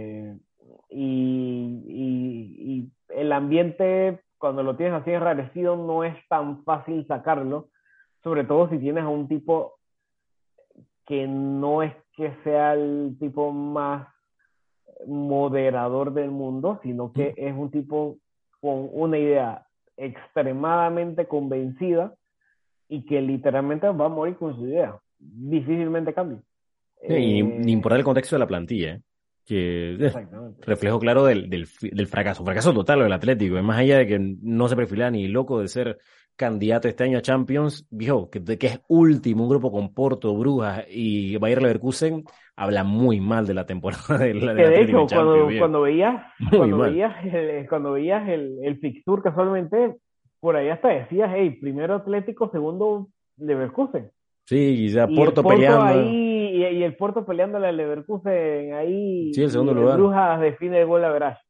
y, 0.89 1.83
y, 1.89 2.93
el 3.09 3.33
ambiente, 3.33 4.21
cuando 4.39 4.63
lo 4.63 4.77
tienes 4.77 5.01
así 5.01 5.11
enrarecido, 5.11 5.77
no 5.77 6.05
es 6.05 6.17
tan 6.29 6.65
fácil 6.65 7.07
sacarlo, 7.07 7.69
sobre 8.23 8.45
todo 8.45 8.69
si 8.69 8.79
tienes 8.79 9.05
a 9.05 9.09
un 9.09 9.29
tipo 9.29 9.79
que 11.07 11.27
no 11.27 11.83
es 11.83 11.93
que 12.17 12.33
sea 12.43 12.75
el 12.75 13.17
tipo 13.19 13.53
más 13.53 14.09
moderador 15.07 16.13
del 16.13 16.31
mundo, 16.31 16.81
sino 16.83 17.13
que 17.13 17.35
es 17.37 17.55
un 17.55 17.71
tipo 17.71 18.19
con 18.61 18.89
una 18.93 19.19
idea 19.19 19.67
extremadamente 19.97 21.27
convencida 21.27 22.15
y 22.89 23.05
que 23.05 23.21
literalmente 23.21 23.89
va 23.89 24.07
a 24.07 24.11
morir 24.11 24.37
con 24.37 24.57
su 24.57 24.67
idea. 24.67 24.99
Difícilmente 25.19 26.13
cambia. 26.13 26.41
Y 27.09 27.43
ni 27.43 27.73
importar 27.73 27.99
el 27.99 28.05
contexto 28.05 28.37
de 28.37 28.41
la 28.41 28.47
plantilla, 28.47 28.95
¿eh? 28.95 29.03
Que 29.47 29.95
es 29.95 30.15
reflejo 30.67 30.99
claro 30.99 31.25
del, 31.25 31.49
del, 31.49 31.69
del, 31.81 32.07
fracaso, 32.09 32.45
fracaso 32.45 32.75
total 32.75 33.01
del 33.01 33.13
Atlético, 33.13 33.63
más 33.63 33.79
allá 33.79 33.99
de 33.99 34.07
que 34.07 34.19
no 34.43 34.69
se 34.69 34.77
perfila 34.77 35.11
ni 35.11 35.29
loco 35.29 35.61
de 35.61 35.69
ser 35.69 35.99
candidato 36.35 36.89
este 36.89 37.05
año 37.05 37.19
a 37.19 37.23
Champions, 37.23 37.87
viejo, 37.91 38.29
que, 38.29 38.43
que 38.45 38.67
es 38.67 38.81
último, 38.89 39.45
un 39.45 39.49
grupo 39.49 39.73
con 39.73 39.95
Porto, 39.95 40.37
Brujas 40.37 40.85
y 40.91 41.37
Bayer 41.39 41.63
Leverkusen, 41.63 42.25
habla 42.57 42.85
muy 42.85 43.21
mal 43.21 43.47
de 43.47 43.55
la 43.55 43.67
temporada 43.67 44.19
de 44.19 44.35
la 44.35 44.53
de, 44.53 44.83
hecho, 44.83 45.07
cuando, 45.07 45.49
cuando, 45.59 45.81
veías, 45.83 46.23
cuando 46.51 46.79
veías, 46.79 47.25
el, 47.25 47.69
cuando 47.69 47.93
veías 47.93 48.29
el, 48.29 48.59
el 48.63 48.79
fixture 48.79 49.23
casualmente, 49.23 49.97
por 50.41 50.57
ahí 50.57 50.69
hasta 50.69 50.89
decías, 50.89 51.31
hey, 51.35 51.57
primero 51.61 51.95
Atlético, 51.95 52.51
segundo 52.51 53.09
Leverkusen. 53.39 54.11
Sí, 54.45 54.57
Y 54.57 54.97
el 54.97 55.09
Porto, 55.09 55.43
Porto 55.43 55.49
peleando. 55.49 55.83
ahí, 55.83 56.36
y, 56.73 56.83
el 56.83 56.97
Porto 56.97 57.25
peleando 57.25 57.59
al 57.59 57.77
Leverkusen 57.77 58.75
ahí. 58.75 59.33
Sí, 59.35 59.43
el 59.43 59.51
segundo 59.51 59.73
y 59.73 59.77
lugar. 59.77 59.99
Brujas 59.99 60.41
define 60.41 60.81
el 60.81 60.87
gol 60.87 61.05
a 61.05 61.11
verás. 61.11 61.47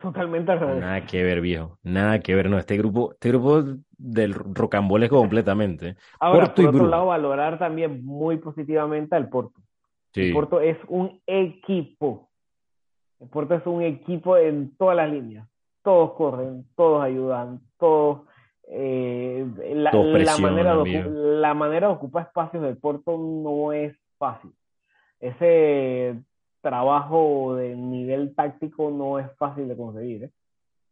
Totalmente 0.00 0.52
al 0.52 0.60
revés. 0.60 0.80
Nada 0.80 1.04
que 1.04 1.24
ver, 1.24 1.40
viejo. 1.40 1.78
Nada 1.82 2.20
que 2.20 2.34
ver. 2.34 2.48
No, 2.48 2.58
este 2.58 2.76
grupo, 2.76 3.12
este 3.12 3.30
grupo 3.30 3.64
del 3.96 4.32
rocambolesco 4.32 5.16
completamente. 5.16 5.96
Ahora, 6.20 6.46
Porto 6.46 6.62
por 6.62 6.64
y 6.64 6.68
otro 6.68 6.86
lado, 6.86 7.06
valorar 7.06 7.58
también 7.58 8.04
muy 8.04 8.36
positivamente 8.36 9.16
al 9.16 9.28
Porto. 9.28 9.60
Sí. 10.12 10.28
El 10.28 10.34
Porto 10.34 10.60
es 10.60 10.78
un 10.86 11.20
equipo. 11.26 12.30
El 13.18 13.28
Porto 13.28 13.54
es 13.54 13.66
un 13.66 13.82
equipo 13.82 14.36
en 14.36 14.76
todas 14.76 14.96
las 14.96 15.10
líneas. 15.10 15.48
Todos 15.82 16.12
corren, 16.12 16.64
todos 16.76 17.02
ayudan, 17.02 17.60
todos. 17.76 18.20
eh, 18.68 19.46
la, 19.74 19.90
manera 20.38 20.76
de 20.76 21.10
la 21.10 21.54
manera 21.54 21.88
de 21.88 21.94
ocupar 21.94 22.26
espacios 22.26 22.62
del 22.62 22.76
Porto 22.76 23.16
no 23.18 23.72
es 23.72 23.96
fácil. 24.18 24.52
Ese 25.20 26.20
trabajo 26.60 27.54
de 27.56 27.74
nivel 27.76 28.34
táctico 28.34 28.90
no 28.90 29.18
es 29.18 29.26
fácil 29.36 29.68
de 29.68 29.76
conseguir. 29.76 30.24
¿eh? 30.24 30.30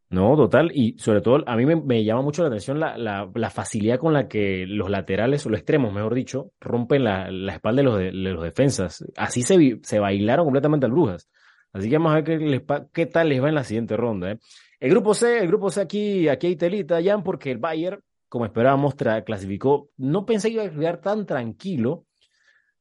No, 0.09 0.37
total. 0.37 0.71
Y 0.73 0.97
sobre 0.99 1.21
todo, 1.21 1.43
a 1.47 1.57
mí 1.57 1.67
me, 1.67 2.05
llama 2.05 2.23
mucho 2.23 2.43
la 2.43 2.49
atención 2.49 2.79
la, 2.79 2.97
la, 2.97 3.51
facilidad 3.51 3.99
con 3.99 4.13
la 4.13 4.29
que 4.29 4.65
los 4.67 4.89
laterales, 4.89 5.45
o 5.45 5.51
los 5.51 5.59
extremos, 5.59 5.93
mejor 5.93 6.15
dicho, 6.15 6.53
rompen 6.61 7.05
la, 7.05 7.31
la 7.31 7.55
espalda 7.55 7.83
de 7.83 7.85
los, 7.85 7.99
de, 7.99 8.13
los 8.13 8.43
defensas. 8.43 9.05
Así 9.17 9.43
se, 9.43 9.81
se 9.83 9.99
bailaron 9.99 10.47
completamente 10.47 10.87
al 10.87 10.93
Brujas. 10.93 11.29
Así 11.73 11.91
que 11.91 11.99
vamos 11.99 12.13
a 12.13 12.21
ver 12.21 12.63
qué, 12.93 13.07
tal 13.07 13.29
les 13.29 13.43
va 13.43 13.49
en 13.49 13.55
la 13.57 13.65
siguiente 13.65 13.97
ronda. 13.97 14.33
¿eh? 14.33 14.39
El 14.81 14.91
grupo 14.91 15.13
C, 15.13 15.41
el 15.41 15.49
grupo 15.49 15.71
C 15.71 15.81
aquí, 15.81 16.29
aquí 16.29 16.47
hay 16.47 16.57
telita, 16.57 17.03
Jan, 17.03 17.23
porque 17.23 17.51
el 17.51 17.59
Bayern, 17.59 18.01
como 18.29 18.47
esperábamos, 18.47 18.95
clasificó. 18.95 19.91
No 19.97 20.25
pensé 20.25 20.49
que 20.49 20.55
iba 20.55 20.65
a 20.65 20.71
quedar 20.71 21.01
tan 21.01 21.27
tranquilo. 21.27 22.06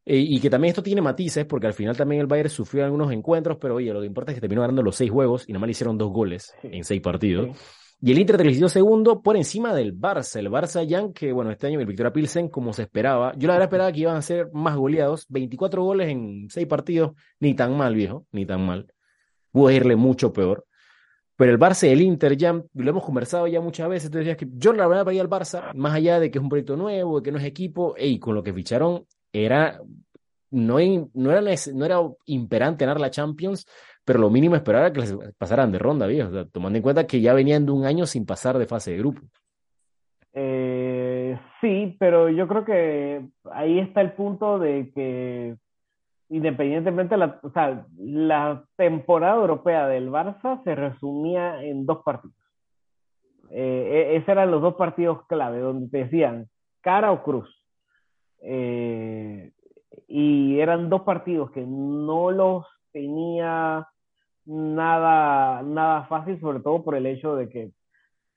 Eh, 0.05 0.17
y 0.17 0.39
que 0.39 0.49
también 0.49 0.69
esto 0.69 0.83
tiene 0.83 1.01
matices, 1.01 1.45
porque 1.45 1.67
al 1.67 1.73
final 1.73 1.97
también 1.97 2.21
el 2.21 2.27
Bayern 2.27 2.49
sufrió 2.49 2.85
algunos 2.85 3.11
encuentros, 3.11 3.57
pero 3.59 3.75
oye, 3.75 3.91
lo 3.91 4.01
que 4.01 4.05
importa 4.05 4.31
es 4.31 4.35
que 4.35 4.41
terminó 4.41 4.61
ganando 4.61 4.83
los 4.83 4.95
seis 4.95 5.09
juegos 5.09 5.45
y 5.47 5.51
nada 5.51 5.61
más 5.61 5.67
le 5.67 5.71
hicieron 5.71 5.97
dos 5.97 6.11
goles 6.11 6.53
en 6.63 6.83
seis 6.83 7.01
partidos. 7.01 7.57
Y 8.01 8.11
el 8.11 8.19
Inter 8.19 8.37
terminó 8.37 8.69
segundo 8.69 9.21
por 9.21 9.35
encima 9.35 9.73
del 9.73 9.97
Barça. 9.97 10.37
El 10.37 10.51
Barça 10.51 10.87
Jan, 10.87 11.11
que 11.11 11.31
bueno, 11.31 11.49
este 11.49 11.67
año 11.67 11.79
el 11.79 11.87
Victoria 11.87 12.13
Pilsen, 12.13 12.49
como 12.49 12.73
se 12.73 12.83
esperaba. 12.83 13.33
Yo 13.35 13.47
la 13.47 13.53
verdad 13.53 13.67
esperaba 13.67 13.91
que 13.91 14.01
iban 14.01 14.17
a 14.17 14.21
ser 14.21 14.49
más 14.53 14.75
goleados. 14.75 15.25
24 15.29 15.81
goles 15.81 16.09
en 16.09 16.47
6 16.49 16.67
partidos. 16.67 17.13
Ni 17.39 17.55
tan 17.55 17.75
mal, 17.75 17.95
viejo. 17.95 18.27
Ni 18.31 18.45
tan 18.45 18.65
mal. 18.65 18.93
Pudo 19.49 19.71
irle 19.71 19.95
mucho 19.95 20.33
peor. 20.33 20.67
Pero 21.37 21.51
el 21.51 21.57
Barça 21.57 21.87
y 21.87 21.91
el 21.91 22.01
Inter, 22.01 22.37
Jan, 22.39 22.65
lo 22.73 22.89
hemos 22.89 23.03
conversado 23.03 23.47
ya 23.47 23.59
muchas 23.59 23.89
veces. 23.89 24.11
Decías 24.11 24.37
que 24.37 24.47
yo 24.51 24.73
la 24.73 24.87
verdad 24.87 25.05
veía 25.05 25.21
al 25.21 25.29
Barça, 25.29 25.73
más 25.73 25.93
allá 25.95 26.19
de 26.19 26.29
que 26.29 26.37
es 26.37 26.43
un 26.43 26.49
proyecto 26.49 26.77
nuevo, 26.77 27.19
de 27.19 27.23
que 27.23 27.31
no 27.31 27.39
es 27.39 27.45
equipo, 27.45 27.95
y 27.97 28.19
con 28.19 28.35
lo 28.35 28.43
que 28.43 28.53
ficharon 28.53 29.05
era 29.43 29.79
no, 30.51 30.77
no, 31.13 31.31
era, 31.31 31.41
no 31.73 31.85
era 31.85 31.99
imperante 32.27 32.85
ganar 32.85 33.01
la 33.01 33.09
Champions, 33.09 33.67
pero 34.05 34.19
lo 34.19 34.29
mínimo 34.29 34.55
esperar 34.55 34.83
era 34.83 34.93
que 34.93 35.01
les 35.01 35.35
pasaran 35.37 35.71
de 35.71 35.79
ronda, 35.79 36.07
viejo. 36.07 36.45
Tomando 36.47 36.77
en 36.77 36.83
cuenta 36.83 37.07
que 37.07 37.19
ya 37.19 37.33
venían 37.33 37.65
de 37.65 37.71
un 37.71 37.85
año 37.85 38.05
sin 38.05 38.25
pasar 38.25 38.57
de 38.57 38.67
fase 38.67 38.91
de 38.91 38.97
grupo. 38.99 39.21
Eh, 40.33 41.37
sí, 41.59 41.95
pero 41.99 42.29
yo 42.29 42.47
creo 42.47 42.63
que 42.63 43.25
ahí 43.51 43.79
está 43.79 44.01
el 44.01 44.13
punto 44.13 44.59
de 44.59 44.91
que 44.93 45.55
independientemente, 46.29 47.17
la, 47.17 47.39
o 47.43 47.49
sea, 47.51 47.85
la 47.97 48.63
temporada 48.75 49.35
europea 49.35 49.87
del 49.87 50.09
Barça 50.09 50.63
se 50.63 50.75
resumía 50.75 51.63
en 51.63 51.85
dos 51.85 52.03
partidos. 52.03 52.35
Eh, 53.51 54.09
e- 54.11 54.15
esos 54.17 54.29
eran 54.29 54.51
los 54.51 54.61
dos 54.61 54.75
partidos 54.75 55.25
clave, 55.27 55.59
donde 55.59 55.89
te 55.89 56.05
decían 56.05 56.49
cara 56.81 57.11
o 57.11 57.23
cruz. 57.23 57.64
Eh, 58.41 59.51
y 60.07 60.59
eran 60.59 60.89
dos 60.89 61.01
partidos 61.01 61.51
que 61.51 61.65
no 61.65 62.31
los 62.31 62.65
tenía 62.91 63.87
nada, 64.45 65.61
nada 65.63 66.03
fácil, 66.03 66.39
sobre 66.39 66.59
todo 66.59 66.83
por 66.83 66.95
el 66.95 67.05
hecho 67.05 67.35
de 67.35 67.49
que 67.49 67.71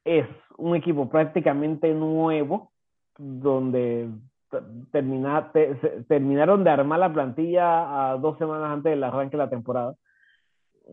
es 0.05 0.27
un 0.57 0.75
equipo 0.75 1.09
prácticamente 1.09 1.93
nuevo, 1.93 2.73
donde 3.19 4.09
termina- 4.91 5.53
te- 5.53 5.75
terminaron 6.09 6.65
de 6.65 6.71
armar 6.71 6.99
la 7.01 7.13
plantilla 7.13 8.11
a 8.13 8.17
dos 8.17 8.39
semanas 8.39 8.71
antes 8.71 8.91
del 8.91 9.05
arranque 9.05 9.37
de 9.37 9.43
la 9.45 9.51
temporada, 9.51 9.95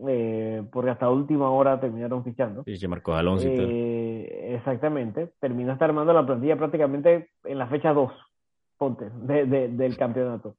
eh, 0.06 0.62
porque 0.70 0.90
hasta 0.90 1.08
última 1.08 1.50
hora 1.50 1.80
terminaron 1.80 2.22
fichando. 2.22 2.62
Y 2.66 2.78
que 2.78 2.86
Marcos 2.88 3.16
Alonso. 3.16 3.48
Eh, 3.48 4.54
exactamente, 4.56 5.32
terminaste 5.40 5.84
armando 5.84 6.12
la 6.12 6.26
plantilla 6.26 6.56
prácticamente 6.56 7.30
en 7.44 7.58
la 7.58 7.66
fecha 7.68 7.94
2, 7.94 8.12
ponte, 8.78 9.10
de- 9.10 9.46
de- 9.46 9.68
del 9.68 9.96
campeonato. 9.96 10.54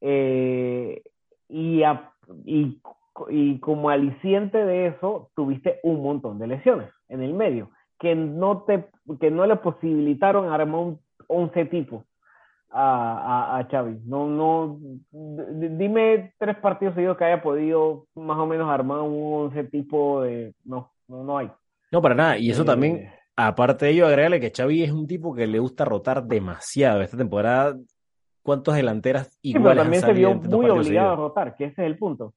Eh, 0.00 1.02
y, 1.48 1.82
a- 1.82 2.12
y, 2.44 2.80
y 3.28 3.58
como 3.60 3.90
aliciente 3.90 4.58
de 4.64 4.88
eso, 4.88 5.30
tuviste 5.34 5.80
un 5.82 6.02
montón 6.02 6.38
de 6.38 6.46
lesiones 6.48 6.90
en 7.08 7.22
el 7.22 7.32
medio, 7.34 7.70
que 7.98 8.14
no, 8.14 8.62
te, 8.62 8.86
que 9.20 9.30
no 9.30 9.46
le 9.46 9.56
posibilitaron 9.56 10.48
armar 10.52 10.80
un 10.80 11.00
11 11.28 11.64
tipo 11.66 12.04
a, 12.70 13.54
a, 13.54 13.58
a 13.58 13.64
Xavi. 13.68 14.00
No, 14.04 14.26
no, 14.26 14.78
dime 15.12 16.34
tres 16.38 16.56
partidos 16.58 16.94
seguidos 16.94 17.16
que 17.16 17.24
haya 17.24 17.42
podido 17.42 18.06
más 18.14 18.36
o 18.38 18.46
menos 18.46 18.68
armar 18.68 19.00
un 19.00 19.46
11 19.46 19.64
tipo 19.64 20.22
de... 20.22 20.54
No, 20.64 20.90
no, 21.08 21.22
no 21.24 21.38
hay. 21.38 21.50
No, 21.92 22.02
para 22.02 22.14
nada. 22.16 22.36
Y 22.38 22.50
eso 22.50 22.62
Eh, 22.62 22.66
también, 22.66 23.08
aparte 23.36 23.86
de 23.86 23.92
ello, 23.92 24.06
agregarle 24.06 24.40
que 24.40 24.52
Xavi 24.54 24.82
es 24.82 24.92
un 24.92 25.06
tipo 25.06 25.34
que 25.34 25.46
le 25.46 25.58
gusta 25.58 25.84
rotar 25.84 26.24
demasiado. 26.24 27.02
Esta 27.02 27.16
temporada, 27.16 27.76
¿cuántas 28.42 28.76
delanteras 28.76 29.28
Sí, 29.42 29.52
pero 29.52 29.60
iguales 29.60 29.80
han 29.80 29.84
también 29.86 30.02
se 30.02 30.12
vio 30.12 30.34
muy 30.58 30.66
obligado 30.70 31.12
a 31.12 31.16
rotar, 31.16 31.56
que 31.56 31.64
ese 31.66 31.82
es 31.82 31.86
el 31.86 31.98
punto. 31.98 32.34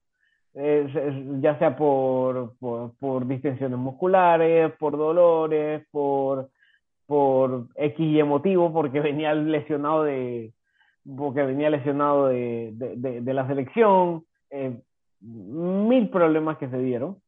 Ya 1.40 1.56
sea 1.58 1.76
por, 1.76 2.56
por, 2.58 2.94
por 2.98 3.26
distensiones 3.26 3.78
musculares, 3.78 4.72
por 4.78 4.96
dolores, 4.96 5.86
por, 5.92 6.50
por 7.06 7.68
X 7.76 7.96
y 8.00 8.22
motivo, 8.24 8.72
porque 8.72 8.98
venía 9.00 9.34
lesionado 9.34 10.02
de, 10.02 10.52
porque 11.16 11.42
venía 11.42 11.70
lesionado 11.70 12.26
de, 12.28 12.70
de, 12.74 12.96
de- 12.96 13.20
de 13.20 13.34
la 13.34 13.46
selección, 13.46 14.24
eh, 14.50 14.80
mil 15.20 16.08
problemas 16.10 16.58
que 16.58 16.68
se 16.68 16.78
dieron, 16.78 17.18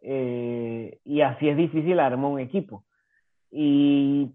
eh, 0.00 0.98
y 1.04 1.20
así 1.20 1.48
es 1.48 1.56
difícil 1.56 2.00
armar 2.00 2.32
un 2.32 2.40
equipo. 2.40 2.84
Y 3.52 4.32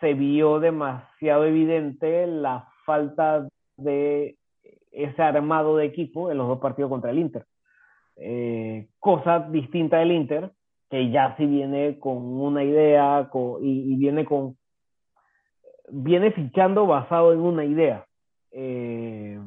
se 0.00 0.14
vio 0.14 0.58
demasiado 0.58 1.44
evidente 1.44 2.26
la 2.26 2.68
falta 2.84 3.46
de 3.76 4.36
ese 4.90 5.22
armado 5.22 5.76
de 5.76 5.84
equipo 5.84 6.30
en 6.30 6.38
los 6.38 6.48
dos 6.48 6.58
partidos 6.58 6.90
contra 6.90 7.10
el 7.10 7.18
Inter. 7.18 7.44
Eh, 8.16 8.88
cosa 8.98 9.40
distinta 9.40 9.98
del 9.98 10.12
Inter, 10.12 10.52
que 10.88 11.10
ya 11.10 11.36
sí 11.36 11.44
viene 11.44 11.98
con 11.98 12.16
una 12.16 12.64
idea 12.64 13.30
y 13.60 13.96
viene 13.96 14.24
con 14.24 14.56
viene 15.88 16.32
fichando 16.32 16.86
basado 16.86 17.32
en 17.32 17.40
una 17.40 17.64
idea. 17.64 18.06
Eh, 18.50 19.38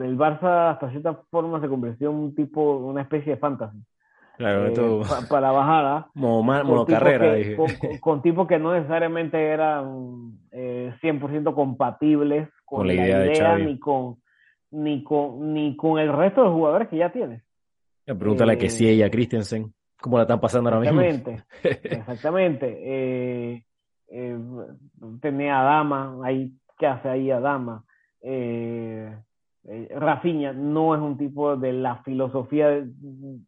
el 0.00 0.16
Barça 0.16 0.70
hasta 0.70 0.90
cierta 0.90 1.14
forma 1.30 1.60
se 1.60 1.68
convirtió 1.68 2.10
en 2.10 2.16
un 2.16 2.34
tipo, 2.34 2.76
una 2.76 3.02
especie 3.02 3.34
de 3.34 3.38
fantasy. 3.38 3.78
Claro, 4.36 4.66
Eh, 4.66 5.04
pa- 5.08 5.28
para 5.28 5.40
la 5.48 5.52
bajada. 5.52 6.06
con 6.14 6.22
monocarrera, 6.44 7.34
tipos 7.34 7.34
que- 7.34 7.38
dije. 7.38 7.56
con, 7.56 7.66
con- 7.90 7.98
con 7.98 8.22
tipos 8.22 8.46
que 8.48 8.58
no 8.58 8.72
necesariamente 8.72 9.38
eran 9.44 10.38
eh, 10.50 10.92
100% 11.00 11.54
compatibles 11.54 12.48
con, 12.64 12.78
Con 12.80 12.86
la 12.88 12.94
la 12.94 13.04
idea 13.06 13.18
de 13.18 13.26
idea 13.36 13.58
ni 13.58 13.78
con 13.78 14.16
ni 14.70 15.04
con 15.04 15.52
ni 15.52 15.76
con 15.76 15.98
el 15.98 16.12
resto 16.12 16.42
de 16.42 16.48
jugadores 16.50 16.88
que 16.88 16.96
ya 16.96 17.12
tienes. 17.12 17.42
Pregúntale 18.06 18.54
a 18.54 18.58
que 18.58 18.66
eh, 18.66 18.70
sí 18.70 18.88
ella, 18.88 19.10
Christensen, 19.10 19.72
¿cómo 20.00 20.16
la 20.16 20.22
están 20.22 20.40
pasando 20.40 20.70
ahora 20.70 20.80
mismo? 20.80 21.00
Exactamente, 21.02 21.44
exactamente. 21.84 22.78
Eh, 22.82 23.64
eh, 24.08 24.38
tenía 25.20 25.60
a 25.60 25.64
Dama, 25.64 26.16
ahí, 26.24 26.52
¿qué 26.78 26.86
hace 26.86 27.08
ahí 27.08 27.30
a 27.30 27.38
Dama? 27.40 27.84
Eh, 28.22 29.14
eh, 29.68 29.88
Rafinha 29.94 30.52
no 30.52 30.94
es 30.94 31.00
un 31.00 31.16
tipo 31.16 31.56
de 31.56 31.72
la 31.72 31.96
filosofía 32.02 32.68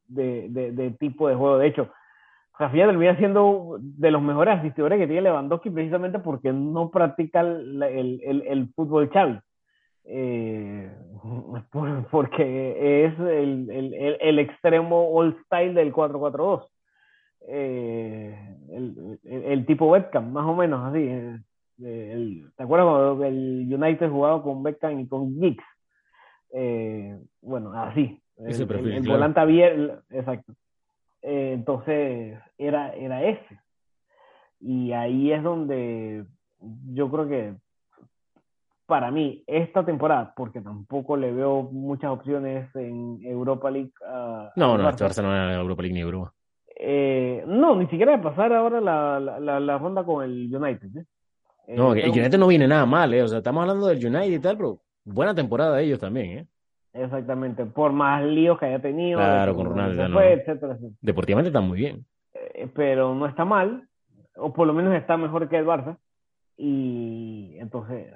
de, 0.08 0.96
tipo 0.98 1.28
de 1.28 1.34
juego. 1.34 1.58
De 1.58 1.66
hecho, 1.66 1.88
Rafinha 2.58 2.86
termina 2.86 3.16
siendo 3.16 3.78
de 3.80 4.10
los 4.10 4.22
mejores 4.22 4.58
asistidores 4.58 4.98
que 4.98 5.06
tiene 5.06 5.22
Lewandowski 5.22 5.70
precisamente 5.70 6.20
porque 6.20 6.52
no 6.52 6.90
practica 6.90 7.40
el, 7.40 8.70
fútbol 8.76 9.10
Xavi. 9.10 9.40
Eh, 10.04 10.92
por- 11.72 12.06
porque 12.10 13.06
es 13.06 13.18
el, 13.18 14.38
extremo 14.38 15.08
all 15.12 15.36
style 15.46 15.74
del 15.74 15.92
4-4-2. 15.92 16.68
Eh, 17.46 18.56
el, 18.70 19.66
tipo 19.66 19.90
Beckham, 19.90 20.32
más 20.32 20.46
o 20.46 20.54
menos 20.54 20.80
así. 20.92 21.08
eh, 21.82 22.44
¿Te 22.56 22.62
acuerdas 22.62 22.88
cuando 22.88 23.24
el 23.24 23.68
United 23.68 24.08
jugaba 24.10 24.42
con 24.44 24.62
Beckham 24.62 25.00
y 25.00 25.08
con 25.08 25.34
Giggs? 25.40 25.64
Eh, 26.56 27.18
bueno, 27.42 27.72
así. 27.72 28.20
Ese 28.36 28.62
El, 28.62 28.68
perfil, 28.68 28.86
el- 28.92 28.96
el 28.98 29.02
claro. 29.02 29.18
volante 29.18 29.40
abierto, 29.40 30.02
exacto. 30.10 30.52
Eh, 31.22 31.52
entonces, 31.54 32.38
era, 32.58 32.92
era 32.94 33.24
ese. 33.24 33.60
Y 34.60 34.92
ahí 34.92 35.32
es 35.32 35.42
donde 35.42 36.24
yo 36.92 37.10
creo 37.10 37.28
que 37.28 37.54
para 38.86 39.10
mí, 39.10 39.42
esta 39.46 39.84
temporada, 39.84 40.32
porque 40.36 40.60
tampoco 40.60 41.16
le 41.16 41.32
veo 41.32 41.62
muchas 41.62 42.10
opciones 42.10 42.68
en 42.76 43.18
Europa 43.24 43.70
League. 43.70 43.92
No, 44.56 44.76
no, 44.78 44.88
este 44.90 45.04
Barça 45.04 45.22
no 45.22 45.34
era 45.34 45.54
Europa 45.54 45.82
League 45.82 45.94
ni 45.94 46.00
Europa. 46.00 46.32
Eh, 46.76 47.42
no, 47.46 47.76
ni 47.76 47.86
siquiera 47.86 48.12
de 48.16 48.22
pasar 48.22 48.52
ahora 48.52 48.80
la, 48.80 49.18
la, 49.20 49.40
la, 49.40 49.58
la 49.60 49.78
ronda 49.78 50.04
con 50.04 50.22
el 50.24 50.54
United. 50.54 50.88
¿eh? 50.98 51.04
Eh, 51.68 51.76
No, 51.76 51.94
el 51.94 52.02
tengo- 52.02 52.14
United 52.16 52.38
no 52.38 52.46
viene 52.46 52.68
nada 52.68 52.84
mal, 52.84 53.14
¿eh? 53.14 53.22
O 53.22 53.28
sea, 53.28 53.38
estamos 53.38 53.62
hablando 53.62 53.86
del 53.86 54.04
United 54.04 54.32
y 54.32 54.38
tal, 54.40 54.56
pero 54.58 54.80
buena 55.04 55.34
temporada 55.34 55.76
de 55.76 55.84
ellos 55.84 55.98
también, 55.98 56.38
¿eh? 56.38 56.46
Exactamente, 56.92 57.64
por 57.66 57.92
más 57.92 58.22
líos 58.22 58.58
que 58.58 58.66
haya 58.66 58.80
tenido, 58.80 59.18
Claro, 59.18 59.56
con 59.56 59.66
Ronaldo, 59.66 60.08
no. 60.08 60.20
etcétera, 60.20 60.74
etcétera. 60.74 60.94
Deportivamente 61.00 61.48
están 61.48 61.66
muy 61.66 61.78
bien. 61.78 62.06
Eh, 62.34 62.68
pero 62.74 63.14
no 63.14 63.26
está 63.26 63.44
mal, 63.44 63.88
o 64.36 64.52
por 64.52 64.66
lo 64.66 64.72
menos 64.72 64.94
está 64.94 65.16
mejor 65.16 65.48
que 65.48 65.56
el 65.58 65.66
Barça, 65.66 65.96
y 66.56 67.56
entonces... 67.58 68.12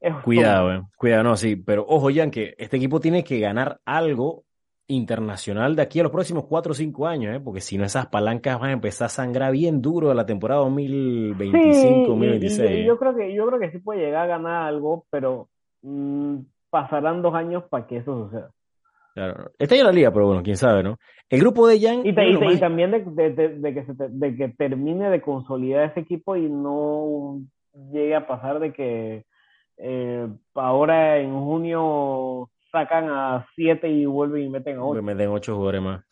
es 0.00 0.14
Cuidado, 0.24 0.74
eh. 0.74 0.82
Cuidado, 0.96 1.22
no, 1.22 1.36
sí. 1.36 1.54
Pero 1.54 1.84
ojo, 1.88 2.08
Jan, 2.12 2.32
que 2.32 2.54
este 2.58 2.76
equipo 2.76 2.98
tiene 2.98 3.22
que 3.22 3.38
ganar 3.38 3.80
algo 3.84 4.44
internacional 4.88 5.76
de 5.76 5.82
aquí 5.82 6.00
a 6.00 6.02
los 6.02 6.12
próximos 6.12 6.46
4 6.46 6.72
o 6.72 6.74
5 6.74 7.06
años, 7.06 7.36
¿eh? 7.36 7.40
Porque 7.44 7.60
si 7.60 7.76
no, 7.78 7.84
esas 7.84 8.06
palancas 8.06 8.58
van 8.58 8.70
a 8.70 8.72
empezar 8.72 9.06
a 9.06 9.10
sangrar 9.10 9.52
bien 9.52 9.80
duro 9.82 10.10
a 10.10 10.14
la 10.14 10.24
temporada 10.26 10.60
2025, 10.62 11.74
Sí, 11.74 11.86
y- 11.88 12.02
y- 12.04 12.06
2026. 12.06 12.70
y 12.80 12.84
yo 12.84 12.98
creo 12.98 13.14
que 13.14 13.34
yo 13.34 13.46
creo 13.46 13.60
que 13.60 13.70
sí 13.70 13.78
puede 13.78 14.00
llegar 14.00 14.24
a 14.24 14.26
ganar 14.38 14.62
algo, 14.68 15.04
pero 15.10 15.48
mm, 15.82 16.38
pasarán 16.70 17.22
dos 17.22 17.34
años 17.34 17.64
para 17.70 17.86
que 17.86 17.98
eso 17.98 18.24
suceda. 18.24 18.50
Claro. 19.14 19.50
Está 19.58 19.74
en 19.76 19.84
la 19.84 19.92
liga, 19.92 20.12
pero 20.12 20.26
bueno, 20.26 20.42
quién 20.42 20.56
sabe, 20.56 20.82
¿no? 20.82 20.96
El 21.28 21.40
grupo 21.40 21.66
de 21.66 21.80
Jan. 21.80 22.06
Y, 22.06 22.14
también 22.58 22.90
de, 22.92 23.04
de- 23.04 23.30
de- 23.32 23.58
de 23.58 23.74
que 23.74 23.84
se 23.84 23.94
te- 23.94 24.08
de 24.08 24.36
que 24.36 24.48
termine 24.50 25.10
de 25.10 25.20
consolidar 25.20 25.90
ese 25.90 26.00
equipo 26.00 26.36
y 26.36 26.48
no 26.48 27.40
llegue 27.92 28.14
a 28.14 28.26
pasar 28.26 28.58
de 28.60 28.72
que 28.72 29.24
eh, 29.76 30.28
ahora 30.54 31.18
en 31.18 31.32
junio 31.38 32.48
sacan 32.70 33.08
a 33.08 33.46
siete 33.54 33.88
y 33.88 34.06
vuelven 34.06 34.42
y 34.44 34.48
meten 34.48 34.76
a 34.76 34.80
Me 34.80 34.86
ocho. 34.86 35.02
meten 35.02 35.28
ocho 35.28 35.54
jugadores 35.54 35.82
más. 35.82 36.04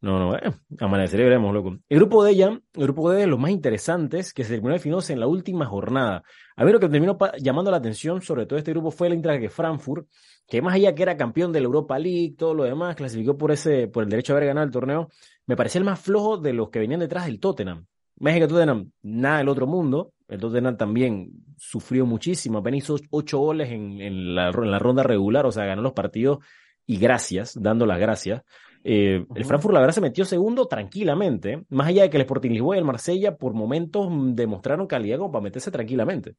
No, 0.00 0.18
no, 0.18 0.34
eh, 0.36 0.52
amaneceré 0.80 1.22
y 1.22 1.26
veremos, 1.26 1.54
loco. 1.54 1.76
El 1.88 1.98
grupo 1.98 2.24
de 2.24 2.32
ella, 2.32 2.48
el 2.74 2.82
grupo 2.82 3.10
de 3.12 3.24
los 3.28 3.38
más 3.38 3.52
interesantes 3.52 4.34
que 4.34 4.42
se 4.42 4.54
terminó 4.54 4.74
definiéndose 4.74 5.12
en 5.12 5.20
la 5.20 5.28
última 5.28 5.64
jornada. 5.64 6.24
A 6.56 6.64
mí 6.64 6.72
lo 6.72 6.80
que 6.80 6.88
terminó 6.88 7.16
llamando 7.38 7.70
la 7.70 7.76
atención 7.76 8.20
sobre 8.20 8.46
todo 8.46 8.58
este 8.58 8.72
grupo 8.72 8.90
fue 8.90 9.06
el 9.06 9.12
Eintracht 9.12 9.40
de 9.40 9.48
Frankfurt, 9.48 10.08
que 10.48 10.60
más 10.60 10.74
allá 10.74 10.92
que 10.96 11.04
era 11.04 11.16
campeón 11.16 11.52
de 11.52 11.60
la 11.60 11.66
Europa 11.66 12.00
League, 12.00 12.34
todo 12.36 12.52
lo 12.52 12.64
demás, 12.64 12.96
clasificó 12.96 13.38
por 13.38 13.52
ese, 13.52 13.86
por 13.86 14.02
el 14.02 14.10
derecho 14.10 14.32
a 14.32 14.36
haber 14.38 14.48
ganado 14.48 14.66
el 14.66 14.72
torneo, 14.72 15.08
me 15.46 15.54
parecía 15.56 15.78
el 15.78 15.84
más 15.84 16.00
flojo 16.00 16.36
de 16.36 16.52
los 16.52 16.70
que 16.70 16.80
venían 16.80 16.98
detrás 16.98 17.26
del 17.26 17.38
Tottenham. 17.38 17.86
Que 18.24 18.46
Tottenham, 18.46 18.90
nada 19.02 19.38
del 19.38 19.48
otro 19.48 19.66
mundo. 19.66 20.12
El 20.28 20.40
Tottenham 20.40 20.76
también 20.76 21.30
sufrió 21.56 22.06
muchísimo, 22.06 22.58
apenas 22.58 22.78
hizo 22.78 22.96
ocho 23.10 23.38
goles 23.38 23.70
en, 23.70 24.00
en 24.00 24.34
la, 24.34 24.48
en 24.48 24.70
la 24.70 24.78
ronda 24.78 25.02
regular, 25.02 25.44
o 25.46 25.52
sea, 25.52 25.64
ganó 25.64 25.82
los 25.82 25.92
partidos 25.92 26.38
y 26.86 26.98
gracias, 26.98 27.60
dando 27.60 27.84
las 27.86 27.98
gracias. 28.00 28.42
Eh, 28.84 29.24
El. 29.34 29.44
Frankfurt, 29.44 29.74
la 29.74 29.80
verdad, 29.80 29.94
se 29.94 30.00
metió 30.00 30.24
segundo 30.24 30.66
tranquilamente, 30.66 31.64
más 31.68 31.88
allá 31.88 32.02
de 32.02 32.10
que 32.10 32.16
el 32.16 32.22
Sporting 32.22 32.50
Lisboa 32.50 32.76
y 32.76 32.78
el 32.78 32.84
Marsella 32.84 33.36
por 33.36 33.52
momentos 33.54 34.08
mm, 34.10 34.34
demostraron 34.34 34.86
calidad 34.86 35.18
como 35.18 35.30
para 35.32 35.42
meterse 35.44 35.70
tranquilamente. 35.70 36.34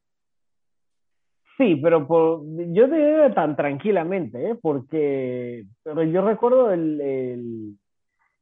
Sí, 1.56 1.76
pero 1.76 2.06
por, 2.06 2.42
yo 2.72 2.88
te 2.90 2.96
digo 2.96 3.32
tan 3.34 3.54
tranquilamente, 3.54 4.50
¿eh? 4.50 4.54
porque 4.60 5.64
pero 5.84 6.02
yo 6.02 6.20
recuerdo 6.22 6.72
el, 6.72 7.00
el- 7.00 7.78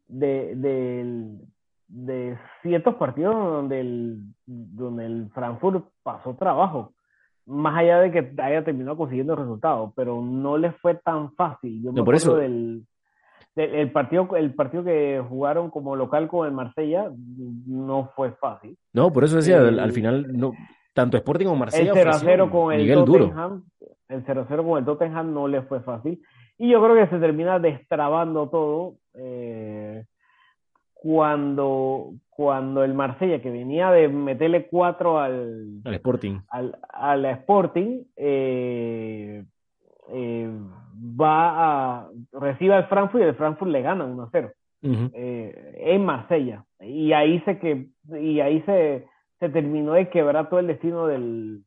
de, 0.09 0.55
del- 0.57 1.39
de 1.95 2.39
ciertos 2.63 2.95
partidos 2.95 3.35
donde 3.35 3.81
el, 3.81 4.19
donde 4.47 5.05
el 5.07 5.31
Frankfurt 5.35 5.85
pasó 6.03 6.35
trabajo, 6.35 6.95
más 7.47 7.77
allá 7.77 7.99
de 8.01 8.11
que 8.11 8.33
haya 8.43 8.65
terminado 8.65 8.97
consiguiendo 8.97 9.37
resultados, 9.37 9.93
pero 9.95 10.23
no 10.23 10.57
le 10.57 10.73
fue 10.73 10.95
tan 10.95 11.33
fácil. 11.35 11.83
Yo 11.83 11.93
me 11.93 11.99
No, 12.01 12.05
por 12.05 12.15
acuerdo 12.15 12.33
eso- 12.33 12.37
del, 12.41 12.87
del- 13.55 13.75
el 13.75 13.93
partido, 13.93 14.35
el 14.37 14.55
partido 14.55 14.85
que 14.85 15.23
jugaron 15.29 15.71
como 15.71 15.95
local 15.95 16.29
con 16.29 16.47
el 16.47 16.53
Marsella, 16.55 17.11
no 17.67 18.11
fue 18.17 18.33
fácil. 18.33 18.77
No, 18.95 19.13
por 19.13 19.25
eso 19.25 19.37
decía, 19.37 19.59
al, 19.59 19.69
El- 19.69 19.81
al 19.81 19.93
final, 19.93 20.27
no, 20.33 20.53
tanto 20.95 21.19
Sporting 21.19 21.45
como 21.45 21.57
El 21.57 21.61
Marsella 21.61 21.91
0 21.93 22.11
a 22.11 22.11
ofrecieron 22.17 22.49
0 22.49 22.59
con 22.63 22.73
el 22.73 23.05
duro. 23.05 23.25
Tottenham, 23.27 23.65
el 24.09 24.23
0 24.25 24.41
a 24.43 24.45
0 24.49 24.65
con 24.65 24.79
el 24.79 24.85
Tottenham 24.87 25.35
no 25.35 25.47
le 25.49 25.61
fue 25.63 25.81
fácil. 25.81 26.23
Y 26.59 26.71
yo 26.71 26.83
creo 26.83 26.95
que 26.95 27.09
se 27.11 27.19
termina 27.19 27.59
destrabando 27.59 28.49
todo 28.49 28.95
eh, 29.15 29.82
cuando, 31.03 32.13
cuando 32.31 32.85
el 32.85 32.95
Marsella, 32.95 33.43
que 33.43 33.51
venía 33.51 33.91
de 33.91 34.07
meterle 34.09 34.69
4 34.69 35.19
al, 35.19 35.81
Al 35.85 35.95
Sporting. 35.95 36.39
al, 36.49 36.79
al 36.93 37.25
Sporting, 37.25 38.05
eh, 38.17 39.45
eh, 40.13 40.51
va 41.21 41.99
a 42.03 42.09
recibe 42.33 42.75
al 42.75 42.87
Frankfurt 42.87 43.25
y 43.25 43.27
el 43.27 43.35
Frankfurt 43.35 43.71
le 43.73 43.83
gana 43.83 44.05
1 44.05 44.23
a 44.23 44.29
0 44.31 44.53
Ujú. 44.85 45.11
eh, 45.13 45.75
en 45.77 46.05
Marsella. 46.05 46.65
Y 46.81 47.13
ahí 47.13 47.41
se 47.41 47.59
que 47.59 47.89
y 48.11 48.39
ahí 48.41 48.63
se, 48.63 49.07
se 49.41 49.49
terminó 49.49 49.95
de 49.95 50.09
quebrar 50.09 50.49
todo 50.49 50.61
el 50.61 50.69
destino 50.69 51.09
del, 51.09 51.65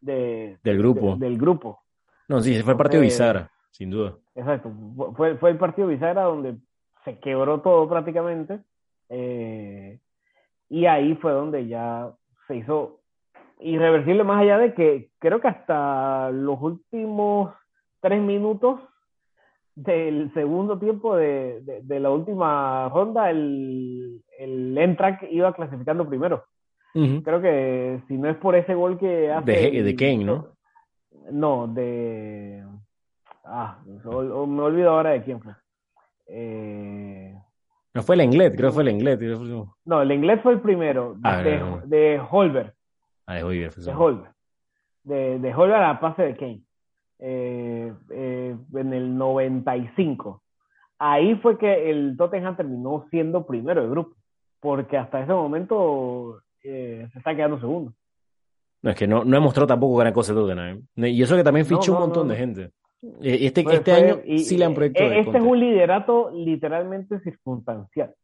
de- 0.00 0.56
Del 0.62 0.78
grupo. 0.78 1.16
de- 1.16 1.26
del 1.28 1.36
grupo. 1.36 1.80
No, 2.28 2.40
sí, 2.40 2.60
fue 2.62 2.74
el 2.74 2.78
partido 2.78 3.02
bisagra, 3.02 3.50
sin 3.72 3.90
duda. 3.90 4.14
Exacto. 4.36 4.70
Fue, 5.16 5.36
fue 5.36 5.50
el 5.50 5.58
partido 5.58 5.88
bisagra 5.88 6.22
donde 6.22 6.56
se 7.04 7.18
quebró 7.18 7.60
todo 7.60 7.88
prácticamente. 7.88 8.60
Eh, 9.08 9.98
y 10.68 10.86
ahí 10.86 11.14
fue 11.16 11.32
donde 11.32 11.66
ya 11.66 12.10
se 12.46 12.56
hizo 12.56 13.00
irreversible, 13.60 14.22
más 14.24 14.40
allá 14.42 14.58
de 14.58 14.74
que 14.74 15.10
creo 15.18 15.40
que 15.40 15.48
hasta 15.48 16.30
los 16.30 16.60
últimos 16.60 17.52
tres 18.00 18.20
minutos 18.20 18.80
del 19.74 20.32
segundo 20.34 20.78
tiempo 20.78 21.16
de, 21.16 21.60
de- 21.62 21.82
de 21.82 22.00
la 22.00 22.10
última 22.10 22.88
ronda, 22.88 23.30
el, 23.30 24.22
el 24.38 24.76
Eintracht 24.76 25.22
iba 25.30 25.52
clasificando 25.54 26.08
primero. 26.08 26.44
Creo 27.22 27.40
que 27.40 28.02
si 28.08 28.16
no 28.16 28.28
es 28.28 28.36
por 28.38 28.54
ese 28.56 28.74
gol 28.74 28.98
que 28.98 29.30
hace. 29.30 29.52
De- 29.52 29.82
de 29.82 29.96
Kane, 29.96 30.24
¿no? 30.24 30.46
No, 31.30 31.66
de. 31.68 32.64
Ah, 33.44 33.78
me 33.86 34.62
olvido 34.62 34.90
ahora 34.90 35.10
de 35.10 35.22
quién 35.22 35.40
fue. 35.40 35.52
Eh, 36.26 37.17
No 37.98 38.04
fue 38.04 38.14
el 38.14 38.20
Englet, 38.20 38.54
creo 38.54 38.70
que 38.70 38.74
fue 38.74 38.82
el 38.84 38.90
Englet. 38.90 39.20
No, 39.84 40.02
el 40.02 40.12
inglés 40.12 40.38
fue 40.40 40.52
el 40.52 40.60
primero, 40.60 41.16
Ah, 41.24 41.38
de, 41.38 41.58
no, 41.58 41.70
no. 41.78 41.82
de 41.84 42.20
Holberg. 42.30 42.72
Ah, 43.26 43.34
de 43.34 43.70
fue 43.72 43.82
De. 43.82 43.92
Holberg. 43.92 44.32
De, 45.02 45.38
de 45.40 45.52
Holberg 45.52 45.82
a 45.82 45.98
pase 45.98 46.22
de 46.22 46.36
Kane. 46.36 46.62
Eh, 47.18 47.92
eh, 48.10 48.56
en 48.72 48.92
el 48.92 49.18
95. 49.18 50.44
Ahí 51.00 51.34
fue 51.42 51.58
que 51.58 51.90
el 51.90 52.16
Tottenham 52.16 52.56
terminó 52.56 53.04
siendo 53.10 53.44
primero 53.44 53.82
de 53.82 53.90
grupo. 53.90 54.14
Porque 54.60 54.96
hasta 54.96 55.20
ese 55.20 55.32
momento 55.32 56.40
eh, 56.62 57.08
se 57.12 57.18
está 57.18 57.34
quedando 57.34 57.58
segundo. 57.58 57.94
No, 58.80 58.90
es 58.90 58.96
que 58.96 59.08
no, 59.08 59.24
no 59.24 59.36
he 59.36 59.40
mostrado 59.40 59.66
tampoco 59.66 59.96
gran 59.96 60.12
cosa 60.12 60.32
de 60.32 60.40
Tottenham. 60.40 60.82
¿eh? 60.98 61.08
Y 61.08 61.20
eso 61.20 61.34
que 61.34 61.42
también 61.42 61.66
fichó 61.66 61.90
no, 61.90 61.98
un 61.98 62.04
montón 62.04 62.28
de 62.28 62.36
gente. 62.36 62.70
Eh, 63.02 63.38
Este, 63.46 63.62
Fue- 63.62 63.74
este 63.74 63.90
fue- 63.92 64.00
año 64.10 64.20
y- 64.24 64.38
sí 64.40 64.56
le 64.58 64.64
han 64.64 64.74
proyectado 64.74 65.06
eh, 65.10 65.14
de 65.14 65.20
Este 65.20 65.38
es 65.38 65.42
un 65.44 65.60
liderato 65.60 66.30
literalmente 66.34 67.20
circunstancial. 67.20 68.14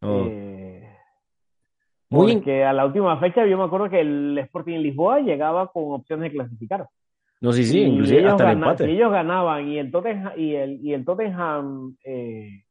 No. 0.00 0.24
Eh, 0.26 0.88
Muy 2.10 2.34
porque 2.36 2.64
a 2.64 2.72
la 2.72 2.86
última 2.86 3.18
fecha 3.18 3.44
yo 3.46 3.58
me 3.58 3.64
acuerdo 3.64 3.90
que 3.90 4.00
el 4.00 4.38
Sporting 4.38 4.74
en 4.76 4.82
Lisboa 4.82 5.20
llegaba 5.20 5.70
con 5.70 5.92
opciones 5.92 6.30
de 6.30 6.36
clasificar. 6.38 6.86
No, 7.40 7.52
sí, 7.52 7.64
sí, 7.64 7.80
Y 7.80 7.84
inclusive 7.84 8.20
ellos 8.20 8.32
hasta 8.32 8.50
el 8.52 8.58
empate. 8.58 8.84
Si 8.86 8.90
ellos 8.92 9.12
ganaban 9.12 9.68
y 9.68 9.78
el 9.78 9.90
Tottenham, 9.90 10.32
y 10.36 10.54
el, 10.54 10.80
y 10.84 10.94
el 10.94 11.04
Tottenham 11.04 11.96
eh, 12.02 12.62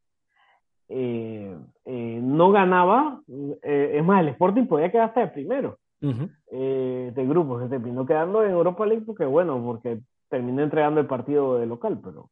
eh, 0.90 1.56
eh, 1.86 2.20
no 2.22 2.52
ganaba, 2.52 3.22
eh, 3.62 3.92
es 3.96 4.04
más, 4.04 4.22
el 4.24 4.30
Sporting 4.30 4.66
podía 4.66 4.92
quedar 4.92 5.10
hasta 5.10 5.22
el 5.24 5.32
primero 5.32 5.78
Ujú. 6.02 6.30
eh, 6.52 7.12
de 7.14 7.26
grupo. 7.28 7.62
Se 7.62 7.70
terminó 7.70 8.06
quedando 8.06 8.44
en 8.44 8.52
Europa 8.52 8.86
League 8.86 9.04
porque, 9.06 9.26
bueno, 9.26 9.62
porque 9.64 10.00
terminó 10.30 10.62
entregando 10.64 11.00
el 11.00 11.08
partido 11.08 11.58
de 11.58 11.66
local, 11.66 12.00
pero 12.04 12.30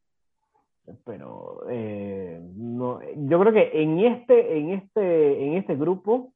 pero 1.04 1.62
eh, 1.70 2.40
no, 2.56 3.00
yo 3.16 3.40
creo 3.40 3.52
que 3.54 3.72
en 3.82 4.00
este, 4.00 4.58
en 4.60 4.70
este, 4.70 5.44
en 5.48 5.54
este 5.54 5.76
grupo 5.76 6.32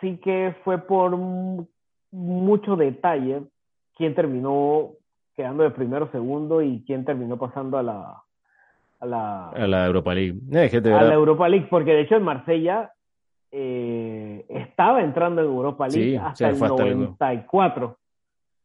sí 0.00 0.16
que 0.18 0.56
fue 0.64 0.78
por 0.78 1.16
mu- 1.16 1.66
mucho 2.10 2.74
detalle 2.74 3.42
quién 3.96 4.14
terminó 4.16 4.90
quedando 5.36 5.62
de 5.62 5.70
primero, 5.70 6.10
segundo 6.10 6.60
y 6.60 6.82
quién 6.86 7.04
terminó 7.04 7.36
pasando 7.38 7.78
a 7.78 7.82
la 7.82 8.20
a 9.00 9.06
la, 9.06 9.48
A 9.50 9.66
la 9.66 9.86
Europa 9.86 10.14
League. 10.14 10.38
Eh, 10.52 10.70
a 10.92 11.02
la 11.02 11.14
Europa 11.14 11.48
League, 11.48 11.66
porque 11.70 11.92
de 11.92 12.00
hecho 12.00 12.16
el 12.16 12.22
Marsella 12.22 12.92
eh, 13.52 14.44
estaba 14.48 15.02
entrando 15.02 15.40
en 15.42 15.48
Europa 15.48 15.86
League 15.88 16.10
Sí, 16.12 16.16
hasta 16.16 16.48
el 16.48 16.54
hasta 16.54 16.82
el- 16.82 16.98
94. 16.98 17.98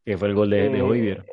que 0.04 0.16
fue 0.18 0.28
el 0.28 0.34
gol 0.34 0.50
de, 0.50 0.68
de 0.70 0.78
Eh, 0.78 0.82
Hoyer. 0.82 1.24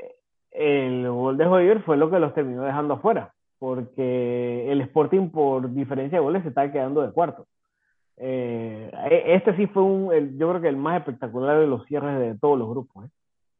El 0.57 1.07
gol 1.09 1.37
de 1.37 1.45
Hoyer 1.45 1.81
fue 1.83 1.97
lo 1.97 2.09
que 2.09 2.19
los 2.19 2.33
terminó 2.33 2.63
dejando 2.63 2.95
afuera, 2.95 3.33
porque 3.59 4.71
el 4.71 4.81
Sporting 4.81 5.29
por 5.29 5.71
diferencia 5.73 6.17
de 6.17 6.23
goles 6.23 6.41
se 6.43 6.49
estaba 6.49 6.71
quedando 6.71 7.01
de 7.01 7.11
cuarto. 7.11 7.45
Eh, 8.17 8.89
e- 9.11 9.35
este 9.35 9.55
sí 9.55 9.67
fue 9.67 9.83
un, 9.83 10.11
el- 10.13 10.37
yo 10.37 10.49
creo 10.49 10.61
que 10.61 10.69
el 10.69 10.77
más 10.77 10.97
espectacular 10.99 11.59
de 11.59 11.67
los 11.67 11.85
cierres 11.85 12.19
de 12.19 12.35
todos 12.39 12.57
los 12.57 12.67
grupos. 12.69 13.05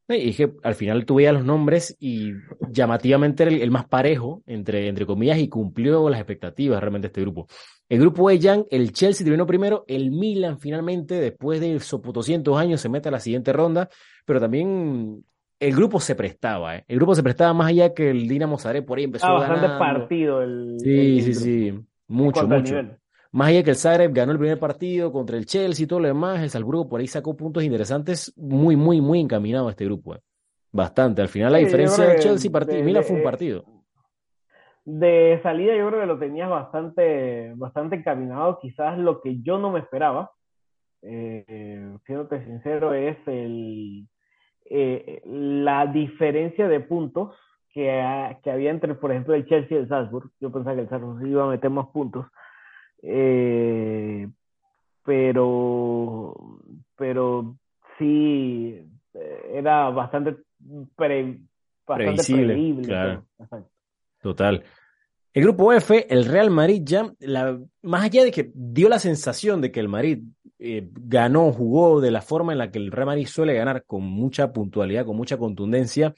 ¿eh? 0.10 0.18
Y 0.18 0.34
que 0.34 0.54
al 0.64 0.74
final 0.74 1.06
tú 1.06 1.16
veías 1.16 1.34
los 1.34 1.44
nombres 1.46 1.96
y 2.00 2.32
llamativamente 2.72 3.44
era 3.44 3.52
el, 3.52 3.62
el, 3.62 3.72
más 3.72 3.86
parejo, 3.86 4.42
entre, 4.48 4.88
entre 4.88 5.06
comillas, 5.06 5.38
y 5.38 5.50
cumplió 5.50 6.10
las 6.10 6.20
expectativas 6.20 6.80
realmente 6.80 7.08
este 7.08 7.22
grupo. 7.22 7.46
El 7.90 8.00
grupo 8.00 8.30
E, 8.32 8.40
Jan, 8.42 8.66
el 8.72 8.92
Chelsea 8.94 9.24
terminó 9.26 9.46
primero, 9.46 9.84
el 9.88 10.12
Milan 10.12 10.60
finalmente, 10.60 11.16
después 11.16 11.60
de 11.60 11.78
200 11.78 12.58
años, 12.58 12.82
se 12.82 12.90
mete 12.90 13.10
a 13.10 13.12
la 13.12 13.20
siguiente 13.20 13.54
ronda, 13.54 13.90
pero 14.26 14.40
también 14.40 15.24
el 15.60 15.76
grupo 15.76 16.00
se 16.00 16.16
prestaba, 16.16 16.78
¿eh? 16.78 16.86
El 16.88 16.98
grupo 16.98 17.16
se 17.16 17.24
prestaba 17.24 17.54
más 17.54 17.68
allá 17.70 17.94
que 17.94 18.10
el 18.10 18.28
Dinamo 18.28 18.58
Zagreb 18.58 18.86
por 18.86 18.98
ahí 18.98 19.06
empezó 19.06 19.28
ah, 19.28 19.34
bastante 19.34 19.68
partido 19.68 20.42
el 20.42 20.80
Sí, 20.80 21.18
el, 21.18 21.24
sí, 21.24 21.34
sí, 21.34 21.80
mucho, 22.08 22.48
mucho. 22.48 22.76
Más 23.32 23.50
allá 23.50 23.64
que 23.64 23.72
el 23.72 23.76
Zagreb 23.76 24.14
ganó 24.14 24.32
el 24.32 24.40
primer 24.40 24.60
partido 24.60 25.12
contra 25.12 25.38
el 25.38 25.46
Chelsea 25.46 25.84
y 25.84 25.88
todo 25.88 26.00
lo 26.00 26.08
demás, 26.08 26.42
el 26.42 26.50
Salzburgo 26.50 26.88
por 26.88 27.00
ahí 27.00 27.08
sacó 27.08 27.36
puntos 27.36 27.64
interesantes, 27.64 28.34
muy, 28.38 28.76
muy, 28.76 29.02
muy 29.02 29.20
encaminado 29.20 29.70
este 29.70 29.86
grupo. 29.86 30.16
¿eh? 30.16 30.22
Bastante. 30.72 31.22
Al 31.22 31.28
final 31.28 31.52
la 31.52 31.60
sí, 31.60 31.66
diferencia 31.66 32.06
de 32.06 32.20
Chelsea 32.20 32.52
partido, 32.52 32.84
Milan 32.84 33.04
fue 33.04 33.18
un 33.18 33.24
partido. 33.24 33.66
De 34.86 35.40
salida 35.44 35.76
yo 35.76 35.88
creo 35.90 36.00
que 36.00 36.08
lo 36.08 36.18
tenías 36.18 36.50
bastante, 36.50 37.52
bastante 37.56 37.98
encaminado, 37.98 38.58
quizás 38.60 38.98
lo 38.98 39.20
que 39.22 39.42
yo 39.42 39.58
no 39.58 39.72
me 39.72 39.80
esperaba, 39.80 40.32
eh, 41.02 41.94
siéndote 42.06 42.46
sincero, 42.46 42.94
es 42.94 43.18
el, 43.26 44.08
eh, 44.70 45.22
la 45.26 45.88
diferencia 45.88 46.68
de 46.68 46.80
puntos 46.80 47.36
que, 47.72 48.02
ha, 48.02 48.40
que, 48.44 48.52
había 48.52 48.72
entre, 48.72 48.96
por 48.96 49.12
ejemplo, 49.12 49.34
el 49.34 49.46
Chelsea 49.46 49.78
y 49.78 49.82
el 49.82 49.88
Salzburg. 49.88 50.32
Yo 50.40 50.52
pensaba 50.52 50.76
que 50.76 50.82
el 50.84 50.90
Salzburg 50.90 51.26
iba 51.28 51.46
a 51.46 51.50
meter 51.50 51.70
más 51.70 51.88
puntos. 51.88 52.26
Eh, 53.02 54.28
pero, 55.04 56.34
pero 56.96 57.56
sí, 57.98 58.84
era 59.52 59.90
bastante, 59.90 60.38
pre, 60.96 61.40
bastante 61.86 62.24
previsible. 62.24 62.84
claro. 62.84 63.26
Total. 64.22 64.64
El 65.38 65.44
grupo 65.44 65.72
F, 65.72 66.08
el 66.10 66.26
Real 66.26 66.50
Madrid 66.50 66.82
ya, 66.84 67.14
la, 67.20 67.60
más 67.84 68.06
allá 68.06 68.24
de 68.24 68.32
que 68.32 68.50
dio 68.56 68.90
la 68.90 68.98
sensación 68.98 69.62
de 69.62 69.72
que 69.72 69.80
el 69.80 69.88
Madrid 69.88 70.24
eh, 70.58 70.90
ganó, 70.92 71.52
jugó 71.52 72.02
de 72.02 72.10
la 72.10 72.24
forma 72.24 72.54
en 72.54 72.58
la 72.58 72.72
que 72.72 72.80
el 72.80 72.92
Real 72.92 73.06
Madrid 73.06 73.28
suele 73.28 73.54
ganar, 73.54 73.84
con 73.86 74.02
mucha 74.02 74.52
puntualidad, 74.52 75.06
con 75.06 75.16
mucha 75.16 75.38
contundencia, 75.38 76.16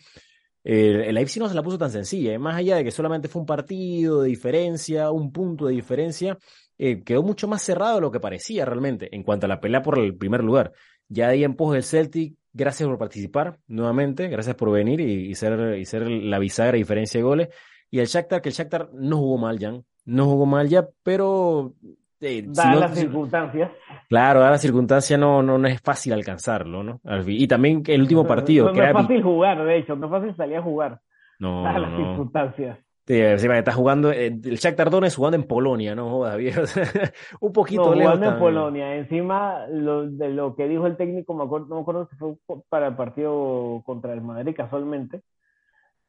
eh, 0.63 1.03
el 1.05 1.15
Leipzig 1.15 1.41
no 1.41 1.49
se 1.49 1.55
la 1.55 1.63
puso 1.63 1.77
tan 1.77 1.91
sencilla. 1.91 2.31
¿eh? 2.31 2.39
Más 2.39 2.55
allá 2.55 2.77
de 2.77 2.85
que 2.85 2.91
solamente 2.91 3.27
fue 3.27 3.41
un 3.41 3.45
partido 3.45 4.21
de 4.21 4.29
diferencia, 4.29 5.11
un 5.11 5.33
punto 5.33 5.65
de 5.65 5.73
diferencia, 5.73 6.37
eh, 6.77 7.03
quedó 7.03 7.21
mucho 7.21 7.45
más 7.45 7.61
cerrado 7.61 7.95
de 7.95 8.01
lo 8.01 8.11
que 8.11 8.21
parecía 8.21 8.63
realmente 8.63 9.13
en 9.13 9.23
cuanto 9.23 9.47
a 9.47 9.49
la 9.49 9.59
pelea 9.59 9.81
por 9.81 9.99
el 9.99 10.15
primer 10.15 10.45
lugar. 10.45 10.71
Ya 11.09 11.27
ahí 11.27 11.43
empujó 11.43 11.75
el 11.75 11.83
Celtic, 11.83 12.35
gracias 12.53 12.87
por 12.87 12.97
participar 12.97 13.59
nuevamente, 13.67 14.29
gracias 14.29 14.55
por 14.55 14.71
venir 14.71 15.01
y, 15.01 15.35
ser, 15.35 15.77
y 15.77 15.83
ser 15.83 16.09
la 16.09 16.39
bisagra 16.39 16.77
diferencia 16.77 17.17
de 17.19 17.23
goles. 17.25 17.49
Y 17.91 17.99
el 17.99 18.07
Shakhtar, 18.07 18.41
que 18.41 18.49
el 18.49 18.55
Shakhtar 18.55 18.89
no 18.93 19.17
jugó 19.17 19.37
mal, 19.37 19.57
Jan, 19.59 19.83
no 20.05 20.25
jugó 20.25 20.45
mal 20.45 20.67
ya, 20.67 20.87
pero... 21.03 21.73
Eh, 22.21 22.43
da 22.47 22.63
si 22.63 22.69
no, 22.69 22.79
las 22.81 22.99
circunstancias. 22.99 23.71
Claro, 24.09 24.41
da 24.41 24.51
las 24.51 24.61
circunstancias 24.61 25.17
no, 25.17 25.41
no, 25.41 25.57
no 25.57 25.67
es 25.69 25.79
fácil 25.81 26.11
alcanzarlo, 26.11 26.83
¿no? 26.83 26.99
Y 27.25 27.47
también 27.47 27.81
el 27.87 28.01
último 28.01 28.27
partido. 28.27 28.65
No, 28.65 28.71
no, 28.71 28.75
que 28.75 28.81
es 28.81 28.89
era... 28.89 29.01
fácil 29.01 29.23
jugar, 29.23 29.63
de 29.63 29.77
hecho, 29.77 29.95
no 29.95 30.07
es 30.07 30.11
fácil 30.11 30.35
salir 30.35 30.57
a 30.57 30.61
jugar. 30.61 30.99
No, 31.39 31.63
da 31.63 31.79
las 31.79 31.95
circunstancias. 31.95 32.77
Sí, 33.09 33.19
encima 33.19 33.57
está 33.57 33.71
jugando, 33.71 34.11
eh, 34.11 34.27
el 34.27 34.57
Shakhtar 34.57 34.91
Donetsk 34.91 35.17
jugando 35.17 35.37
en 35.37 35.47
Polonia, 35.47 35.95
no 35.95 36.11
jodas, 36.11 36.37
viejo. 36.37 36.61
un 37.39 37.51
poquito 37.51 37.85
no, 37.85 37.95
lejos 37.95 38.13
jugando 38.13 38.35
en. 38.35 38.39
Polonia. 38.39 38.95
Encima 38.97 39.65
de 39.67 40.29
lo 40.29 40.55
que 40.55 40.67
dijo 40.67 40.85
el 40.85 40.95
técnico, 40.95 41.33
me 41.33 41.45
acuerdo, 41.45 41.65
no 41.69 41.75
me 41.77 41.81
acuerdo 41.81 42.07
si 42.11 42.15
fue 42.17 42.35
para 42.69 42.89
el 42.89 42.95
partido 42.95 43.81
contra 43.83 44.13
el 44.13 44.21
Madrid 44.21 44.53
casualmente, 44.55 45.23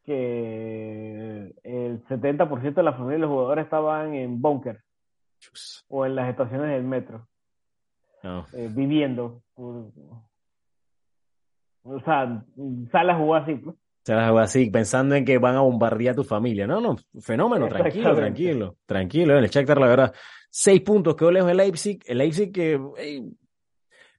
que 0.05 1.55
el 1.63 2.05
70% 2.07 2.75
de 2.75 2.83
la 2.83 2.93
familia 2.93 3.15
de 3.15 3.21
los 3.21 3.31
jugadores 3.31 3.65
estaban 3.65 4.15
en 4.15 4.41
búnker 4.41 4.81
o 5.89 6.07
en 6.07 6.15
las 6.17 6.29
estaciones 6.29 6.71
del 6.71 6.85
metro, 6.85 7.29
eh, 8.23 8.69
viviendo. 8.71 9.43
O 11.83 12.01
sea, 12.05 12.45
sale 12.93 13.13
a 13.13 13.17
jugar 13.17 13.43
así, 13.43 13.55
pues. 13.55 13.77
Se 14.05 14.15
las 14.15 14.29
hago 14.29 14.39
así, 14.39 14.71
pensando 14.71 15.15
en 15.15 15.27
que 15.27 15.37
van 15.37 15.57
a 15.57 15.61
bombardear 15.61 16.13
a 16.13 16.17
tu 16.17 16.25
familia. 16.25 16.67
No, 16.67 16.81
no, 16.81 16.97
fenómeno, 17.21 17.69
tranquilo, 17.69 18.15
tranquilo, 18.15 18.77
tranquilo. 18.87 19.39
El 19.39 19.49
Shakhtar, 19.49 19.79
la 19.79 19.87
verdad, 19.87 20.15
seis 20.49 20.81
puntos 20.81 21.15
quedó 21.17 21.31
lejos 21.31 21.49
del 21.49 21.59
Leipzig. 21.59 22.01
El 22.07 22.19
Leipzig 22.19 22.51
que 22.51 22.81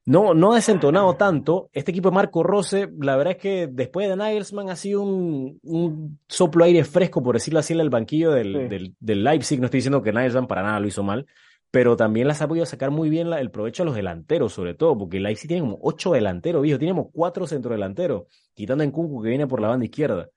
no, 0.06 0.34
no 0.34 0.52
ha 0.52 0.56
desentonado 0.56 1.16
tanto. 1.16 1.70
Este 1.74 1.92
equipo 1.92 2.10
de 2.10 2.16
Marco 2.16 2.42
Rose, 2.44 2.90
la 3.00 3.16
verdad 3.16 3.34
es 3.38 3.42
que 3.42 3.68
después 3.72 4.10
de 4.10 4.16
Nagelsmann 4.16 4.70
ha 4.70 4.76
sido 4.76 5.02
un, 5.04 5.60
un 5.64 6.20
soplo 6.28 6.64
aire 6.66 6.84
fresco, 6.84 7.22
por 7.22 7.36
decirlo 7.36 7.60
así, 7.60 7.74
en 7.74 7.80
el 7.82 7.90
banquillo 7.90 8.32
del, 8.32 8.54
Sí. 8.54 8.68
del, 8.68 8.96
del 9.00 9.24
Leipzig. 9.24 9.60
No 9.60 9.66
estoy 9.66 9.78
diciendo 9.80 10.02
que 10.02 10.12
Nagelsmann 10.12 10.48
para 10.48 10.64
nada 10.64 10.80
lo 10.80 10.88
hizo 10.88 11.04
mal, 11.04 11.28
pero 11.70 11.96
también 11.96 12.28
las 12.28 12.42
ha 12.42 12.48
podido 12.48 12.66
sacar 12.66 12.90
muy 12.92 13.10
bien 13.10 13.30
la- 13.30 13.40
el 13.40 13.52
provecho 13.52 13.84
a 13.84 13.86
los 13.86 13.96
delanteros, 13.96 14.52
sobre 14.54 14.74
todo, 14.74 14.98
porque 14.98 15.18
el 15.18 15.24
Leipzig 15.24 15.48
tiene 15.48 15.62
como 15.62 15.78
ocho 15.82 16.12
delanteros, 16.12 16.62
viejo, 16.64 16.80
tenemos 16.80 17.08
cuatro 17.14 17.46
centrodelanteros, 17.48 18.24
quitando 18.54 18.84
en 18.84 18.92
Kunku 18.92 19.22
que 19.22 19.30
viene 19.30 19.48
por 19.48 19.62
la 19.62 19.70
banda 19.70 19.86
izquierda. 19.86 20.28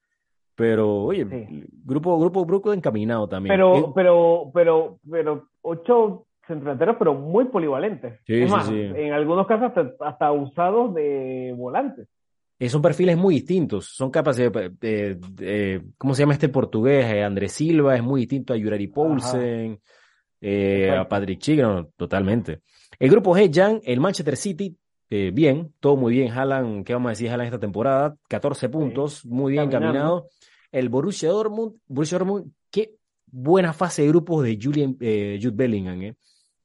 Pero, 0.57 1.03
oye, 1.05 1.27
Sí. 1.29 1.65
grupo, 1.85 2.17
grupo, 2.21 2.45
grupo 2.47 2.73
encaminado 2.73 3.27
también. 3.29 3.53
Pero, 3.55 3.77
Eh, 3.77 3.85
pero, 3.95 4.51
pero, 4.55 4.99
pero, 5.11 5.49
ocho 5.62 6.27
centrodelanteros, 6.47 6.97
pero 6.99 7.14
muy 7.14 7.47
polivalentes. 7.47 8.20
Sí, 8.26 8.34
es 8.42 8.51
sí, 8.51 8.57
más, 8.57 8.66
sí. 8.66 8.80
en 8.80 9.12
algunos 9.12 9.47
casos 9.47 9.68
hasta, 9.74 9.92
hasta 10.07 10.32
usados 10.32 10.95
de 10.95 11.55
volantes. 11.57 12.09
Son 12.68 12.80
perfiles 12.80 13.16
muy 13.18 13.34
distintos, 13.34 13.88
son 13.95 14.11
capaces 14.11 14.51
de, 14.51 14.70
de- 14.80 15.14
de- 15.16 15.82
¿cómo 15.99 16.14
se 16.14 16.22
llama 16.22 16.32
este 16.32 16.49
portugués? 16.49 17.05
Eh, 17.12 17.22
Andrés 17.22 17.53
Silva 17.53 17.95
es 17.95 18.03
muy 18.03 18.22
distinto 18.22 18.55
a 18.55 18.57
Yurari 18.57 18.86
Poulsen, 18.86 19.78
eh, 20.40 20.90
a. 20.90 21.07
Patrick 21.07 21.40
Schick, 21.40 21.61
no, 21.61 21.86
totalmente. 21.97 22.61
El 22.99 23.11
grupo 23.11 23.34
G, 23.36 23.51
Jan, 23.53 23.80
el 23.84 24.01
Manchester 24.01 24.36
City, 24.36 24.74
eh, 25.11 25.30
bien, 25.34 25.72
todo 25.78 25.97
muy 25.97 26.14
bien. 26.14 26.32
Haaland, 26.32 26.84
¿qué 26.86 26.95
vamos 26.95 27.09
a 27.09 27.11
decir? 27.11 27.28
Haaland 27.28 27.49
esta 27.49 27.59
temporada, 27.61 28.16
14 28.28 28.68
puntos, 28.70 29.26
muy 29.26 29.53
bien 29.53 29.68
caminando. 29.68 29.88
encaminado. 29.99 30.28
El 30.72 30.88
Borussia 30.88 31.28
Dortmund, 31.30 31.74
Borussia 31.86 32.18
Dortmund, 32.18 32.51
qué 32.70 32.95
buena 33.26 33.72
fase 33.74 34.03
de 34.03 34.09
grupos 34.09 34.42
de 34.45 34.59
Julian, 34.62 34.97
eh, 35.01 35.38
Jude 35.42 35.55
Bellingham, 35.57 36.01
¿eh? 36.03 36.14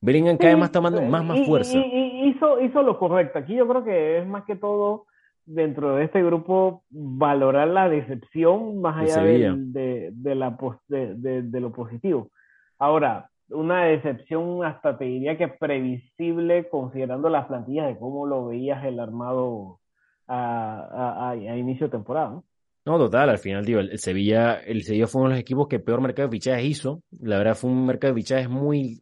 Bellingham 0.01 0.37
cada 0.37 0.49
vez 0.49 0.55
Sí, 0.55 0.59
más 0.59 0.69
está 0.69 0.79
tomando 0.79 1.01
más, 1.01 1.23
más 1.25 1.45
fuerza. 1.45 1.77
Y, 1.77 1.81
y- 1.81 2.29
hizo, 2.29 2.59
hizo 2.61 2.81
lo 2.83 2.97
correcto. 2.97 3.39
Aquí 3.39 3.55
yo 3.55 3.67
creo 3.67 3.83
que 3.83 4.19
es 4.19 4.27
más 4.27 4.43
que 4.45 4.55
todo 4.55 5.05
dentro 5.45 5.95
de 5.95 6.05
este 6.05 6.23
grupo 6.23 6.83
valorar 6.89 7.67
la 7.69 7.89
decepción 7.89 8.79
más 8.81 8.97
allá 8.97 9.23
de, 9.23 10.11
de, 10.13 10.35
la, 10.35 10.55
de, 10.87 11.59
lo 11.59 11.71
positivo. 11.71 12.29
Ahora, 12.77 13.29
una 13.49 13.85
decepción 13.85 14.63
hasta 14.63 14.97
te 14.97 15.05
diría 15.05 15.37
que 15.37 15.47
previsible 15.47 16.69
considerando 16.69 17.29
las 17.29 17.47
plantillas 17.47 17.87
de 17.87 17.97
cómo 17.97 18.25
lo 18.27 18.45
veías 18.47 18.83
el 18.85 18.99
armado 18.99 19.79
a, 20.27 20.79
a- 20.91 21.29
a- 21.29 21.31
a 21.31 21.57
inicio 21.57 21.87
de 21.87 21.91
temporada. 21.91 22.29
¿no? 22.29 22.43
No, 22.85 22.97
total, 22.97 23.29
al 23.29 23.37
final, 23.39 23.65
digo, 23.65 23.79
el 23.79 23.91
el 23.91 23.99
Sevilla, 23.99 24.53
el 24.59 24.83
Sevilla 24.83 25.07
fue 25.07 25.21
uno 25.21 25.29
de 25.31 25.35
los 25.35 25.41
equipos 25.41 25.67
que 25.67 25.79
peor 25.79 25.99
mercado 26.01 26.27
de 26.29 26.31
fichajes 26.37 26.65
hizo. 26.65 27.01
La 27.19 27.37
verdad 27.37 27.55
fue 27.55 27.69
un 27.69 27.85
mercado 27.85 28.13
de 28.13 28.21
fichajes 28.21 28.49
muy 28.49 29.01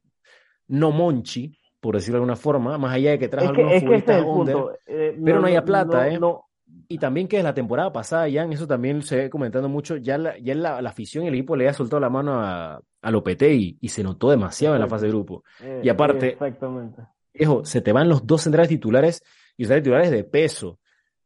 no 0.68 0.92
monchi, 0.92 1.58
por 1.80 1.96
decirlo 1.96 2.16
de 2.18 2.22
alguna 2.24 2.36
forma, 2.36 2.78
más 2.78 2.94
allá 2.94 3.12
de 3.12 3.20
que 3.20 3.28
trajo 3.28 3.48
Es 3.48 3.52
que, 3.54 3.62
algunos 3.62 3.72
es 3.74 3.78
es 3.78 3.84
futbolistas 3.84 4.24
under, 4.26 4.56
punto. 4.56 4.72
Eh, 4.88 5.20
pero 5.24 5.40
no 5.42 5.48
no- 5.50 5.66
plata, 5.66 5.98
no- 5.98 6.04
¿eh? 6.12 6.20
no- 6.20 6.44
Y 6.90 6.98
también 6.98 7.28
que 7.28 7.38
desde 7.38 7.48
la 7.50 7.54
temporada 7.54 7.92
pasada, 7.94 8.28
ya 8.28 8.44
en 8.44 8.52
eso 8.54 8.68
también 8.68 9.02
se 9.02 9.16
ve 9.18 9.30
comentando 9.30 9.70
mucho, 9.70 9.96
ya 9.98 10.18
la, 10.18 10.38
ya 10.38 10.54
la, 10.56 10.82
la 10.82 10.90
afición 10.90 11.24
y 11.24 11.28
el 11.30 11.34
equipo 11.34 11.56
le 11.56 11.64
había 11.66 11.74
soltado 11.74 12.00
la 12.02 12.10
mano 12.10 12.34
a, 12.42 12.82
a 13.02 13.12
Lopetegui 13.12 13.78
y 13.80 13.90
se 13.90 14.04
notó 14.04 14.30
demasiado 14.30 14.76
en 14.76 14.82
la 14.82 14.88
fase 14.88 15.06
de 15.06 15.12
grupo. 15.12 15.44
eh, 15.62 15.82
Y 15.84 15.90
aparte- 15.90 16.30
Exactamente. 16.30 17.02
Viejo, 17.34 17.64
se 17.64 17.82
te 17.82 17.94
van 17.94 18.10
los 18.10 18.26
dos 18.26 18.42
centrales 18.42 18.70
titulares 18.70 19.22
y 19.56 19.64
los 19.64 19.68
centrales 19.70 19.84
titulares 19.84 20.12
de 20.12 20.24
peso. 20.24 20.80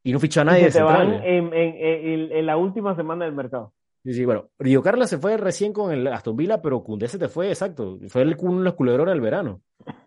Y 0.04 0.12
no 0.14 0.20
fichó 0.20 0.42
a 0.42 0.46
nadie 0.46 0.62
Y 0.62 0.64
de 0.66 0.72
se 0.72 0.78
te 0.80 0.84
van 0.84 1.10
centrales. 1.12 1.26
en, 1.26 1.54
en- 1.54 1.76
en- 1.78 2.32
en 2.38 2.46
la 2.46 2.58
última 2.58 2.96
semana 2.96 3.26
del 3.26 3.34
mercado. 3.34 3.74
Sí, 4.04 4.14
sí, 4.14 4.26
bueno, 4.26 4.49
Río 4.58 4.82
Carla 4.82 5.06
se 5.06 5.20
fue 5.20 5.38
recién 5.38 5.74
con 5.74 5.91
el 5.91 6.08
Aston 6.08 6.36
Villa, 6.36 6.62
pero 6.62 6.84
Koundé 6.84 7.08
se 7.08 7.20
te 7.20 7.28
fue, 7.28 7.49
exacto. 7.49 7.99
Fue 8.08 8.24
el 8.24 8.36
uno 8.39 8.58
de 8.60 8.64
los 8.66 8.74
culebrones 8.74 9.14
del 9.14 9.22
verano. 9.22 9.62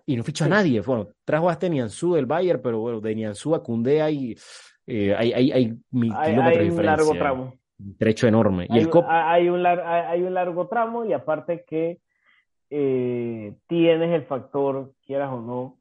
Y 0.04 0.16
no 0.16 0.24
fichó 0.24 0.44
a 0.44 0.48
nadie. 0.48 0.80
Bueno, 0.80 1.08
trajo 1.24 1.48
a 1.48 1.52
este 1.52 1.70
Nianzú 1.70 2.14
del 2.14 2.26
Bayern, 2.26 2.60
pero 2.60 2.80
bueno, 2.80 3.00
de 3.00 3.14
Nianzú 3.14 3.54
a 3.54 3.62
Koundé 3.62 4.02
hay, 4.02 4.36
eh, 4.86 5.14
hay, 5.16 5.32
hay, 5.32 5.52
hay 5.52 5.78
mil 5.92 6.12
Hay, 6.16 6.36
un 6.68 6.84
largo 6.84 7.12
tramo. 7.12 7.54
Un 7.78 7.96
trecho 7.96 8.26
enorme. 8.26 8.66
Y 8.68 8.74
Hay, 8.74 8.80
el 8.80 8.90
COP, 8.90 9.04
hay 9.08 9.48
un 9.48 9.62
lar- 9.62 9.84
hay 9.84 10.22
un 10.22 10.34
largo 10.34 10.66
tramo 10.68 11.04
y 11.04 11.12
aparte 11.12 11.64
que 11.66 11.98
eh, 12.70 13.54
tienes 13.68 14.12
el 14.12 14.24
factor, 14.24 14.92
quieras 15.06 15.30
o 15.32 15.40
no, 15.40 15.78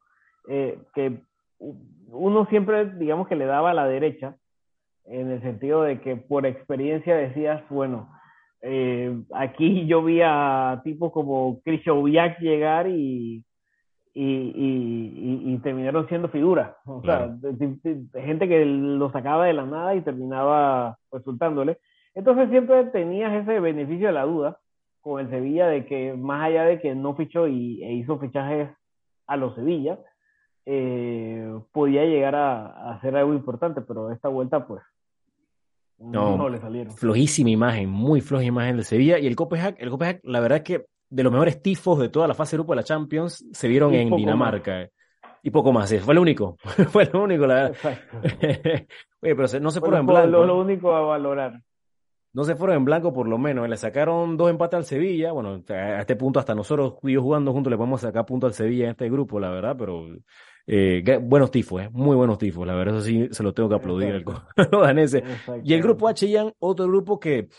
eh, 0.47 0.79
que 0.93 1.19
uno 1.59 2.45
siempre, 2.47 2.85
digamos 2.95 3.27
que 3.27 3.35
le 3.35 3.45
daba 3.45 3.71
a 3.71 3.73
la 3.73 3.87
derecha, 3.87 4.37
en 5.05 5.31
el 5.31 5.41
sentido 5.41 5.83
de 5.83 5.99
que 6.01 6.15
por 6.15 6.45
experiencia 6.45 7.15
decías, 7.15 7.61
bueno, 7.69 8.09
eh, 8.61 9.21
aquí 9.33 9.85
yo 9.87 10.03
vi 10.03 10.21
a 10.23 10.81
tipos 10.83 11.11
como 11.11 11.61
Krzysztof 11.63 12.07
llegar 12.39 12.87
y, 12.87 13.43
y, 14.13 14.23
y, 14.23 15.41
y, 15.45 15.53
y 15.53 15.57
terminaron 15.59 16.07
siendo 16.07 16.29
figuras. 16.29 16.73
O 16.85 17.01
Claro. 17.01 17.37
sea, 17.41 17.51
de- 17.51 17.77
de- 17.83 17.95
de 18.11 18.21
gente 18.21 18.47
que 18.47 18.63
lo 18.65 19.11
sacaba 19.11 19.45
de 19.45 19.53
la 19.53 19.65
nada 19.65 19.95
y 19.95 20.01
terminaba 20.01 20.97
resultándole. 21.11 21.77
Entonces 22.15 22.49
siempre 22.49 22.85
tenías 22.85 23.33
ese 23.33 23.59
beneficio 23.59 24.07
de 24.07 24.13
la 24.13 24.23
duda 24.23 24.59
con 25.01 25.19
el 25.19 25.29
Sevilla 25.29 25.67
de 25.67 25.85
que 25.85 26.13
más 26.13 26.43
allá 26.45 26.63
de 26.63 26.79
que 26.79 26.95
no 26.95 27.15
fichó 27.15 27.47
y, 27.47 27.83
e 27.83 27.91
hizo 27.93 28.17
fichajes 28.19 28.69
a 29.27 29.35
los 29.35 29.55
Sevilla, 29.55 29.99
eh, 30.65 31.53
podía 31.73 32.05
llegar 32.05 32.35
a, 32.35 32.67
a 32.67 32.93
hacer 32.95 33.15
algo 33.17 33.33
importante, 33.33 33.81
pero 33.81 34.11
esta 34.11 34.29
vuelta 34.29 34.65
pues 34.65 34.81
no, 36.03 36.37
No, 36.37 36.49
le 36.49 36.59
salieron. 36.59 36.93
flojísima 36.95 37.49
imagen, 37.49 37.89
muy 37.89 38.21
floja 38.21 38.43
imagen 38.43 38.77
de 38.77 38.83
Sevilla. 38.83 39.19
Y 39.19 39.27
el 39.27 39.35
Copenhague, 39.35 39.77
el 39.79 39.89
Copenhague, 39.89 40.19
la 40.23 40.39
verdad 40.39 40.57
es 40.59 40.63
que 40.63 40.85
de 41.09 41.23
los 41.23 41.31
mejores 41.31 41.61
tifos 41.61 41.99
de 41.99 42.09
toda 42.09 42.27
la 42.27 42.33
fase 42.33 42.55
de 42.55 42.57
grupo 42.59 42.73
de 42.73 42.77
la 42.77 42.83
Champions 42.83 43.45
se 43.51 43.67
vieron 43.67 43.93
Y 43.93 43.97
en 43.97 44.15
Dinamarca. 44.15 44.89
Y 45.43 45.49
poco 45.51 45.71
más, 45.73 45.93
fue 45.99 46.13
lo 46.15 46.21
único. 46.21 46.57
Fue 46.89 47.05
lo 47.11 47.23
único, 47.23 47.45
la 47.45 47.55
verdad. 47.55 47.99
Oye, 49.21 49.35
pero 49.35 49.59
no 49.59 49.71
se 49.71 49.79
Fue 49.79 49.89
fueron 49.89 49.99
en 50.01 50.05
lo, 50.07 50.13
blanco. 50.13 50.29
lo- 50.31 50.43
¿eh? 50.43 50.47
lo 50.47 50.59
único 50.59 50.95
a 50.95 51.01
valorar. 51.01 51.59
No 52.33 52.43
se 52.43 52.55
fueron 52.55 52.77
en 52.77 52.85
blanco 52.85 53.13
por 53.13 53.27
lo 53.27 53.37
menos. 53.37 53.69
Le 53.69 53.77
sacaron 53.77 54.37
dos 54.37 54.49
empates 54.49 54.77
al 54.77 54.85
Sevilla. 54.85 55.31
Bueno, 55.31 55.61
a 55.69 55.99
este 55.99 56.15
punto 56.15 56.39
hasta 56.39 56.55
nosotros 56.55 56.95
yo 57.03 57.21
jugando 57.21 57.53
juntos 57.53 57.69
le 57.69 57.77
podemos 57.77 58.01
sacar 58.01 58.25
punto 58.25 58.47
al 58.47 58.53
Sevilla 58.53 58.85
en 58.85 58.91
este 58.91 59.09
grupo, 59.09 59.39
la 59.39 59.51
verdad, 59.51 59.75
pero 59.77 60.07
eh, 60.65 61.19
buenos 61.21 61.51
tifos, 61.51 61.83
eh, 61.83 61.89
muy 61.91 62.15
buenos 62.15 62.39
tifos. 62.39 62.65
La 62.65 62.73
verdad, 62.73 62.95
eso 62.95 63.05
sí 63.05 63.27
se 63.31 63.43
lo 63.43 63.53
tengo 63.53 63.69
que 63.69 63.75
aplaudir 63.75 64.13
al 64.13 64.23
co-. 64.23 64.41
Y 65.63 65.73
el 65.73 65.81
grupo 65.81 66.07
H, 66.07 66.53
otro 66.57 66.87
grupo 66.87 67.19
que 67.19 67.49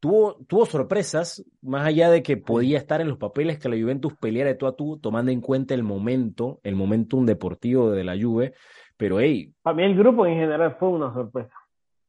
tuvo, 0.00 0.38
tuvo 0.46 0.64
sorpresas, 0.64 1.44
más 1.60 1.86
allá 1.86 2.10
de 2.10 2.22
que 2.22 2.38
podía 2.38 2.78
estar 2.78 3.02
en 3.02 3.08
los 3.08 3.18
papeles 3.18 3.58
que 3.58 3.68
la 3.68 3.76
Juventus 3.76 4.14
peleara 4.16 4.50
de 4.50 4.56
tú 4.56 4.66
a 4.66 4.74
tú, 4.74 4.98
tomando 4.98 5.30
en 5.30 5.42
cuenta 5.42 5.74
el 5.74 5.82
momento, 5.82 6.58
el 6.62 6.74
momentum 6.74 7.26
deportivo 7.26 7.90
de 7.90 8.04
la 8.04 8.16
Juve. 8.20 8.54
Pero, 8.96 9.20
hey, 9.20 9.52
Para 9.60 9.76
mí 9.76 9.84
el 9.84 9.96
grupo 9.96 10.24
en 10.26 10.36
general 10.36 10.76
fue 10.78 10.88
una 10.88 11.12
sorpresa. 11.12 11.54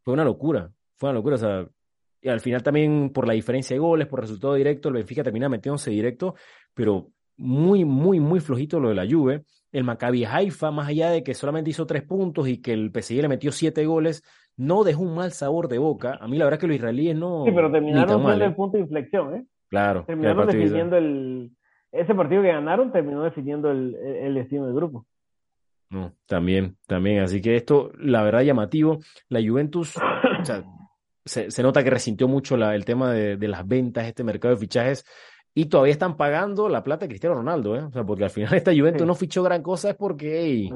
fue 0.04 0.14
una 0.14 0.24
locura, 0.24 0.72
fue 0.96 1.10
una 1.10 1.18
locura, 1.18 1.36
o 1.36 1.40
sea, 1.40 1.68
y 2.24 2.30
al 2.30 2.40
final 2.40 2.64
también 2.64 3.10
por 3.10 3.28
la 3.28 3.34
diferencia 3.34 3.76
de 3.76 3.80
goles, 3.80 4.08
por 4.08 4.22
resultado 4.22 4.54
directo, 4.54 4.88
el 4.88 4.96
Benfica 4.96 5.24
termina 5.24 5.50
metiéndose 5.50 5.92
directo, 5.92 6.36
pero 6.74 7.10
muy, 7.36 7.84
muy, 7.84 8.22
muy 8.22 8.40
flojito 8.40 8.80
lo 8.80 8.90
de 8.90 8.96
la 8.96 9.06
Juve. 9.06 9.44
El 9.74 9.84
Maccabi 9.84 10.24
Haifa, 10.24 10.72
más 10.72 10.88
allá 10.88 11.10
de 11.10 11.22
que 11.22 11.34
solamente 11.34 11.72
hizo 11.72 11.86
tres 11.86 12.04
puntos 12.04 12.48
y 12.48 12.62
que 12.62 12.72
el 12.72 12.92
PSG 12.92 13.22
le 13.22 13.28
metió 13.28 13.52
siete 13.52 13.86
goles, 13.86 14.24
no 14.56 14.86
dejó 14.86 15.02
un 15.02 15.16
mal 15.16 15.34
sabor 15.34 15.68
de 15.68 15.80
boca. 15.80 16.18
A 16.22 16.28
mí 16.30 16.38
la 16.38 16.46
verdad 16.46 16.60
que 16.60 16.68
los 16.68 16.78
israelíes 16.78 17.18
no... 17.18 17.44
Sí, 17.44 17.52
pero 17.52 17.70
terminaron 17.70 18.08
siendo 18.08 18.32
¿eh? 18.32 18.48
el 18.48 18.56
punto 18.56 18.78
de 18.78 18.84
inflexión, 18.84 19.36
¿eh? 19.36 19.46
Claro, 19.70 20.06
Terminaron 20.06 20.48
definiendo 20.48 20.96
el... 20.96 21.52
Ese 21.92 22.16
partido 22.16 22.42
que 22.42 22.48
ganaron 22.54 22.92
terminó 22.92 23.24
definiendo 23.24 23.70
el, 23.70 23.96
el 23.96 24.34
destino 24.36 24.66
del 24.66 24.76
grupo. 24.76 25.06
No, 25.90 26.14
también, 26.26 26.78
también. 26.88 27.20
Así 27.20 27.42
que 27.42 27.56
esto, 27.56 27.92
la 28.00 28.24
verdad, 28.24 28.42
llamativo. 28.42 29.00
La 29.30 29.42
Juventus, 29.46 29.98
o 29.98 30.46
sea, 30.46 30.64
se, 31.26 31.52
se 31.52 31.64
nota 31.64 31.84
que 31.84 31.90
resintió 31.90 32.28
mucho 32.28 32.58
la- 32.58 32.76
el 32.76 32.86
tema 32.86 33.12
de, 33.12 33.38
de 33.38 33.48
las 33.48 33.68
ventas, 33.68 34.06
este 34.08 34.24
mercado 34.24 34.54
de 34.56 34.60
fichajes, 34.60 35.06
y 35.56 35.66
todavía 35.66 35.94
están 35.94 36.18
pagando 36.18 36.68
la 36.70 36.84
plata 36.84 37.06
de 37.06 37.10
Cristiano 37.10 37.36
Ronaldo, 37.36 37.76
¿eh? 37.76 37.84
O 37.84 37.92
sea, 37.92 38.04
porque 38.04 38.24
al 38.24 38.30
final 38.32 38.54
esta 38.56 38.72
Juventus 38.74 39.02
Sí. 39.02 39.08
no 39.08 39.16
fichó 39.16 39.44
gran 39.44 39.62
cosa, 39.62 39.92
es 39.92 39.96
porque, 39.96 40.42
hey, 40.42 40.70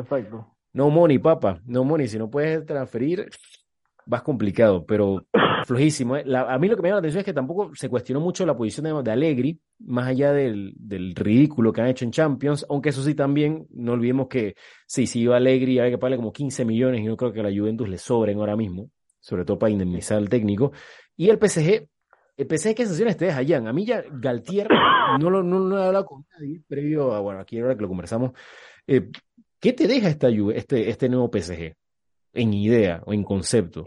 no 0.74 0.90
money, 0.90 1.18
papa, 1.20 1.60
no 1.66 1.84
money. 1.84 2.08
Si 2.08 2.18
no 2.20 2.30
puedes 2.30 2.64
transferir, 2.66 3.28
vas 4.06 4.22
complicado, 4.22 4.86
pero 4.86 5.26
flojísimo. 5.66 6.16
¿eh? 6.18 6.24
La- 6.26 6.54
a 6.54 6.60
mí 6.60 6.68
lo 6.68 6.76
que 6.76 6.84
me 6.84 6.90
llama 6.90 6.98
la 6.98 7.00
atención 7.00 7.20
es 7.22 7.26
que 7.26 7.34
tampoco 7.34 7.72
se 7.74 7.90
cuestionó 7.90 8.20
mucho 8.22 8.46
la 8.46 8.56
posición 8.56 8.86
de, 8.86 9.02
de 9.04 9.12
Allegri, 9.12 9.60
más 9.80 10.08
allá 10.08 10.32
del, 10.34 10.74
del 10.78 11.16
ridículo 11.16 11.74
que 11.74 11.82
han 11.82 11.88
hecho 11.88 12.06
en 12.06 12.12
Champions, 12.12 12.64
aunque 12.70 12.90
eso 12.90 13.02
sí 13.02 13.16
también, 13.16 13.66
no 13.72 13.94
olvidemos 13.94 14.28
que 14.28 14.54
sí, 14.86 15.08
si 15.08 15.22
iba 15.22 15.36
Allegri, 15.38 15.80
había 15.80 15.92
que 15.92 15.98
pagarle 15.98 16.18
como 16.18 16.32
15 16.32 16.64
millones 16.66 17.02
y 17.02 17.06
no 17.06 17.18
creo 17.18 17.34
que 17.34 17.40
a 17.40 17.44
la 17.44 17.50
Juventus 17.58 17.90
le 17.90 17.98
sobren 17.98 18.38
ahora 18.38 18.56
mismo, 18.56 18.92
sobre 19.28 19.44
todo 19.44 19.60
para 19.60 19.72
indemnizar 19.72 20.18
al 20.18 20.30
técnico. 20.30 20.72
Y 21.18 21.30
el 21.30 21.38
PSG, 21.38 21.86
el 22.38 22.48
PSG, 22.48 22.76
¿qué 22.76 22.84
sensaciones 22.86 23.18
te 23.18 23.26
deja, 23.26 23.42
Jan? 23.46 23.68
A 23.68 23.74
mí 23.74 23.86
ya 23.86 24.02
Galtier, 24.10 24.70
no 25.20 25.30
lo 25.30 25.44
no, 25.44 25.60
no 25.60 25.78
he 25.78 25.86
hablado 25.86 26.06
con 26.06 26.26
nadie 26.32 26.62
previo 26.66 27.14
a, 27.14 27.20
bueno, 27.20 27.42
aquí 27.42 27.60
ahora 27.60 27.76
que 27.76 27.82
lo 27.82 27.90
conversamos, 27.90 28.32
eh, 28.88 29.10
¿qué 29.60 29.74
te 29.74 29.86
deja 29.88 30.08
esta 30.08 30.30
este, 30.30 30.90
este 30.90 31.10
nuevo 31.10 31.30
PSG? 31.30 31.74
En 32.34 32.54
idea 32.54 33.02
o 33.06 33.14
en 33.14 33.24
concepto. 33.24 33.84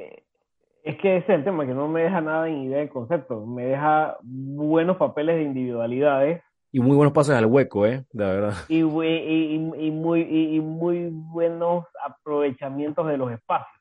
Es 0.83 0.97
que 0.99 1.17
ese 1.19 1.33
es 1.33 1.39
el 1.39 1.45
tema, 1.45 1.65
que 1.67 1.73
no 1.73 1.89
me 1.89 2.03
deja 2.03 2.21
nada 2.21 2.49
en 2.49 2.65
idea 2.65 2.81
de 2.81 2.89
concepto. 2.91 3.47
Me 3.47 3.65
deja 3.65 4.19
buenos 4.23 4.97
papeles 4.99 5.37
de 5.37 5.43
individualidades 5.45 6.43
Y 6.73 6.81
muy 6.81 6.97
buenos 6.97 7.13
pases 7.15 7.35
al 7.37 7.47
hueco, 7.47 7.87
¿eh? 7.87 8.05
La 8.13 8.27
verdad. 8.29 8.55
y, 8.69 8.79
y, 8.81 8.83
y- 8.83 9.87
y 9.87 9.91
muy, 9.91 10.21
y 10.23 10.61
muy 10.61 11.09
buenos 11.11 11.85
aprovechamientos 12.05 13.07
de 13.07 13.17
los 13.17 13.33
espacios. 13.33 13.80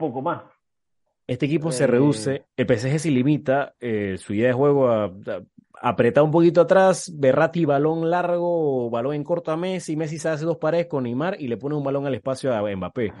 Poco 0.00 0.22
más. 0.22 0.42
Este 1.26 1.46
equipo 1.46 1.70
se 1.70 1.84
Eh, 1.84 1.86
reduce, 1.86 2.46
el 2.56 2.66
PSG 2.66 2.98
se 2.98 3.10
limita, 3.10 3.74
eh, 3.78 4.16
su 4.18 4.34
idea 4.34 4.48
de 4.48 4.52
juego 4.54 4.88
a, 4.88 5.04
a 5.04 5.10
apretar 5.80 6.24
un 6.24 6.30
poquito 6.30 6.62
atrás, 6.62 7.12
Berratti 7.14 7.64
balón 7.66 8.10
largo, 8.10 8.90
balón 8.90 9.14
en 9.14 9.22
corto 9.22 9.52
a 9.52 9.56
Messi, 9.56 9.94
Messi 9.96 10.18
se 10.18 10.30
hace 10.30 10.44
dos 10.44 10.56
paredes 10.56 10.86
con 10.86 11.04
Neymar 11.04 11.40
y 11.40 11.48
le 11.48 11.56
pone 11.56 11.76
un 11.76 11.84
balón 11.84 12.06
al 12.06 12.14
espacio 12.14 12.52
a 12.52 12.62
Mbappé. 12.74 13.12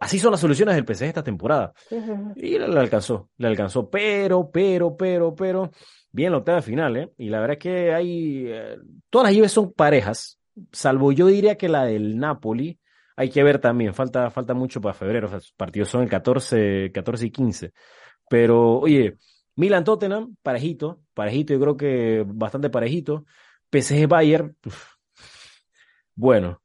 Así 0.00 0.18
son 0.18 0.30
las 0.30 0.40
soluciones 0.40 0.76
del 0.76 0.86
PSG 0.86 1.06
esta 1.06 1.24
temporada. 1.24 1.72
Y 2.36 2.56
le, 2.56 2.64
alcanzó, 2.78 3.30
le 3.36 3.48
alcanzó, 3.48 3.90
pero, 3.90 4.48
pero, 4.50 4.96
pero, 4.96 5.34
pero, 5.34 5.70
bien 6.12 6.30
la 6.30 6.38
octava 6.38 6.62
final, 6.62 6.96
¿eh? 6.96 7.12
Y 7.18 7.28
la 7.28 7.40
verdad 7.40 7.56
es 7.58 7.62
que 7.62 7.92
hay, 7.92 8.44
eh, 8.46 8.76
todas 9.10 9.28
las 9.28 9.36
Juves 9.36 9.52
son 9.52 9.72
parejas, 9.72 10.38
salvo 10.72 11.12
yo 11.12 11.26
diría 11.26 11.56
que 11.56 11.68
la 11.68 11.84
del 11.84 12.16
Napoli, 12.16 12.77
hay 13.18 13.30
que 13.30 13.42
ver 13.42 13.58
también, 13.58 13.92
falta, 13.94 14.30
falta 14.30 14.54
mucho 14.54 14.80
para 14.80 14.94
febrero, 14.94 15.26
o 15.26 15.30
sea, 15.30 15.40
sus 15.40 15.52
partidos 15.52 15.88
son 15.90 16.02
el 16.02 16.08
14, 16.08 16.90
14 16.92 17.26
y 17.26 17.30
15. 17.30 17.72
Pero, 18.30 18.78
oye, 18.80 19.16
Milan 19.56 19.84
Tottenham, 19.84 20.36
parejito, 20.42 21.02
parejito, 21.14 21.52
yo 21.54 21.60
creo 21.60 21.76
que 21.76 22.24
bastante 22.26 22.70
parejito. 22.70 23.24
PSG 23.70 24.06
Bayern, 24.08 24.56
uf, 24.64 24.94
bueno. 26.14 26.60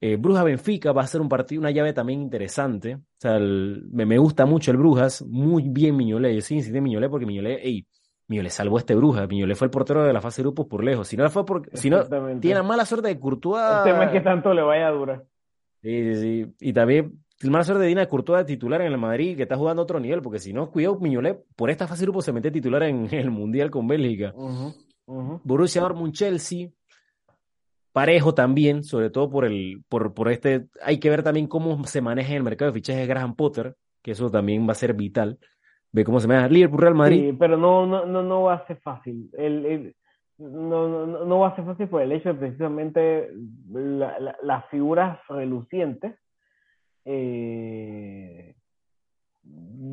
Eh, 0.00 0.16
Brujas 0.16 0.44
Benfica 0.44 0.92
va 0.92 1.02
a 1.02 1.06
ser 1.06 1.20
un 1.22 1.28
partido, 1.30 1.60
una 1.60 1.70
llave 1.70 1.92
también 1.94 2.20
interesante. 2.20 2.96
O 2.96 3.00
sea, 3.18 3.36
el- 3.36 3.86
me, 3.90 4.04
me 4.04 4.18
gusta 4.18 4.44
mucho 4.44 4.70
el 4.70 4.76
Brujas, 4.76 5.22
muy 5.22 5.68
bien 5.68 5.96
Miñolé. 5.96 6.34
Yo 6.34 6.42
sí 6.42 6.56
insistí 6.56 6.76
en 6.76 6.84
Miñolé 6.84 7.08
porque 7.08 7.24
Miñolé, 7.24 7.66
ey, 7.66 7.86
Miñolé 8.28 8.50
salvó 8.50 8.76
a 8.76 8.80
este 8.80 8.94
Brujas. 8.94 9.28
Miñolé 9.28 9.54
fue 9.54 9.66
el 9.66 9.70
portero 9.70 10.04
de 10.04 10.12
la 10.12 10.20
fase 10.20 10.42
de 10.42 10.46
grupos 10.46 10.66
por 10.66 10.84
lejos. 10.84 11.08
Si 11.08 11.16
no 11.16 11.28
fue 11.30 11.46
porque, 11.46 11.74
si 11.76 11.88
no, 11.88 12.04
tiene 12.40 12.56
la 12.56 12.62
mala 12.62 12.84
suerte 12.84 13.08
de 13.08 13.18
Courtois. 13.18 13.62
El 13.62 13.92
tema 13.92 14.04
es 14.04 14.10
que 14.10 14.20
tanto 14.20 14.52
le 14.52 14.62
vaya 14.62 14.88
a 14.88 14.90
durar. 14.90 15.24
Sí, 15.84 16.14
sí, 16.14 16.20
sí. 16.20 16.54
Y 16.60 16.72
también 16.72 17.12
mala 17.42 17.62
suerte 17.62 17.82
de 17.82 17.88
Dina 17.88 18.06
Courtois 18.06 18.46
titular 18.46 18.80
en 18.80 18.90
el 18.90 18.96
Madrid, 18.98 19.36
que 19.36 19.42
está 19.42 19.56
jugando 19.56 19.82
a 19.82 19.84
otro 19.84 20.00
nivel, 20.00 20.22
porque 20.22 20.38
si 20.38 20.52
no, 20.54 20.70
cuidado, 20.70 20.98
Miñolé, 20.98 21.38
por 21.56 21.68
esta 21.68 21.86
fase 21.86 22.00
de 22.00 22.06
grupos 22.06 22.24
se 22.24 22.32
mete 22.32 22.50
titular 22.50 22.82
en 22.84 23.06
el 23.14 23.30
Mundial 23.30 23.70
con 23.70 23.86
Bélgica. 23.86 24.32
Borussia 25.44 25.82
Dortmund, 25.82 26.14
Chelsea, 26.14 26.68
parejo 27.92 28.34
también, 28.34 28.82
sobre 28.82 29.10
todo 29.10 29.28
por 29.30 29.44
el, 29.44 29.82
por, 29.88 30.14
por 30.14 30.30
este, 30.30 30.66
hay 30.82 30.98
que 30.98 31.10
ver 31.10 31.22
también 31.22 31.46
cómo 31.46 31.84
se 31.84 32.00
maneja 32.00 32.30
en 32.30 32.36
el 32.38 32.42
mercado 32.42 32.70
de 32.70 32.74
fichajes 32.78 33.02
de 33.02 33.06
Graham 33.06 33.36
Potter, 33.36 33.76
que 34.02 34.12
eso 34.12 34.30
también 34.30 34.66
va 34.66 34.72
a 34.72 34.76
ser 34.76 34.94
vital. 34.94 35.38
Ve 35.92 36.02
cómo 36.04 36.18
se 36.18 36.26
maneja 36.26 36.48
Liverpool, 36.48 36.80
Real 36.80 36.94
Madrid. 36.94 37.30
Sí, 37.30 37.36
pero 37.38 37.56
no, 37.56 37.86
no, 37.86 38.04
no, 38.04 38.22
no 38.22 38.42
va 38.44 38.54
a 38.54 38.66
ser 38.66 38.78
fácil. 38.78 39.30
El, 39.34 39.66
el- 39.66 39.96
no, 40.38 40.88
no, 40.88 41.06
no- 41.06 41.24
no 41.24 41.38
va 41.38 41.48
a 41.48 41.56
ser 41.56 41.64
fácil 41.64 41.88
por 41.88 42.02
el 42.02 42.12
hecho 42.12 42.30
de 42.30 42.34
precisamente 42.34 43.30
la- 43.72 44.18
la- 44.18 44.36
las 44.42 44.66
figuras 44.70 45.18
relucientes. 45.28 46.14
eh, 47.06 48.54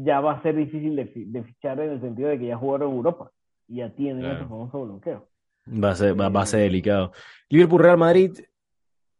ya 0.03 0.21
va 0.21 0.31
a 0.33 0.41
ser 0.41 0.55
difícil 0.55 0.95
de, 0.95 1.05
fi- 1.07 1.25
de 1.25 1.43
fichar 1.43 1.79
en 1.81 1.91
el 1.91 2.01
sentido 2.01 2.29
de 2.29 2.39
que 2.39 2.47
ya 2.47 2.57
jugaron 2.57 2.89
en 2.91 2.95
Europa 2.95 3.31
y 3.67 3.75
ya 3.77 3.89
tienen 3.93 4.19
Claro. 4.23 4.35
ese 4.39 4.45
famoso 4.47 4.85
bloqueo. 4.85 5.27
Va 5.67 5.91
a 5.91 5.95
ser, 5.95 6.19
va, 6.19 6.29
va 6.29 6.41
a 6.43 6.45
ser 6.45 6.61
delicado. 6.61 7.11
Liverpool, 7.49 7.81
Real 7.81 7.97
Madrid, 7.97 8.31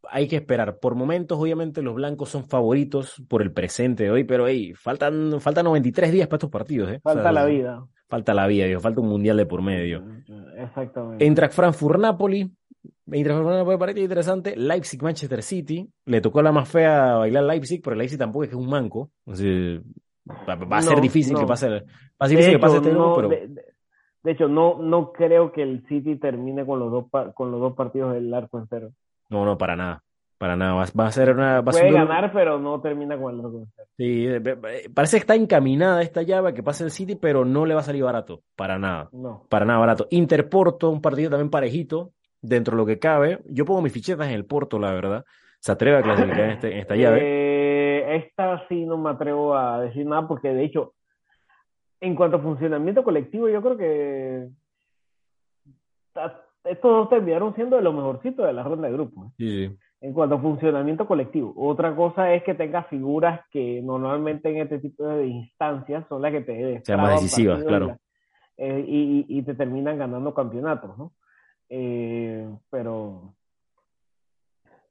hay 0.10 0.28
que 0.28 0.38
esperar. 0.38 0.80
Por 0.80 0.96
momentos, 0.96 1.38
obviamente, 1.38 1.82
los 1.82 1.94
blancos 1.96 2.30
son 2.30 2.46
favoritos 2.46 3.22
por 3.30 3.42
el 3.42 3.52
presente 3.52 4.04
de 4.06 4.12
hoy, 4.12 4.24
pero 4.24 4.48
hey, 4.48 4.74
faltan, 4.74 5.40
faltan 5.42 5.66
93 5.66 6.12
días 6.12 6.28
para 6.28 6.38
estos 6.38 6.50
partidos, 6.50 6.90
¿eh? 6.92 6.98
O 7.04 7.10
Falta 7.10 7.24
sea, 7.24 7.32
la 7.34 7.46
vida. 7.46 7.86
Falta 8.12 8.34
la 8.34 8.46
vida, 8.46 8.66
digo, 8.66 8.82
falta 8.82 9.00
un 9.00 9.08
mundial 9.08 9.38
de 9.38 9.46
por 9.46 9.62
medio. 9.62 10.04
Exactamente. 10.58 11.24
Eintracht 11.26 11.54
Frankfurt, 11.54 11.98
Napoli. 12.00 12.42
Eintracht 13.10 13.38
Frankfurt, 13.40 13.58
Napoli 13.58 13.78
parece 13.78 14.00
interesante. 14.02 14.54
Leipzig, 14.58 15.02
Manchester 15.02 15.42
City. 15.42 15.90
Le 16.06 16.20
tocó 16.20 16.42
la 16.42 16.52
más 16.52 16.68
fea 16.68 17.16
bailar 17.16 17.46
Leipzig, 17.46 17.82
pero 17.82 17.96
Leipzig 17.96 18.20
tampoco 18.20 18.44
es 18.44 18.50
que 18.50 18.56
es 18.58 18.62
un 18.62 18.70
manco. 18.70 19.12
O 19.26 19.34
sea, 19.34 19.48
va, 20.48 20.78
a 20.78 20.82
ser 20.82 20.96
No, 20.98 21.02
difícil 21.02 21.38
que 21.38 21.46
pase, 21.46 21.70
va 21.70 21.78
a 22.20 22.28
ser 22.28 22.38
difícil 22.38 22.54
que 22.54 22.60
pase 22.60 22.78
este 22.78 22.90
grupo, 22.90 23.08
no, 23.10 23.16
pero 23.16 23.30
de, 23.30 23.48
de- 23.48 23.66
de 24.24 24.32
hecho, 24.34 24.48
no, 24.48 24.78
no 24.78 25.12
creo 25.14 25.52
que 25.52 25.64
el 25.64 25.84
City 25.88 26.16
termine 26.18 26.64
con 26.66 26.78
los 26.80 26.92
dos, 26.92 27.06
con 27.34 27.50
los 27.50 27.60
dos 27.60 27.74
partidos 27.76 28.14
del 28.14 28.32
arco 28.34 28.60
en 28.60 28.68
cero. 28.70 28.92
no, 29.30 29.46
no, 29.46 29.58
para 29.58 29.76
nada. 29.76 30.04
Para 30.42 30.56
nada. 30.56 30.74
Va, 30.74 30.86
va 31.00 31.06
a 31.06 31.12
ser 31.12 31.30
una. 31.30 31.62
Va 31.62 31.72
ser 31.72 31.84
Puede 31.84 32.02
un 32.02 32.08
ganar, 32.08 32.34
pero 32.34 32.58
no 32.58 32.82
termina 32.82 33.16
con 33.16 33.40
el. 33.40 33.68
Sí, 33.96 34.26
eh, 34.26 34.42
eh, 34.44 34.90
parece 34.92 35.18
que 35.18 35.22
está 35.22 35.36
encaminada 35.36 36.02
esta 36.02 36.24
llave 36.24 36.56
que 36.56 36.64
pase 36.64 36.84
el 36.84 36.90
City, 36.90 37.16
pero 37.16 37.46
no 37.46 37.68
le 37.68 37.76
va 37.76 37.82
a 37.82 37.84
salir 37.84 38.04
barato. 38.04 38.42
Para 38.56 38.80
nada. 38.80 39.08
No. 39.12 39.46
Para 39.50 39.66
nada 39.66 39.78
barato. 39.78 40.08
Interporto, 40.10 40.90
un 40.90 41.00
partido 41.00 41.30
también 41.30 41.52
parejito. 41.52 42.14
dentro 42.42 42.76
de 42.76 42.82
lo 42.82 42.88
que 42.88 42.98
cabe. 42.98 43.38
Yo 43.46 43.66
pongo 43.66 43.84
mis 43.84 43.94
fichetas 43.94 44.30
en 44.30 44.34
el 44.34 44.46
Porto, 44.46 44.80
la 44.80 44.92
verdad. 44.92 45.26
Se 45.60 45.74
atreve 45.74 45.98
a 45.98 46.02
clasificar 46.02 46.40
en, 46.40 46.50
este, 46.50 46.72
en 46.74 46.80
esta 46.80 46.96
llave. 46.96 47.20
Eh, 47.22 48.16
esta 48.16 48.68
sí 48.68 48.84
no 48.84 48.98
me 48.98 49.12
atrevo 49.12 49.56
a 49.56 49.80
decir 49.80 50.08
nada 50.08 50.28
porque 50.28 50.52
de 50.52 50.64
hecho, 50.64 50.96
en 52.00 52.16
cuanto 52.16 52.38
a 52.38 52.42
funcionamiento 52.42 53.04
colectivo, 53.04 53.48
yo 53.48 53.62
creo 53.62 53.78
que 53.78 54.48
estos 56.64 56.92
dos 56.92 57.10
terminaron 57.10 57.54
siendo 57.54 57.76
de 57.76 57.84
lo 57.84 57.94
mejorcito 57.94 58.42
de 58.42 58.54
la 58.54 58.64
ronda 58.64 58.88
de 58.88 58.94
grupos. 58.94 59.32
Sí, 59.38 59.68
sí. 59.68 59.78
En 60.04 60.14
cuanto 60.14 60.36
a 60.36 60.40
funcionamiento 60.42 61.06
colectivo. 61.06 61.54
Otra 61.56 61.96
cosa 61.96 62.34
es 62.34 62.42
que 62.44 62.56
tengas 62.56 62.88
figuras 62.88 63.42
que 63.52 63.82
normalmente 63.84 64.50
en 64.50 64.58
este 64.58 64.80
tipo 64.80 65.06
de 65.06 65.28
instancias 65.28 66.06
son 66.10 66.24
las 66.24 66.32
que 66.32 66.42
te 66.42 66.82
sean 66.84 67.02
más 67.02 67.22
decisivas, 67.22 67.64
claro. 67.64 67.86
Y, 67.86 67.88
la- 67.90 68.00
eh, 68.58 68.86
y, 68.88 69.26
y 69.30 69.42
te 69.44 69.54
terminan 69.54 69.98
ganando 70.00 70.34
campeonatos, 70.34 70.98
¿no? 70.98 71.14
Eh, 71.70 72.50
pero 72.70 73.36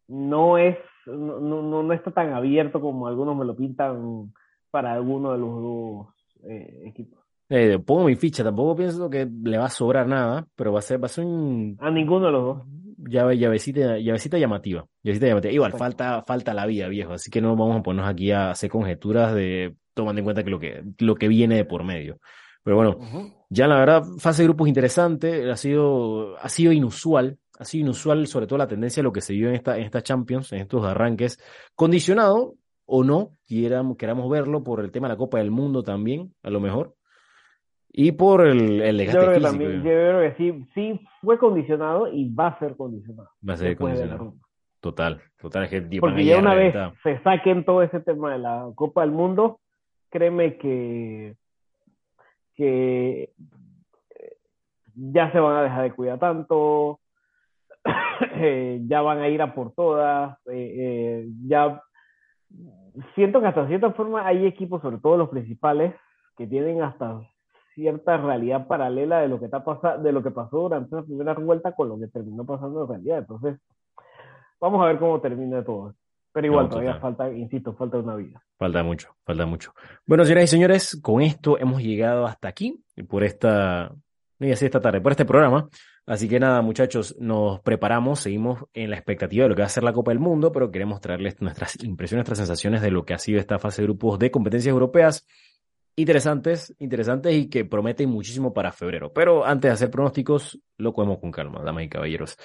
no 0.09 0.59
es, 0.59 0.77
no, 1.07 1.41
no, 1.41 1.83
no 1.83 1.93
está 1.93 2.11
tan 2.11 2.33
abierto 2.33 2.81
como 2.81 3.07
algunos 3.07 3.37
me 3.37 3.45
lo 3.45 3.55
pintan 3.57 4.33
para 4.71 4.93
alguno 4.93 5.33
de 5.33 5.39
los 5.39 5.51
dos 5.63 6.07
eh, 6.45 6.83
equipos. 6.87 7.19
Eh, 7.49 7.79
pongo 7.85 8.05
mi 8.05 8.15
ficha, 8.15 8.45
tampoco 8.45 8.77
pienso 8.77 9.11
que 9.11 9.27
le 9.43 9.59
va 9.59 9.65
a 9.67 9.71
sobrar 9.71 10.07
nada, 10.07 10.47
pero 10.55 10.73
va 10.73 10.79
a 10.79 10.83
ser, 10.83 11.03
va 11.03 11.07
a 11.07 11.09
ser 11.09 11.25
un 11.25 11.77
A 11.81 11.91
ninguno 11.91 12.27
de 12.27 12.33
los 12.33 12.45
dos. 12.45 12.67
Llave, 13.09 13.39
llavecita, 13.39 13.99
llavecita 13.99 14.39
llamativa. 14.39 14.87
Llavecita 15.03 15.27
llamativa. 15.27 15.53
Igual, 15.53 15.73
falta, 15.73 16.23
falta 16.23 16.55
la 16.55 16.67
vida, 16.67 16.89
viejo. 16.89 17.13
Así 17.15 17.31
que 17.31 17.41
no 17.41 17.57
vamos 17.57 17.79
a 17.79 17.83
ponernos 17.83 18.11
aquí 18.11 18.31
a 18.31 18.51
hacer 18.51 18.71
conjeturas 18.71 19.35
de 19.35 19.77
tomando 19.95 20.21
en 20.21 20.25
cuenta 20.25 20.45
que 20.45 20.51
lo 20.51 20.59
que, 20.59 20.83
lo 20.99 21.15
que 21.15 21.29
viene 21.29 21.57
de 21.57 21.65
por 21.65 21.85
medio. 21.85 22.19
Pero 22.63 22.77
bueno, 22.77 22.99
ya 23.49 23.67
la 23.67 23.79
verdad, 23.79 24.03
fase 24.19 24.43
de 24.43 24.49
grupos 24.49 24.69
interesante, 24.69 25.51
ha 25.51 25.57
sido, 25.57 26.37
ha 26.39 26.49
sido 26.49 26.73
inusual, 26.73 27.39
ha 27.59 27.65
sido 27.65 27.83
inusual 27.83 28.27
sobre 28.27 28.47
todo 28.47 28.59
la 28.59 28.69
tendencia 28.69 29.01
de 29.01 29.05
lo 29.05 29.13
que 29.13 29.23
se 29.23 29.33
vio 29.33 29.49
en 29.49 29.55
esta, 29.55 29.77
en 29.79 29.85
esta 29.85 30.03
Champions, 30.03 30.53
en 30.53 30.61
estos 30.61 30.85
arranques, 30.85 31.39
condicionado 31.75 32.55
o 32.85 33.03
no, 33.03 33.37
quieramos, 33.47 33.97
queramos 33.97 34.29
verlo 34.31 34.63
por 34.63 34.81
el 34.81 34.91
tema 34.91 35.09
de 35.09 35.15
la 35.15 35.19
Copa 35.19 35.39
del 35.39 35.51
Mundo 35.51 35.83
también, 35.83 36.35
a 36.43 36.51
lo 36.51 36.61
mejor, 36.61 36.95
y 37.93 38.13
por 38.13 38.47
el, 38.47 38.81
el 38.81 38.99
Yo 39.05 39.13
creo 39.13 39.29
que 39.29 39.35
físico. 39.35 39.51
también, 39.51 39.77
yo 39.77 39.83
creo 39.83 40.21
que 40.21 40.35
sí, 40.37 40.67
sí 40.75 41.01
fue 41.21 41.39
condicionado 41.39 42.09
y 42.13 42.33
va 42.33 42.49
a 42.49 42.59
ser 42.59 42.77
condicionado. 42.77 43.31
Va 43.47 43.55
a 43.55 43.57
ser 43.57 43.77
condicionado. 43.77 44.35
Total, 44.81 45.21
total, 45.41 45.65
es 45.65 45.71
que 45.71 46.01
Porque 46.01 46.25
ya 46.25 46.39
una 46.39 46.55
vez 46.55 46.75
se 47.03 47.21
saquen 47.23 47.65
todo 47.65 47.83
ese 47.83 48.01
tema 48.01 48.33
de 48.33 48.39
la 48.39 48.71
Copa 48.75 49.03
del 49.03 49.11
Mundo, 49.11 49.61
créeme 50.09 50.57
que, 50.57 51.37
que 52.55 53.25
eh, 53.25 54.37
ya 54.95 55.31
se 55.33 55.41
van 55.41 55.57
a 55.57 55.63
dejar 55.63 55.83
de 55.83 55.93
cuidar 55.93 56.19
tanto, 56.19 57.01
eh, 58.37 58.81
ya 58.87 59.03
van 59.03 59.19
a 59.19 59.29
ir 59.29 59.43
a 59.43 59.55
por 59.55 59.75
todas, 59.75 60.39
eh, 60.47 60.75
eh, 60.79 61.29
ya 61.47 61.83
siento 63.15 63.41
que 63.41 63.49
hasta 63.49 63.67
cierta 63.67 63.93
forma 63.93 64.27
hay 64.27 64.47
equipos, 64.47 64.81
sobre 64.81 64.99
todo 64.99 65.17
los 65.17 65.29
principales, 65.29 65.95
que 66.39 66.47
tienen 66.47 66.83
hasta 66.83 67.21
cierta 67.75 68.17
realidad 68.17 68.67
paralela 68.67 69.21
de 69.21 69.29
lo 69.29 69.39
que 69.39 69.47
está 69.47 69.65
pasa, 69.65 69.97
de 69.99 70.13
lo 70.13 70.23
que 70.23 70.31
pasó 70.31 70.59
durante 70.59 70.95
la 70.95 71.03
primera 71.03 71.35
vuelta 71.35 71.73
con 71.73 71.89
lo 71.89 71.99
que 71.99 72.09
terminó 72.09 72.45
pasando 72.45 72.83
en 72.83 72.89
realidad. 72.89 73.19
Entonces, 73.19 73.59
vamos 74.61 74.83
a 74.83 74.87
ver 74.87 74.99
cómo 74.99 75.21
termina 75.21 75.65
todo. 75.65 75.95
Pero 76.33 76.47
igual, 76.47 76.65
No, 76.65 76.71
todavía 76.71 77.01
falta, 77.01 77.33
insisto, 77.33 77.75
falta 77.75 77.99
una 77.99 78.15
vida. 78.15 78.41
Falta 78.57 78.83
mucho, 78.83 79.17
falta 79.25 79.47
mucho. 79.47 79.73
Bueno, 80.07 80.25
señoras 80.25 80.45
y 80.45 80.47
señores, 80.47 81.01
con 81.03 81.23
esto 81.23 81.59
hemos 81.59 81.83
llegado 81.83 82.25
hasta 82.25 82.49
aquí, 82.49 82.85
por 83.09 83.25
esta, 83.25 83.89
no 83.89 84.47
iba 84.47 84.51
a 84.51 84.51
decir 84.51 84.67
esta 84.67 84.81
tarde, 84.81 85.01
por 85.01 85.13
este 85.13 85.25
programa. 85.25 85.69
Así 86.07 86.29
que 86.29 86.41
nada, 86.41 86.63
muchachos, 86.63 87.17
nos 87.19 87.61
preparamos, 87.61 88.21
seguimos 88.21 88.65
en 88.75 88.91
la 88.91 88.97
expectativa 88.97 89.45
de 89.45 89.49
lo 89.49 89.55
que 89.55 89.63
va 89.63 89.67
a 89.67 89.71
ser 89.71 89.83
la 89.83 89.93
Copa 89.93 90.13
del 90.13 90.21
Mundo, 90.21 90.53
pero 90.53 90.71
queremos 90.71 91.01
traerles 91.01 91.41
nuestras 91.41 91.83
impresiones, 91.83 92.21
nuestras 92.21 92.39
sensaciones 92.39 92.81
de 92.81 92.91
lo 92.91 93.05
que 93.05 93.15
ha 93.15 93.19
sido 93.19 93.39
esta 93.39 93.59
fase 93.59 93.83
de 93.83 93.87
grupos 93.87 94.19
de 94.19 94.31
competencias 94.31 94.73
europeas. 94.73 95.27
Interesantes, 96.01 96.75
interesantes 96.79 97.35
y 97.35 97.49
que 97.49 97.65
prometen 97.65 98.09
muchísimo 98.11 98.53
para 98.53 98.73
febrero. 98.73 99.13
Pero 99.13 99.45
antes 99.45 99.69
de 99.69 99.73
hacer 99.75 99.91
pronósticos, 99.91 100.59
lo 100.79 100.93
cogemos 100.93 101.19
con 101.19 101.31
calma, 101.31 101.63
damas 101.63 101.85
y 101.85 101.89
caballeros. 101.89 102.37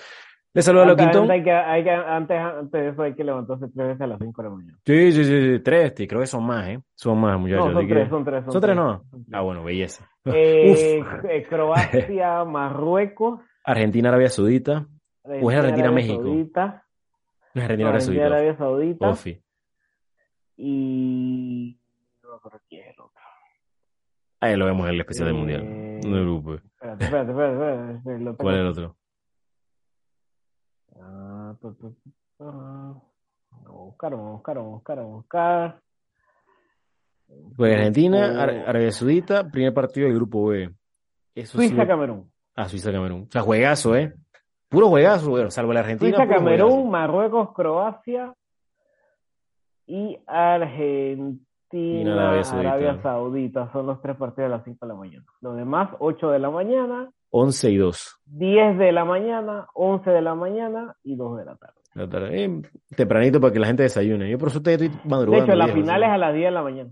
Les 0.54 0.64
saludo 0.64 0.84
a 0.84 0.90
Antes, 0.92 1.06
Quintón. 1.06 1.24
antes, 1.24 1.36
hay 1.36 1.44
que, 1.44 1.52
hay 1.52 1.84
que- 1.84 1.90
antes, 1.92 2.38
antes 2.40 2.82
de 2.82 2.90
eso 2.90 3.02
hay 3.02 3.14
que 3.14 3.24
levantarse 3.26 3.66
tres 3.76 3.88
veces 3.88 4.02
a 4.02 4.08
las 4.08 4.20
5 4.20 4.42
de 4.42 4.50
la 4.50 4.56
mañana. 4.56 4.78
Sí, 4.86 5.12
sí, 5.12 5.24
sí, 5.26 5.42
sí, 5.56 5.60
tres, 5.60 5.94
creo 6.08 6.22
que 6.22 6.28
son 6.28 6.46
más, 6.46 6.68
¿eh? 6.70 6.80
Son 6.96 7.18
más, 7.20 7.38
muchachos. 7.38 7.66
No, 7.68 7.74
son 7.74 7.88
que- 7.88 7.94
tres, 7.94 8.10
son 8.10 8.24
tres. 8.24 8.44
¿Son 8.48 8.62
tres 8.62 8.76
no? 8.76 9.04
Ah, 9.34 9.42
bueno, 9.42 9.64
belleza. 9.64 10.10
Eh, 10.34 11.04
eh, 11.30 11.46
Croacia, 11.50 12.44
Marruecos. 12.46 13.42
Argentina, 13.66 14.10
Arabia 14.10 14.30
Saudita. 14.30 14.88
¿O 15.24 15.52
es 15.52 15.58
Argentina, 15.58 15.88
Arabia 15.88 15.92
México? 15.92 16.24
Saudita, 16.24 16.86
No 17.54 17.62
Argentina, 17.62 17.90
Arabia 17.90 17.90
Argentina, 17.90 18.00
Saudita. 18.00 18.26
Arabia 18.26 18.58
Saudita. 18.58 19.10
Ofi. 19.10 19.42
Y. 20.58 21.78
No 22.24 22.34
acuerdo 22.36 22.60
quién 22.70 22.82
es 22.88 22.94
el 22.96 23.02
otro. 23.02 23.22
Ahí 24.42 24.56
lo 24.56 24.66
vemos 24.66 24.88
en 24.88 24.94
el 24.96 25.00
especial 25.02 25.28
del 25.28 25.38
Mundial. 25.38 25.62
Eh, 25.64 26.02
No 26.06 26.12
preocupes. 26.22 26.62
Espérate, 26.82 27.04
espérate, 27.06 27.32
espérate. 27.32 27.94
espérate. 27.98 28.38
¿Cuál 28.38 28.56
es 28.56 28.62
el 28.62 28.68
otro? 28.68 28.96
Ah, 31.00 31.56
tu, 31.62 31.74
tu, 31.76 31.92
tu. 31.92 32.12
Vamos 32.40 33.02
a 33.66 33.70
buscar, 33.72 34.12
vamos 34.12 34.28
a 34.28 34.32
buscar, 34.34 34.56
vamos 34.58 34.72
a 34.72 34.76
buscar, 34.76 34.98
vamos 34.98 35.12
a 35.12 35.16
buscar. 35.16 35.82
Pues 37.56 37.76
Argentina. 37.76 38.42
Ar- 38.44 38.64
Arabia 38.70 38.92
Saudita, 38.92 39.50
primer 39.50 39.74
partido 39.74 40.08
del 40.08 40.16
grupo 40.16 40.48
B. 40.48 40.70
Eso 41.34 41.60
sí. 41.60 41.70
Suiza, 41.70 41.88
Camerún. 41.88 42.32
Ah, 42.56 42.68
Suiza, 42.70 42.92
Camerún. 42.92 43.24
O 43.28 43.32
sea, 43.32 43.42
juegazo, 43.42 43.96
¿eh? 43.96 44.14
Puro 44.70 44.90
juegazo, 44.90 45.30
bueno, 45.30 45.50
salvo 45.52 45.74
la 45.74 45.80
Argentina. 45.82 46.16
Suiza, 46.18 46.28
Camerún, 46.34 46.70
juegazo. 46.70 46.90
Marruecos, 46.90 47.54
Croacia 47.54 48.34
y 49.88 50.18
Argentina, 50.28 51.45
Arabia 51.72 52.44
Saudita. 52.44 52.70
Arabia 52.70 53.02
Saudita. 53.02 53.72
Son 53.72 53.86
los 53.88 54.02
tres 54.02 54.16
partidos 54.18 54.48
a 54.48 54.58
las 54.58 54.64
5 54.64 54.78
de 54.86 54.88
la 54.88 54.96
mañana. 55.00 55.26
Los 55.42 55.56
demás, 55.56 55.90
8 56.00 56.32
de 56.32 56.40
la 56.40 56.50
mañana, 56.50 57.12
11 57.32 57.72
y 57.72 57.78
2. 57.78 58.22
10 58.26 58.78
de 58.78 58.92
la 58.92 59.06
mañana, 59.06 59.68
11 59.74 60.10
de 60.10 60.22
la 60.22 60.36
mañana 60.36 60.96
y 61.04 61.16
2 61.16 61.38
de 61.38 61.46
la 61.46 61.56
tarde. 61.56 61.82
La 61.94 62.10
tarde. 62.10 62.44
Eh, 62.46 62.62
tempranito 62.96 63.40
para 63.42 63.54
que 63.54 63.60
la 63.60 63.68
gente 63.68 63.84
desayune. 63.84 64.30
Yo 64.30 64.38
por 64.38 64.50
eso 64.50 64.58
estoy 64.60 64.78
De 64.78 64.92
madrugando. 65.06 65.46
hecho, 65.46 65.56
la 65.56 65.66
viejo, 65.66 65.80
final 65.80 66.02
sí. 66.02 66.06
es 66.06 66.12
a 66.12 66.18
las 66.18 66.34
10 66.34 66.46
de 66.46 66.52
la 66.52 66.62
mañana. 66.62 66.90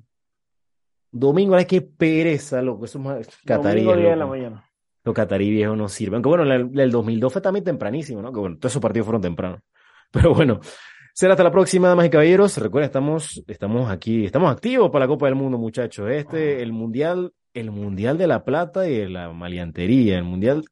Domingo, 1.12 1.56
es 1.58 1.66
que 1.68 1.82
pereza, 1.82 2.62
loco. 2.62 2.86
Eso 2.86 2.98
es 2.98 3.04
más 3.06 3.42
catarí, 3.46 3.82
Domingo 3.84 3.96
10 3.98 4.10
de 4.12 4.16
la 4.16 4.26
mañana. 4.26 4.66
Los 5.04 5.14
catarí 5.14 5.50
viejos 5.52 5.78
no 5.78 5.88
sirven. 5.90 6.16
Aunque 6.16 6.30
bueno, 6.30 6.44
el, 6.44 6.80
el 6.80 6.92
2002 6.92 7.32
fue 7.34 7.42
también 7.42 7.64
tempranísimo, 7.66 8.22
¿no? 8.22 8.32
Que 8.32 8.40
bueno, 8.40 8.58
todos 8.58 8.72
esos 8.72 8.82
partidos 8.82 9.06
fueron 9.06 9.22
tempranos. 9.22 9.60
Pero 10.12 10.34
bueno, 10.34 10.60
será 11.14 11.34
hasta 11.34 11.43
la 11.43 11.51
próxima, 11.51 11.88
damas 11.88 12.07
y 12.07 12.09
caballeros. 12.09 12.57
Recuerden, 12.57 12.88
estamos, 12.88 13.43
estamos 13.47 13.89
aquí, 13.89 14.26
estamos 14.26 14.51
activos 14.51 14.89
para 14.91 15.05
la 15.05 15.07
Copa 15.09 15.28
del 15.28 15.36
Mundo, 15.36 15.57
muchachos. 15.57 16.09
Este, 16.09 16.61
el 16.61 16.74
Mundial, 16.74 17.34
el 17.53 17.72
Mundial 17.72 18.18
de 18.18 18.28
la 18.28 18.43
Plata 18.43 18.88
y 18.89 18.97
de 18.97 19.09
la 19.09 19.32
maleantería, 19.32 20.18
el 20.18 20.24
Mundial 20.24 20.66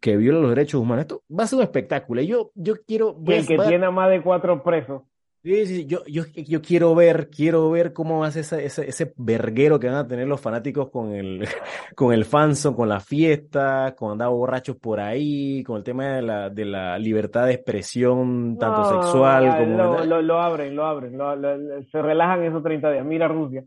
que 0.00 0.16
viola 0.16 0.40
los 0.40 0.50
derechos 0.50 0.80
humanos. 0.80 1.02
Esto 1.02 1.22
va 1.30 1.44
a 1.44 1.46
ser 1.46 1.58
un 1.58 1.64
espectáculo. 1.64 2.20
Y 2.22 2.26
Yo, 2.26 2.50
yo 2.54 2.74
quiero. 2.86 3.16
Y 3.26 3.32
el 3.32 3.46
que 3.46 3.58
tiene 3.58 3.86
a 3.86 3.90
más 3.90 4.10
de 4.10 4.22
4 4.22 4.62
presos. 4.62 5.02
Sí, 5.44 5.66
sí, 5.66 5.84
yo, 5.84 6.02
yo, 6.06 6.22
yo 6.34 6.62
quiero 6.62 6.94
ver, 6.94 7.28
quiero 7.28 7.70
ver 7.70 7.92
cómo 7.92 8.20
va 8.20 8.28
a 8.28 8.30
ser 8.30 8.40
ese, 8.40 8.64
ese, 8.64 8.88
ese 8.88 9.12
verguero 9.18 9.78
que 9.78 9.88
van 9.88 9.96
a 9.96 10.08
tener 10.08 10.26
los 10.26 10.40
fanáticos 10.40 10.88
con 10.88 11.12
el, 11.12 11.46
con 11.94 12.14
el 12.14 12.24
fanson, 12.24 12.72
con 12.74 12.88
la 12.88 12.98
fiesta, 12.98 13.94
con 13.94 14.12
andar 14.12 14.30
borrachos 14.30 14.76
por 14.76 15.00
ahí, 15.00 15.62
con 15.62 15.76
el 15.76 15.84
tema 15.84 16.06
de 16.16 16.22
la, 16.22 16.48
de 16.48 16.64
la 16.64 16.98
libertad 16.98 17.44
de 17.44 17.52
expresión, 17.52 18.56
tanto 18.58 18.78
No, 18.80 19.02
sexual 19.02 19.44
ya, 19.44 19.58
como... 19.58 19.76
Lo, 19.76 20.04
lo, 20.06 20.22
lo 20.22 20.40
abren, 20.40 20.74
lo 20.74 20.86
abren. 20.86 21.18
lo- 21.18 21.82
se 21.92 22.00
relajan 22.00 22.42
esos 22.44 22.62
30 22.62 22.90
días. 22.90 23.04
Mira 23.04 23.28
Rusia. 23.28 23.64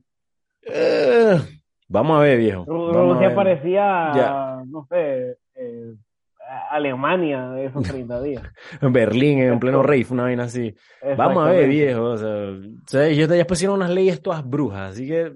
Eh, 0.63 1.39
vamos 1.89 2.17
a 2.17 2.21
ver, 2.21 2.39
viejo. 2.39 2.65
Rusia 2.65 3.35
parecía, 3.35 4.13
Ya. 4.15 4.63
no 4.67 4.87
sé, 4.89 5.37
eh, 5.53 5.93
Alemania 6.69 7.49
de 7.49 7.65
esos 7.65 7.83
30 7.87 8.21
días. 8.21 8.43
En 8.81 8.93
Berlín, 8.93 9.39
en 9.39 9.59
pleno 9.59 9.83
rave, 9.83 10.05
una 10.09 10.23
vaina 10.23 10.43
así. 10.43 10.73
Vamos 11.17 11.47
a 11.47 11.51
ver, 11.51 11.69
viejo. 11.69 12.03
O 12.03 12.17
sea, 12.17 13.07
ellos 13.07 13.29
ya 13.29 13.45
pusieron 13.45 13.77
unas 13.77 13.89
leyes 13.89 14.21
todas 14.21 14.47
brujas, 14.47 14.91
así 14.91 15.07
que 15.07 15.33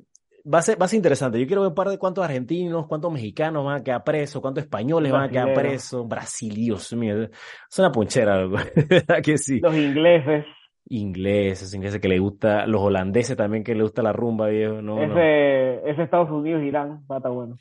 va 0.51 0.59
a 0.59 0.61
ser, 0.61 0.81
va 0.81 0.85
a 0.85 0.87
ser 0.87 0.97
interesante. 0.97 1.39
Yo 1.39 1.47
quiero 1.47 1.61
ver 1.61 1.69
un 1.69 1.75
par 1.75 1.89
de 1.89 1.97
cuántos 1.97 2.23
argentinos, 2.23 2.87
cuántos 2.87 3.11
mexicanos 3.11 3.65
van 3.65 3.81
a 3.81 3.83
quedar 3.83 4.03
presos, 4.03 4.41
cuántos 4.41 4.63
españoles 4.63 5.11
van 5.11 5.23
a 5.23 5.29
quedar 5.29 5.53
presos, 5.53 6.07
Brasil, 6.07 6.53
Dios 6.53 6.93
mío. 6.93 7.23
Es 7.23 7.79
una 7.79 7.91
ponchera, 7.91 8.41
loco. 8.41 8.57
¿Verdad 8.89 9.21
que 9.23 9.37
sí? 9.37 9.59
Los 9.59 9.75
ingleses. 9.75 10.45
Ingleses, 10.89 11.73
ingleses 11.73 12.01
que 12.01 12.09
le 12.09 12.19
gusta, 12.19 12.65
los 12.65 12.81
holandeses 12.81 13.37
también 13.37 13.63
que 13.63 13.75
le 13.75 13.83
gusta 13.83 14.01
la 14.01 14.11
rumba, 14.11 14.47
viejo. 14.47 14.81
No, 14.81 14.95
no. 14.95 15.03
ese, 15.03 15.89
ese 15.89 16.03
Estados 16.03 16.29
Unidos, 16.31 16.63
Irán, 16.63 17.05
va 17.09 17.15
a 17.15 17.19
estar 17.19 17.31
bueno. 17.31 17.55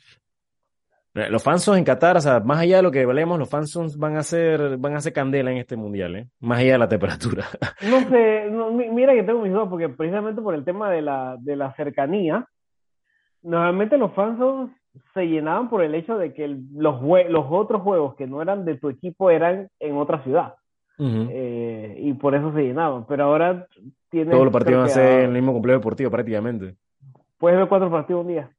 Los 1.13 1.43
fansons 1.43 1.77
en 1.77 1.83
Qatar, 1.83 2.15
o 2.15 2.21
sea, 2.21 2.39
más 2.39 2.59
allá 2.59 2.77
de 2.77 2.83
lo 2.83 2.91
que 2.91 3.01
hablemos, 3.01 3.37
los 3.37 3.49
fansons 3.49 3.97
van 3.97 4.15
a 4.15 4.23
ser, 4.23 4.77
van 4.77 4.95
a 4.95 5.01
ser 5.01 5.11
candela 5.11 5.51
en 5.51 5.57
este 5.57 5.75
mundial, 5.75 6.15
¿eh? 6.15 6.27
Más 6.39 6.59
allá 6.59 6.73
de 6.73 6.77
la 6.77 6.87
temperatura. 6.87 7.45
No 7.89 7.99
sé, 8.09 8.49
no, 8.49 8.71
mi- 8.71 8.89
mira 8.89 9.13
que 9.13 9.23
tengo 9.23 9.41
mis 9.41 9.51
dudas, 9.51 9.67
porque 9.69 9.89
precisamente 9.89 10.41
por 10.41 10.55
el 10.55 10.63
tema 10.63 10.89
de 10.89 11.01
la, 11.01 11.35
de 11.39 11.55
la 11.57 11.73
cercanía, 11.73 12.45
normalmente 13.43 13.97
los 13.97 14.13
fans 14.13 14.37
son- 14.39 14.73
se 15.13 15.25
llenaban 15.27 15.69
por 15.69 15.83
el 15.83 15.95
hecho 15.95 16.17
de 16.17 16.33
que 16.33 16.45
el- 16.45 16.63
los, 16.75 17.01
jue- 17.01 17.27
los 17.27 17.45
otros 17.49 17.81
juegos 17.81 18.15
que 18.15 18.27
no 18.27 18.41
eran 18.41 18.63
de 18.65 18.75
tu 18.77 18.87
equipo 18.89 19.29
eran 19.29 19.67
en 19.79 19.97
otra 19.97 20.23
ciudad. 20.23 20.55
Eh, 21.03 21.95
y 21.97 22.13
por 22.13 22.35
eso 22.35 22.53
se 22.53 22.61
llenaban. 22.61 23.05
Pero 23.07 23.23
ahora 23.23 23.65
tienes. 24.11 24.29
Todos 24.31 24.43
los 24.45 24.53
partidos 24.53 24.81
van 24.81 24.85
a 24.85 24.93
ser 24.93 25.19
en 25.21 25.25
el 25.25 25.31
mismo 25.31 25.51
complejo 25.53 25.79
deportivo 25.79 26.11
prácticamente. 26.11 26.75
Puedes 27.39 27.57
ver 27.57 27.67
cuatro 27.67 27.89
partidos 27.89 28.21
un 28.21 28.27
día. 28.27 28.51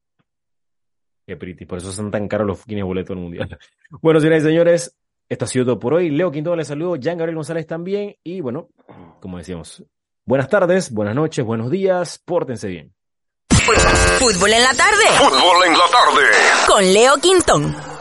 Qué 1.27 1.37
pretty, 1.37 1.67
por 1.67 1.79
eso 1.79 1.93
son 1.93 2.11
tan 2.11 2.27
caros 2.29 2.47
los 2.47 2.59
fucking 2.59 2.85
boletos 2.85 3.15
del 3.15 3.23
mundial. 3.23 3.59
Bueno, 4.01 4.21
señoras 4.21 4.43
y 4.43 4.47
señores, 4.47 4.97
esto 5.29 5.45
ha 5.45 5.49
sido 5.49 5.65
todo 5.67 5.79
por 5.79 5.95
hoy. 5.95 6.11
Leo 6.11 6.31
Quintón 6.33 6.59
les 6.59 6.69
saludo, 6.69 6.97
Jan 7.01 7.19
Gabriel 7.19 7.37
González 7.37 7.67
también. 7.67 8.17
Y 8.25 8.41
bueno, 8.41 8.69
como 9.21 9.39
decíamos, 9.39 9.85
buenas 10.25 10.49
tardes, 10.49 10.91
buenas 10.93 11.15
noches, 11.15 11.45
buenos 11.45 11.71
días, 11.71 12.19
pórtense 12.25 12.69
bien. 12.69 12.95
Fútbol 14.19 14.53
en 14.53 14.63
la 14.63 14.75
tarde 14.75 15.05
Fútbol 15.19 15.67
en 15.67 15.73
la 15.73 15.85
tarde. 15.91 16.27
con 16.67 16.93
Leo 16.93 17.17
Quintón. 17.19 17.92